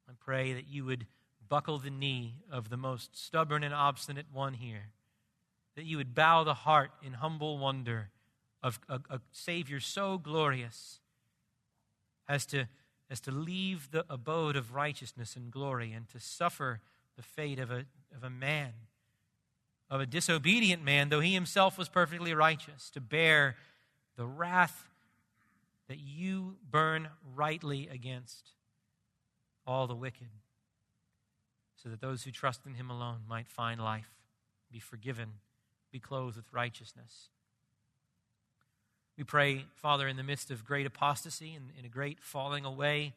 I 0.09 0.13
pray 0.21 0.53
that 0.53 0.69
you 0.69 0.85
would 0.85 1.07
buckle 1.49 1.81
the 1.81 1.91
knee 1.91 2.37
of 2.53 2.71
the 2.71 2.77
most 2.77 3.19
stubborn 3.21 3.65
and 3.65 3.75
obstinate 3.75 4.27
one 4.33 4.55
here, 4.55 4.91
that 5.75 5.87
you 5.87 5.97
would 5.97 6.15
bow 6.15 6.45
the 6.45 6.55
heart 6.55 6.93
in 7.03 7.15
humble 7.15 7.59
wonder 7.59 8.11
of 8.63 8.79
a, 8.89 9.01
a 9.11 9.21
Savior 9.33 9.81
so 9.81 10.19
glorious 10.19 11.01
as 12.29 12.47
to, 12.47 12.67
as 13.11 13.21
to 13.21 13.31
leave 13.31 13.91
the 13.91 14.05
abode 14.09 14.57
of 14.57 14.75
righteousness 14.75 15.37
and 15.37 15.51
glory 15.51 15.93
and 15.93 16.09
to 16.09 16.21
suffer 16.21 16.81
the 17.17 17.23
fate 17.23 17.59
of 17.59 17.71
a, 17.71 17.85
of 18.15 18.23
a 18.23 18.31
man, 18.31 18.73
of 19.89 20.01
a 20.01 20.07
disobedient 20.07 20.85
man, 20.85 21.09
though 21.09 21.21
he 21.21 21.35
himself 21.35 21.79
was 21.79 21.89
perfectly 21.89 22.35
righteous, 22.35 22.91
to 22.91 23.01
bear 23.01 23.57
the 24.17 24.27
wrath 24.27 24.89
that 25.89 25.99
you 25.99 26.57
burn 26.69 27.09
rightly 27.35 27.89
against 27.89 28.51
all 29.67 29.87
the 29.87 29.95
wicked, 29.95 30.29
so 31.77 31.89
that 31.89 32.01
those 32.01 32.25
who 32.25 32.31
trust 32.31 32.67
in 32.67 32.75
him 32.75 32.91
alone 32.91 33.21
might 33.29 33.49
find 33.49 33.81
life, 33.81 34.11
be 34.71 34.79
forgiven, 34.79 35.29
be 35.93 36.01
clothed 36.01 36.37
with 36.37 36.53
righteousness. 36.53 37.29
We 39.17 39.25
pray, 39.25 39.65
Father, 39.75 40.07
in 40.07 40.17
the 40.17 40.23
midst 40.23 40.51
of 40.51 40.65
great 40.65 40.87
apostasy 40.87 41.55
and 41.55 41.71
in 41.79 41.85
a 41.85 41.89
great 41.89 42.21
falling 42.21 42.65
away, 42.65 43.15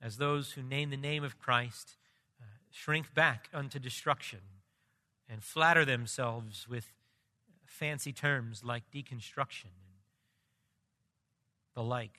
as 0.00 0.16
those 0.16 0.52
who 0.52 0.62
name 0.62 0.90
the 0.90 0.96
name 0.96 1.24
of 1.24 1.38
Christ 1.38 1.96
uh, 2.40 2.44
shrink 2.70 3.14
back 3.14 3.48
unto 3.52 3.78
destruction 3.78 4.40
and 5.28 5.42
flatter 5.42 5.84
themselves 5.84 6.68
with 6.68 6.92
fancy 7.66 8.12
terms 8.12 8.62
like 8.62 8.84
deconstruction 8.92 9.64
and 9.64 9.94
the 11.74 11.82
like. 11.82 12.18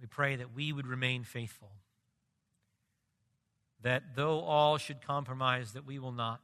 We 0.00 0.06
pray 0.06 0.36
that 0.36 0.54
we 0.54 0.72
would 0.72 0.86
remain 0.86 1.22
faithful, 1.22 1.70
that 3.82 4.16
though 4.16 4.40
all 4.40 4.76
should 4.78 5.00
compromise, 5.00 5.72
that 5.72 5.86
we 5.86 5.98
will 5.98 6.12
not 6.12 6.40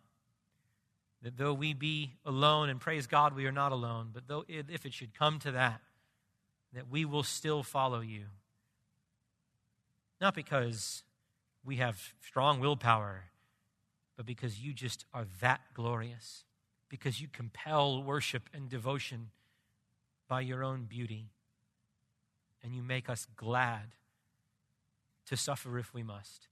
that 1.22 1.36
though 1.36 1.54
we 1.54 1.72
be 1.72 2.12
alone, 2.24 2.68
and 2.68 2.80
praise 2.80 3.06
God 3.06 3.34
we 3.34 3.46
are 3.46 3.52
not 3.52 3.72
alone, 3.72 4.10
but 4.12 4.26
though 4.26 4.44
if 4.48 4.84
it 4.84 4.92
should 4.92 5.14
come 5.14 5.38
to 5.40 5.52
that, 5.52 5.80
that 6.72 6.90
we 6.90 7.04
will 7.04 7.22
still 7.22 7.62
follow 7.62 8.00
you. 8.00 8.24
Not 10.20 10.34
because 10.34 11.04
we 11.64 11.76
have 11.76 12.14
strong 12.24 12.60
willpower, 12.60 13.24
but 14.16 14.26
because 14.26 14.60
you 14.60 14.72
just 14.72 15.04
are 15.14 15.26
that 15.40 15.60
glorious, 15.74 16.44
because 16.88 17.20
you 17.20 17.28
compel 17.28 18.02
worship 18.02 18.48
and 18.52 18.68
devotion 18.68 19.30
by 20.28 20.40
your 20.40 20.64
own 20.64 20.84
beauty, 20.84 21.30
and 22.62 22.74
you 22.74 22.82
make 22.82 23.08
us 23.08 23.26
glad 23.36 23.94
to 25.26 25.36
suffer 25.36 25.78
if 25.78 25.94
we 25.94 26.02
must, 26.02 26.48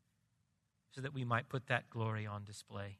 so 0.94 1.00
that 1.00 1.14
we 1.14 1.24
might 1.24 1.48
put 1.48 1.66
that 1.66 1.90
glory 1.90 2.26
on 2.26 2.44
display. 2.44 2.98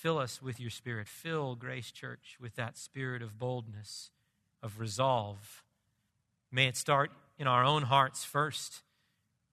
Fill 0.00 0.16
us 0.16 0.40
with 0.40 0.58
your 0.58 0.70
spirit. 0.70 1.06
Fill 1.06 1.54
Grace 1.56 1.90
Church 1.90 2.38
with 2.40 2.56
that 2.56 2.78
spirit 2.78 3.20
of 3.20 3.38
boldness, 3.38 4.10
of 4.62 4.80
resolve. 4.80 5.62
May 6.50 6.68
it 6.68 6.76
start 6.78 7.12
in 7.38 7.46
our 7.46 7.62
own 7.66 7.82
hearts 7.82 8.24
first. 8.24 8.80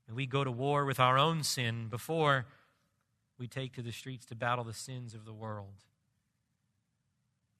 And 0.07 0.15
we 0.15 0.25
go 0.25 0.45
to 0.45 0.51
war 0.51 0.85
with 0.85 1.01
our 1.01 1.17
own 1.17 1.43
sin 1.43 1.87
before 1.89 2.45
we 3.37 3.49
take 3.49 3.73
to 3.73 3.81
the 3.81 3.91
streets 3.91 4.25
to 4.27 4.35
battle 4.35 4.63
the 4.63 4.73
sins 4.73 5.13
of 5.13 5.25
the 5.25 5.33
world. 5.33 5.83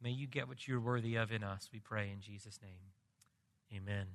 May 0.02 0.12
you 0.12 0.26
get 0.26 0.48
what 0.48 0.66
you're 0.66 0.80
worthy 0.80 1.16
of 1.18 1.30
in 1.30 1.44
us, 1.44 1.70
we 1.74 1.80
pray 1.80 2.10
in 2.10 2.22
Jesus' 2.22 2.62
name. 2.64 3.82
Amen. 3.82 4.06